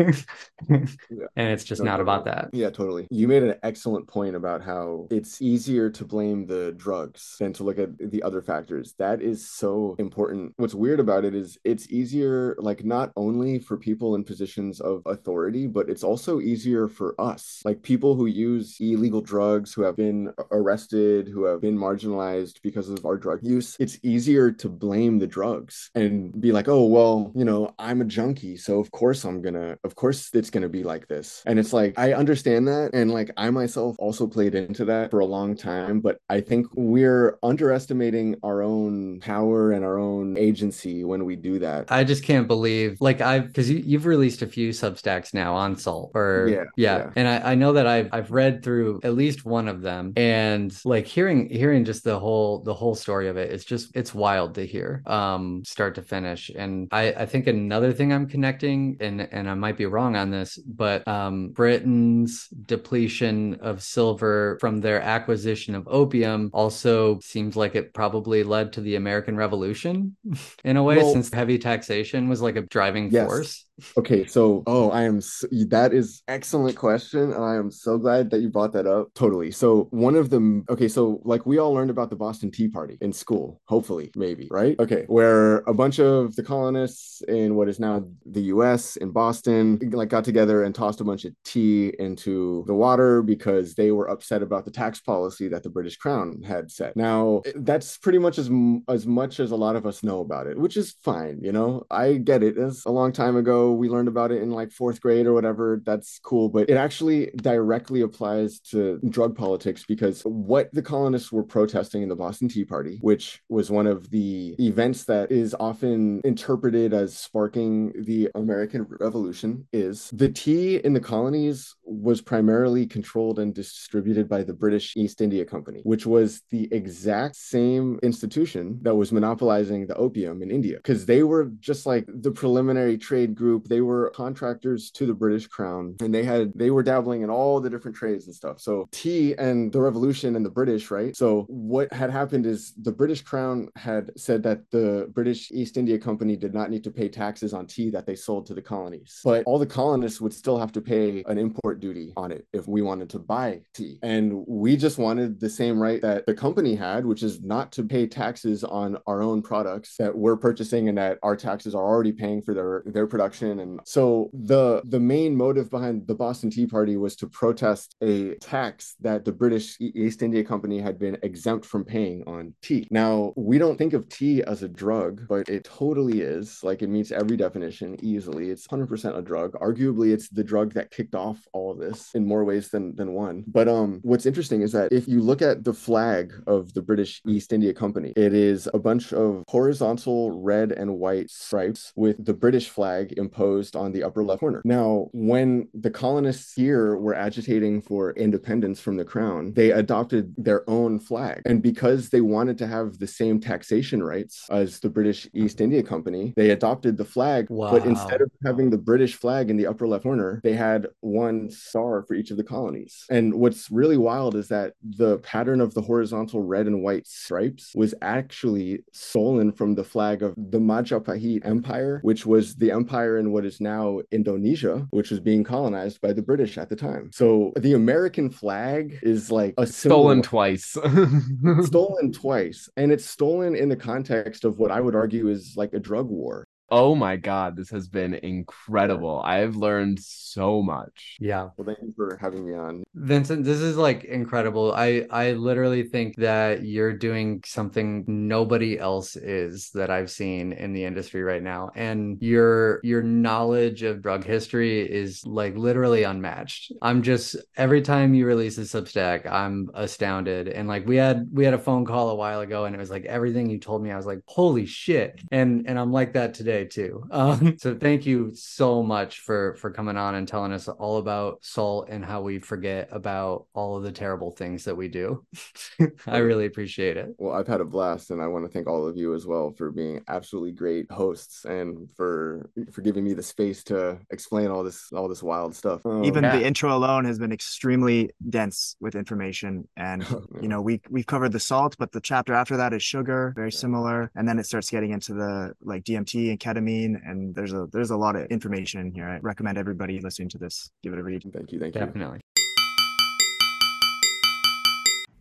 and 0.69 0.89
it's 1.37 1.64
just 1.64 1.83
No, 1.83 1.91
not 1.91 2.01
about 2.01 2.25
totally. 2.25 2.25
that. 2.25 2.49
Yeah, 2.53 2.71
totally. 2.71 3.07
You 3.11 3.29
made 3.29 3.43
an 3.43 3.57
excellent 3.62 4.07
point 4.09 4.37
about 4.37 4.62
how 4.62 5.09
it's 5.11 5.41
easier 5.43 5.91
to 5.91 6.05
blame 6.05 6.47
the 6.47 6.73
drugs 6.77 7.37
than 7.39 7.53
to 7.57 7.64
look 7.64 7.78
at 7.78 7.98
the 7.98 8.22
other 8.22 8.42
factors. 8.42 8.94
That 8.98 9.22
is 9.22 9.48
so 9.50 9.96
important. 9.98 10.54
What's 10.57 10.74
weird 10.74 11.00
about 11.00 11.24
it 11.24 11.34
is 11.34 11.59
it's 11.64 11.90
easier, 11.90 12.57
like, 12.59 12.84
not 12.84 13.12
only 13.16 13.59
for 13.59 13.76
people 13.76 14.14
in 14.14 14.24
positions 14.24 14.80
of 14.80 15.02
authority, 15.07 15.66
but 15.66 15.88
it's 15.88 16.04
also 16.04 16.40
easier 16.40 16.88
for 16.88 17.14
us, 17.20 17.62
like 17.64 17.82
people 17.82 18.14
who 18.14 18.26
use 18.26 18.76
illegal 18.80 19.20
drugs, 19.20 19.72
who 19.72 19.82
have 19.82 19.96
been 19.96 20.32
arrested, 20.50 21.28
who 21.28 21.44
have 21.44 21.61
been 21.61 21.76
marginalized 21.76 22.61
because 22.62 22.88
of 22.88 23.04
our 23.04 23.16
drug 23.16 23.40
use. 23.42 23.76
It's 23.78 23.98
easier 24.02 24.50
to 24.52 24.68
blame 24.68 25.18
the 25.18 25.26
drugs 25.26 25.90
and 25.94 26.38
be 26.40 26.52
like, 26.52 26.68
oh, 26.68 26.86
well, 26.86 27.32
you 27.34 27.44
know, 27.44 27.74
I'm 27.78 28.00
a 28.00 28.04
junkie. 28.04 28.57
So 28.57 28.78
of 28.78 28.90
course 28.90 29.24
I'm 29.24 29.42
gonna, 29.42 29.78
of 29.84 29.94
course 29.94 30.30
it's 30.34 30.50
gonna 30.50 30.68
be 30.68 30.82
like 30.82 31.09
this. 31.09 31.42
And 31.46 31.59
it's 31.59 31.72
like, 31.72 31.98
I 31.98 32.12
understand 32.12 32.68
that. 32.68 32.90
And 32.92 33.11
like, 33.11 33.30
I 33.36 33.50
myself 33.50 33.96
also 33.98 34.26
played 34.26 34.54
into 34.54 34.84
that 34.86 35.11
for 35.11 35.20
a 35.20 35.26
long 35.26 35.57
time. 35.57 36.00
But 36.00 36.18
I 36.28 36.40
think 36.40 36.66
we're 36.74 37.38
underestimating 37.47 38.36
our 38.42 38.62
own 38.62 39.20
power 39.20 39.72
and 39.72 39.84
our 39.84 39.99
own 39.99 40.36
agency 40.36 41.05
when 41.05 41.24
we 41.24 41.36
do 41.36 41.59
that. 41.61 41.86
I 41.90 42.05
just 42.05 42.24
can't 42.24 42.47
believe, 42.47 42.99
like, 43.01 43.20
I've 43.20 43.47
because 43.47 43.70
you, 43.70 43.78
you've 43.78 44.07
released 44.07 44.42
a 44.42 44.47
few 44.47 44.70
Substacks 44.70 45.32
now 45.32 45.55
on 45.55 45.76
Salt, 45.76 46.12
or 46.14 46.49
Yeah, 46.51 46.64
yeah, 46.76 46.97
yeah. 46.99 47.11
and 47.16 47.28
I, 47.28 47.53
I 47.53 47.55
know 47.55 47.72
that 47.74 47.86
I've 47.86 48.09
I've 48.12 48.30
read 48.30 48.62
through 48.62 49.01
at 49.05 49.14
least 49.14 49.44
one 49.44 49.68
of 49.68 49.80
them, 49.82 50.12
and 50.16 50.76
like 50.84 51.07
hearing 51.07 51.49
hearing 51.49 51.84
just 51.84 52.05
the 52.05 52.18
whole 52.18 52.62
the 52.62 52.74
whole 52.74 52.94
story 52.94 53.28
of 53.28 53.36
it, 53.36 53.53
it's 53.53 53.64
just 53.64 53.94
it's 53.94 54.14
wild 54.14 54.55
to 54.57 54.66
hear, 54.66 55.03
um, 55.07 55.64
start 55.64 55.94
to 55.97 56.03
finish. 56.03 56.51
And 56.51 56.88
I 56.92 57.12
I 57.12 57.26
think 57.26 57.47
another 57.47 57.92
thing 57.92 58.12
I'm 58.12 58.26
connecting, 58.28 58.97
and 59.01 59.20
and 59.20 59.49
I 59.49 59.55
might 59.55 59.76
be 59.78 59.86
wrong 59.86 60.16
on 60.16 60.30
this, 60.30 60.57
but 60.59 61.07
um, 61.09 61.49
Britain's 61.51 62.49
depletion 62.49 63.55
of 63.61 63.82
silver 63.82 64.59
from 64.61 64.80
their 64.80 65.01
acquisition 65.01 65.74
of 65.74 65.86
opium 65.88 66.51
also 66.53 67.20
seems 67.37 67.55
like 67.55 67.74
it 67.74 67.93
probably 67.93 68.45
led 68.45 68.72
to 68.72 68.80
the 68.80 68.97
American 68.97 69.37
Revolution 69.37 70.16
in 70.64 70.78
a 70.78 70.82
way, 70.82 70.97
Well- 70.97 71.12
since 71.12 71.30
heavy 71.30 71.59
taxation 71.59 72.30
was 72.30 72.41
like 72.41 72.57
a 72.57 72.62
driving 72.62 73.11
Yes. 73.11 73.26
force. 73.26 73.66
Okay, 73.99 74.27
so 74.27 74.62
oh, 74.66 74.91
I 74.91 75.03
am 75.03 75.18
s 75.18 75.45
that 75.68 75.93
is 75.93 76.22
excellent 76.29 76.77
question, 76.77 77.33
and 77.33 77.45
I 77.45 77.57
am 77.57 77.70
so 77.70 77.99
glad 77.99 78.31
that 78.31 78.41
you 78.41 78.49
brought 78.49 78.72
that 78.72 78.87
up. 78.87 79.09
Totally. 79.14 79.51
So 79.51 79.89
one 79.91 80.16
of 80.16 80.31
them, 80.31 80.64
okay, 80.70 80.89
so 80.89 81.20
like 81.24 81.45
we 81.45 81.59
all 81.59 81.72
learned 81.74 81.91
about 81.91 82.09
the 82.09 82.16
Boston 82.16 82.51
Tea 82.51 82.68
Party 82.68 82.97
in 83.01 83.12
school, 83.12 83.61
hopefully, 83.66 84.11
maybe, 84.16 84.49
right? 84.51 84.79
Okay, 84.81 85.05
where 85.09 85.59
a 85.66 85.74
bunch 85.74 85.99
of 85.99 86.35
the 86.37 86.43
colonists 86.43 87.20
in 87.29 87.55
what 87.55 87.68
is 87.68 87.79
now 87.79 88.05
the 88.24 88.43
U.S. 88.55 88.97
in 88.97 89.11
Boston 89.11 89.79
like 89.93 90.09
got 90.09 90.24
together 90.24 90.64
and 90.64 90.74
tossed 90.74 91.01
a 91.01 91.05
bunch 91.05 91.24
of 91.24 91.33
tea 91.45 91.93
into 91.99 92.64
the 92.66 92.74
water 92.74 93.22
because 93.22 93.74
they 93.74 93.91
were 93.91 94.09
upset 94.09 94.43
about 94.43 94.64
the 94.64 94.70
tax 94.70 95.01
policy 95.01 95.49
that 95.49 95.62
the 95.62 95.70
British 95.70 95.97
Crown 95.97 96.43
had 96.43 96.70
set. 96.70 96.97
Now 96.97 97.43
that's 97.55 97.99
pretty 97.99 98.18
much 98.18 98.39
as 98.39 98.51
as 98.89 99.07
much 99.07 99.39
as 99.39 99.51
a 99.51 99.57
lot 99.57 99.77
of 99.77 99.85
us 99.85 100.03
know 100.03 100.20
about 100.20 100.47
it, 100.47 100.59
which 100.59 100.77
is 100.79 100.97
fine. 101.03 101.41
You 101.43 101.53
know, 101.53 101.85
I 101.91 102.14
get 102.14 102.43
it. 102.43 102.57
It's 102.57 102.87
a 102.87 102.91
long 102.91 103.12
time 103.12 103.37
ago. 103.37 103.66
We 103.73 103.89
learned 103.89 104.09
about 104.09 104.33
it 104.33 104.43
in 104.43 104.51
like 104.51 104.71
fourth 104.73 105.01
grade 105.01 105.27
or 105.27 105.33
whatever. 105.33 105.83
That's 105.85 106.19
cool, 106.23 106.49
but 106.49 106.69
it 106.69 106.77
actually 106.77 107.31
directly 107.37 108.01
applies 108.03 108.61
to 108.71 109.01
drug 109.09 109.37
politics 109.37 109.85
because 109.87 110.23
what 110.23 110.71
the 110.73 110.83
colonists 110.83 111.33
were 111.33 111.45
protesting 111.45 112.03
in 112.03 112.09
the 112.09 112.17
Boston 112.17 112.49
Tea 112.49 112.64
Party, 112.64 112.99
which 113.01 113.43
was 113.49 113.71
one 113.71 113.87
of 113.87 114.11
the 114.11 114.55
events 114.59 115.05
that 115.05 115.31
is 115.31 115.55
often 115.59 116.21
interpreted 116.25 116.93
as 116.93 117.17
sparking 117.19 117.93
the 118.05 118.31
American 118.35 118.87
Revolution, 118.89 119.67
is 119.73 120.11
the 120.12 120.29
tea 120.29 120.77
in 120.77 120.93
the 120.93 121.01
colonies 121.01 121.75
was 121.85 122.21
primarily 122.21 122.87
controlled 122.87 123.39
and 123.39 123.55
distributed 123.55 124.29
by 124.29 124.43
the 124.43 124.53
British 124.53 124.97
East 124.97 125.21
India 125.21 125.45
Company, 125.45 125.81
which 125.85 126.07
was 126.07 126.43
the 126.51 126.69
exact 126.73 127.37
same 127.37 127.99
institution 128.03 128.79
that 128.83 128.95
was 128.95 129.12
monopolizing 129.12 129.87
the 129.87 129.95
opium 129.97 130.43
in 130.43 130.51
India 130.51 130.77
because 130.77 131.07
they 131.07 131.23
were 131.23 131.47
just 131.61 131.87
like 131.87 132.05
the 132.09 132.31
preliminary 132.31 132.99
trade 132.99 133.35
group. 133.35 133.55
They 133.64 133.80
were 133.80 134.11
contractors 134.11 134.90
to 134.92 135.07
the 135.07 135.14
British 135.14 135.46
Crown 135.46 135.96
and 136.00 136.14
they 136.14 136.24
had 136.24 136.52
they 136.54 136.70
were 136.70 136.82
dabbling 136.82 137.22
in 137.22 137.30
all 137.30 137.61
the 137.61 137.70
different 137.70 137.96
trades 137.96 138.26
and 138.26 138.34
stuff. 138.34 138.61
So 138.61 138.88
tea 138.92 139.34
and 139.38 139.72
the 139.72 139.80
revolution 139.80 140.36
and 140.36 140.44
the 140.44 140.50
British, 140.50 140.90
right? 140.90 141.16
So 141.16 141.44
what 141.48 141.92
had 141.92 142.11
happened 142.11 142.46
is 142.46 142.72
the 142.80 142.92
British 142.92 143.22
Crown 143.22 143.68
had 143.76 144.11
said 144.16 144.42
that 144.44 144.70
the 144.70 145.11
British 145.14 145.50
East 145.52 145.76
India 145.76 145.98
Company 145.98 146.36
did 146.36 146.54
not 146.54 146.70
need 146.70 146.84
to 146.84 146.90
pay 146.90 147.09
taxes 147.09 147.52
on 147.52 147.66
tea 147.66 147.90
that 147.90 148.07
they 148.07 148.14
sold 148.14 148.46
to 148.46 148.54
the 148.54 148.62
colonies. 148.62 149.20
But 149.24 149.44
all 149.46 149.59
the 149.59 149.66
colonists 149.66 150.20
would 150.20 150.32
still 150.32 150.59
have 150.59 150.72
to 150.72 150.80
pay 150.80 151.22
an 151.26 151.38
import 151.38 151.80
duty 151.80 152.12
on 152.16 152.32
it 152.32 152.46
if 152.52 152.66
we 152.68 152.82
wanted 152.82 153.11
to 153.11 153.18
buy 153.18 153.61
tea. 153.74 153.98
And 154.02 154.44
we 154.46 154.76
just 154.76 154.98
wanted 154.98 155.40
the 155.40 155.50
same 155.50 155.78
right 155.80 156.00
that 156.02 156.26
the 156.26 156.34
company 156.34 156.74
had, 156.74 157.04
which 157.04 157.22
is 157.22 157.42
not 157.42 157.72
to 157.72 157.84
pay 157.84 158.07
taxes 158.07 158.64
on 158.64 158.98
our 159.07 159.22
own 159.22 159.42
products 159.42 159.96
that 159.96 160.16
we're 160.16 160.36
purchasing 160.36 160.88
and 160.88 160.98
that 160.98 161.18
our 161.22 161.36
taxes 161.36 161.74
are 161.74 161.84
already 161.84 162.12
paying 162.12 162.42
for 162.42 162.54
their 162.54 162.82
their 162.86 163.07
production. 163.07 163.45
And 163.47 163.80
so 163.84 164.30
the 164.32 164.82
the 164.84 165.01
main 165.01 165.36
motive 165.36 165.70
behind 165.70 166.07
the 166.07 166.14
Boston 166.14 166.51
Tea 166.51 166.66
Party 166.66 166.97
was 166.97 167.16
to 167.16 167.28
protest 167.28 167.94
a 168.03 168.34
tax 168.36 168.97
that 169.01 169.24
the 169.24 169.32
British 169.32 169.76
East 169.80 170.22
India 170.22 170.44
Company 170.44 170.80
had 170.80 170.99
been 170.99 171.18
exempt 171.22 171.64
from 171.64 171.84
paying 171.84 172.22
on 172.26 172.55
tea. 172.62 172.86
Now, 172.90 173.32
we 173.36 173.59
don't 173.59 173.76
think 173.76 173.92
of 173.92 174.09
tea 174.09 174.42
as 174.42 174.62
a 174.62 174.68
drug, 174.68 175.26
but 175.28 175.49
it 175.49 175.64
totally 175.64 176.20
is. 176.20 176.61
Like 176.62 176.82
it 176.82 176.88
meets 176.88 177.12
every 177.12 177.36
definition 177.36 177.97
easily. 178.03 178.51
It's 178.51 178.66
100% 178.66 179.16
a 179.16 179.22
drug. 179.22 179.53
Arguably, 179.55 180.12
it's 180.12 180.28
the 180.28 180.44
drug 180.44 180.74
that 180.74 180.90
kicked 180.90 181.14
off 181.14 181.38
all 181.53 181.70
of 181.70 181.78
this 181.78 182.11
in 182.14 182.26
more 182.26 182.44
ways 182.44 182.68
than 182.68 182.94
than 182.97 183.12
one. 183.12 183.44
But 183.47 183.68
um 183.68 184.01
what's 184.03 184.26
interesting 184.26 184.62
is 184.62 184.72
that 184.72 184.92
if 184.92 185.09
you 185.09 185.20
look 185.20 185.42
at 185.42 185.64
the 185.64 185.72
flag 185.72 186.32
of 186.47 186.72
the 186.74 186.82
British 186.82 187.20
East 187.26 187.53
India 187.53 187.72
Company, 187.72 188.12
it 188.16 188.34
is 188.34 188.68
a 188.72 188.78
bunch 188.78 189.12
of 189.12 189.44
horizontal 189.49 190.42
red 190.42 190.72
and 190.72 190.99
white 190.99 191.30
stripes 191.30 191.92
with 191.97 192.24
the 192.24 192.34
British 192.34 192.68
flag 192.68 193.14
imposed 193.16 193.36
on 193.39 193.93
the 193.93 194.03
upper 194.03 194.24
left 194.24 194.41
corner. 194.41 194.62
Now, 194.64 195.09
when 195.12 195.68
the 195.74 195.91
colonists 195.91 196.53
here 196.55 196.97
were 196.97 197.14
agitating 197.14 197.82
for 197.82 198.12
independence 198.12 198.80
from 198.80 198.97
the 198.97 199.05
crown, 199.05 199.53
they 199.55 199.70
adopted 199.70 200.34
their 200.37 200.68
own 200.68 200.99
flag. 200.99 201.43
And 201.45 201.62
because 201.62 202.09
they 202.09 202.20
wanted 202.20 202.59
to 202.59 202.66
have 202.66 202.99
the 202.99 203.07
same 203.07 203.41
taxation 203.41 204.03
rights 204.03 204.47
as 204.51 204.80
the 204.80 204.89
British 204.89 205.28
East 205.34 205.61
India 205.61 205.82
Company, 205.82 206.32
they 206.37 206.51
adopted 206.51 206.97
the 206.97 207.05
flag. 207.05 207.49
Wow. 207.51 207.70
But 207.70 207.87
instead 207.87 208.20
of 208.20 208.30
having 208.45 208.70
the 208.70 208.78
British 208.78 209.14
flag 209.14 209.51
in 209.51 209.57
the 209.57 209.66
upper 209.66 209.87
left 209.87 210.05
corner, 210.05 210.41
they 210.43 210.55
had 210.55 210.87
one 211.01 211.51
star 211.51 212.03
for 212.03 212.14
each 212.14 212.30
of 212.30 212.37
the 212.37 212.45
colonies. 212.45 213.05
And 213.11 213.34
what's 213.34 213.70
really 213.70 213.97
wild 213.97 214.34
is 214.34 214.49
that 214.49 214.74
the 214.82 215.18
pattern 215.18 215.61
of 215.61 215.74
the 215.74 215.82
horizontal 215.82 216.43
red 216.43 216.66
and 216.66 216.82
white 216.82 217.07
stripes 217.07 217.72
was 217.74 217.95
actually 218.03 218.84
stolen 218.93 219.53
from 219.53 219.74
the 219.74 219.84
flag 219.84 220.22
of 220.22 220.34
the 220.37 220.59
Majapahit 220.59 221.45
Empire, 221.45 222.01
which 222.03 222.26
was 222.26 222.57
the 222.57 222.70
empire 222.70 223.18
in 223.18 223.26
what 223.33 223.45
is 223.45 223.61
now 223.61 224.01
Indonesia, 224.11 224.87
which 224.91 225.11
was 225.11 225.20
being 225.20 225.45
colonized 225.45 226.01
by 226.01 226.12
the 226.12 226.22
British 226.22 226.59
at 226.59 226.68
the 226.68 226.77
time. 226.77 227.11
So 227.12 227.53
the 227.57 227.74
American 227.74 228.31
flag 228.31 228.99
is 229.03 229.31
like 229.31 229.55
a 229.59 229.66
Stolen 229.66 230.22
twice. 230.22 230.77
stolen 231.62 232.12
twice 232.12 232.68
and 232.77 232.93
it's 232.93 233.05
stolen 233.05 233.55
in 233.55 233.68
the 233.68 233.77
context 233.77 234.45
of 234.45 234.59
what 234.59 234.70
i 234.70 234.81
would 234.81 234.95
argue 234.95 235.29
is 235.29 235.55
like 235.57 235.72
a 235.72 235.81
drug 235.81 236.09
war 236.09 236.47
oh 236.71 236.95
my 236.95 237.17
god, 237.17 237.57
this 237.57 237.71
has 237.71 237.89
been 237.89 238.14
incredible. 238.14 239.21
I've 239.25 239.57
learned 239.57 240.01
so 240.01 240.62
much. 240.62 241.17
Yeah. 241.21 241.49
well 241.57 241.67
thank 241.67 241.79
you 241.83 241.93
for 241.97 242.19
having 242.21 242.47
me 242.47 242.55
on 242.55 242.85
Vincent, 242.95 243.45
this 243.45 243.61
is 243.61 243.77
like 243.77 244.05
incredible. 244.05 244.73
I 244.75 245.07
I 245.11 245.33
literally 245.33 245.83
think 245.85 246.17
that 246.17 246.64
you're 246.64 246.93
doing 246.93 247.43
something 247.45 248.05
nobody 248.07 248.79
else 248.79 249.17
is 249.17 249.71
that 249.75 249.91
I've 249.91 250.11
seen 250.11 250.53
in 250.53 250.73
the 250.73 250.85
industry 250.85 251.23
right 251.23 251.43
now. 251.43 251.71
And 251.75 252.17
your 252.23 252.81
your 252.83 253.03
knowledge 253.03 253.83
of 253.83 254.03
drug 254.03 254.25
history 254.25 254.81
is 254.81 255.25
like 255.27 255.57
literally 255.57 256.05
unmatched. 256.05 256.73
I'm 256.83 257.03
just 257.03 257.37
every 257.57 257.83
time 257.83 258.14
you 258.14 258.27
release 258.27 258.59
a 258.59 258.62
Substack, 258.62 259.31
I'm 259.31 259.71
astounded. 259.75 260.49
And 260.49 260.67
like 260.69 260.87
we 260.87 260.97
had 260.97 261.29
we 261.33 261.45
had 261.45 261.55
a 261.55 261.59
phone 261.59 261.85
call 261.85 262.11
a 262.11 262.14
while 262.14 262.41
ago 262.41 262.64
and 262.64 262.75
it 262.75 262.79
was 262.79 262.91
like 262.91 263.05
everything 263.05 263.51
you 263.51 263.59
told 263.59 263.83
me, 263.83 263.91
I 263.91 263.97
was 263.97 264.07
like, 264.07 264.21
holy 264.27 264.67
shit. 264.67 265.21
And 265.31 265.67
and 265.69 265.79
I'm 265.79 265.93
like 265.93 266.14
that 266.14 266.35
today 266.35 266.55
too. 266.64 267.04
Um, 267.11 267.57
so 267.61 267.74
thank 267.74 268.07
you 268.07 268.30
so 268.34 268.82
much 268.82 269.20
for 269.20 269.54
for 269.57 269.70
coming 269.70 269.96
on 269.96 270.14
and 270.14 270.26
telling 270.26 270.52
us 270.52 270.68
all 270.68 270.96
about 270.98 271.38
salt 271.42 271.88
and 271.90 272.04
how 272.04 272.22
we 272.22 272.38
forget 272.38 272.88
about 272.90 273.46
all 273.54 273.76
of 273.76 273.82
the 273.82 273.92
terrible 273.92 274.30
things 274.32 274.64
that 274.64 274.74
we 274.76 274.88
do. 274.88 275.24
I 276.07 276.18
really 276.18 276.46
appreciate 276.46 276.96
it. 276.96 277.14
well 277.18 277.34
i've 277.34 277.46
had 277.46 277.61
a 277.61 277.64
blast 277.64 278.11
and 278.11 278.20
i 278.22 278.26
want 278.26 278.44
to 278.44 278.50
thank 278.50 278.66
all 278.66 278.86
of 278.86 278.96
you 278.96 279.14
as 279.14 279.26
well 279.26 279.52
for 279.57 279.70
being 279.70 280.00
absolutely 280.09 280.52
great 280.52 280.90
hosts 280.90 281.44
and 281.44 281.88
for 281.96 282.48
for 282.72 282.80
giving 282.80 283.04
me 283.04 283.12
the 283.14 283.22
space 283.22 283.62
to 283.64 283.98
explain 284.11 284.48
all 284.48 284.62
this 284.64 284.90
all 284.92 285.09
this 285.09 285.22
wild 285.22 285.54
stuff 285.54 285.84
Um, 285.84 286.04
Even 286.04 286.24
yeah. 286.24 286.36
the 286.38 286.46
intro 286.46 286.74
alone 286.76 287.04
has 287.04 287.18
been 287.18 287.32
extremely 287.32 288.11
dense 288.28 288.76
with 288.80 288.94
information, 288.94 289.68
and 289.76 290.04
you 290.42 290.48
know 290.48 290.61
we 290.62 290.80
we've 290.88 291.07
covered 291.07 291.32
the 291.32 291.40
salt, 291.40 291.76
but 291.78 291.92
the 291.92 292.00
chapter 292.00 292.32
after 292.32 292.57
that 292.57 292.72
is 292.72 292.82
sugar, 292.82 293.32
very 293.36 293.52
similar, 293.52 294.11
and 294.14 294.26
then 294.28 294.38
it 294.38 294.46
starts 294.46 294.70
getting 294.70 294.90
into 294.92 295.12
the 295.14 295.52
like 295.62 295.84
DMT 295.84 296.30
and 296.30 296.40
ketamine, 296.47 296.97
and 297.05 297.34
there's 297.34 297.53
a 297.53 297.66
there's 297.72 297.90
a 297.90 297.97
lot 297.97 298.16
of 298.16 298.26
information 298.26 298.80
in 298.80 298.92
here. 298.92 299.09
I 299.09 299.18
recommend 299.22 299.59
everybody 299.59 300.01
listening 300.01 300.28
to 300.30 300.38
this 300.38 300.70
give 300.82 300.92
it 300.92 300.99
a 300.99 301.03
read. 301.03 301.22
thank 301.32 301.53
you 301.53 301.59
thank 301.59 301.74
you 301.74 301.80
Definitely. 301.80 302.20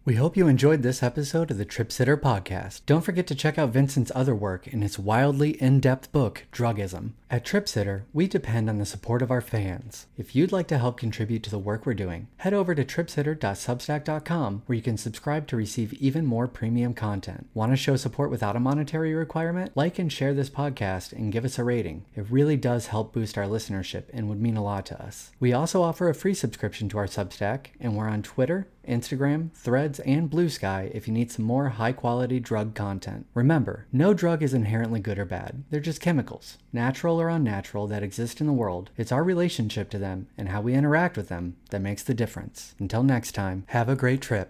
We 0.06 0.14
hope 0.14 0.38
you 0.38 0.48
enjoyed 0.48 0.84
this 0.84 1.02
episode 1.02 1.50
of 1.50 1.58
the 1.58 1.66
Trip 1.66 1.92
Sitter 1.92 2.16
podcast. 2.16 2.82
Don't 2.86 3.02
forget 3.02 3.26
to 3.26 3.34
check 3.34 3.58
out 3.58 3.72
Vincent's 3.72 4.12
other 4.14 4.36
work 4.36 4.68
in 4.68 4.84
his 4.84 5.00
wildly 5.00 5.60
in 5.60 5.80
depth 5.80 6.12
book, 6.12 6.44
Drugism. 6.52 7.14
At 7.32 7.44
Trip 7.44 7.68
Sitter, 7.68 8.06
we 8.14 8.28
depend 8.28 8.70
on 8.70 8.78
the 8.78 8.86
support 8.86 9.24
of 9.24 9.32
our 9.32 9.42
fans. 9.42 10.06
If 10.16 10.36
you'd 10.36 10.52
like 10.52 10.68
to 10.68 10.78
help 10.78 11.00
contribute 11.00 11.42
to 11.42 11.50
the 11.50 11.58
work 11.58 11.88
we're 11.88 11.96
doing, 11.96 12.28
head 12.38 12.54
over 12.54 12.76
to 12.76 12.86
tripsitter.substack.com 12.86 14.62
where 14.68 14.76
you 14.76 14.84
can 14.84 14.96
subscribe 14.96 15.48
to 15.48 15.58
receive 15.58 15.92
even 15.94 16.28
more 16.28 16.48
premium 16.48 16.94
content. 16.94 17.48
Want 17.56 17.72
to 17.72 17.76
show 17.76 17.96
support 17.96 18.30
without 18.30 18.56
a 18.56 18.60
monetary 18.60 19.16
requirement? 19.16 19.72
Like 19.74 19.98
and 19.98 20.14
share 20.14 20.36
this 20.36 20.52
podcast 20.52 21.14
and 21.14 21.32
give 21.32 21.46
us 21.46 21.58
a 21.58 21.64
rating. 21.64 22.06
It 22.16 22.28
really 22.30 22.58
does 22.58 22.88
help 22.88 23.12
boost 23.12 23.40
our 23.40 23.46
listenership 23.46 24.04
and 24.14 24.30
would 24.30 24.40
mean 24.40 24.56
a 24.56 24.64
lot 24.64 24.86
to 24.86 25.04
us. 25.04 25.32
We 25.40 25.52
also 25.52 25.82
offer 25.82 26.10
a 26.10 26.14
free 26.14 26.36
subscription 26.36 26.90
to 26.90 27.00
our 27.00 27.08
Substack, 27.08 27.70
and 27.80 27.96
we're 27.96 28.08
on 28.08 28.22
Twitter, 28.22 28.68
Instagram, 28.88 29.52
Threads, 29.54 30.00
and 30.02 30.30
Bluesky 30.30 30.92
if 30.94 31.08
you 31.08 31.14
need 31.14 31.32
some 31.32 31.46
more 31.46 31.70
high 31.70 31.92
quality 31.92 32.40
drug 32.40 32.76
content. 32.76 33.26
Remember, 33.34 33.88
no 33.92 34.14
drug 34.14 34.44
is 34.44 34.54
inherently 34.54 35.00
good 35.00 35.18
or 35.18 35.26
bad. 35.26 35.64
They're 35.70 35.80
just 35.80 36.02
chemicals, 36.02 36.58
natural 36.72 37.20
or 37.20 37.30
unnatural, 37.30 37.88
that 37.88 38.04
exist 38.04 38.42
in 38.42 38.48
the 38.48 38.54
world. 38.54 38.90
It's 38.98 39.12
our 39.12 39.24
relationship 39.24 39.90
to 39.92 39.98
them 39.98 40.28
and 40.38 40.50
how 40.50 40.62
we 40.62 40.74
interact 40.74 41.18
with 41.18 41.30
them 41.30 41.56
that 41.72 41.82
makes 41.82 42.04
the 42.04 42.14
difference. 42.14 42.76
Until 42.80 43.04
next 43.04 43.34
time, 43.34 43.64
have 43.68 43.90
a 43.90 43.96
great 43.96 44.22
trip. 44.22 44.44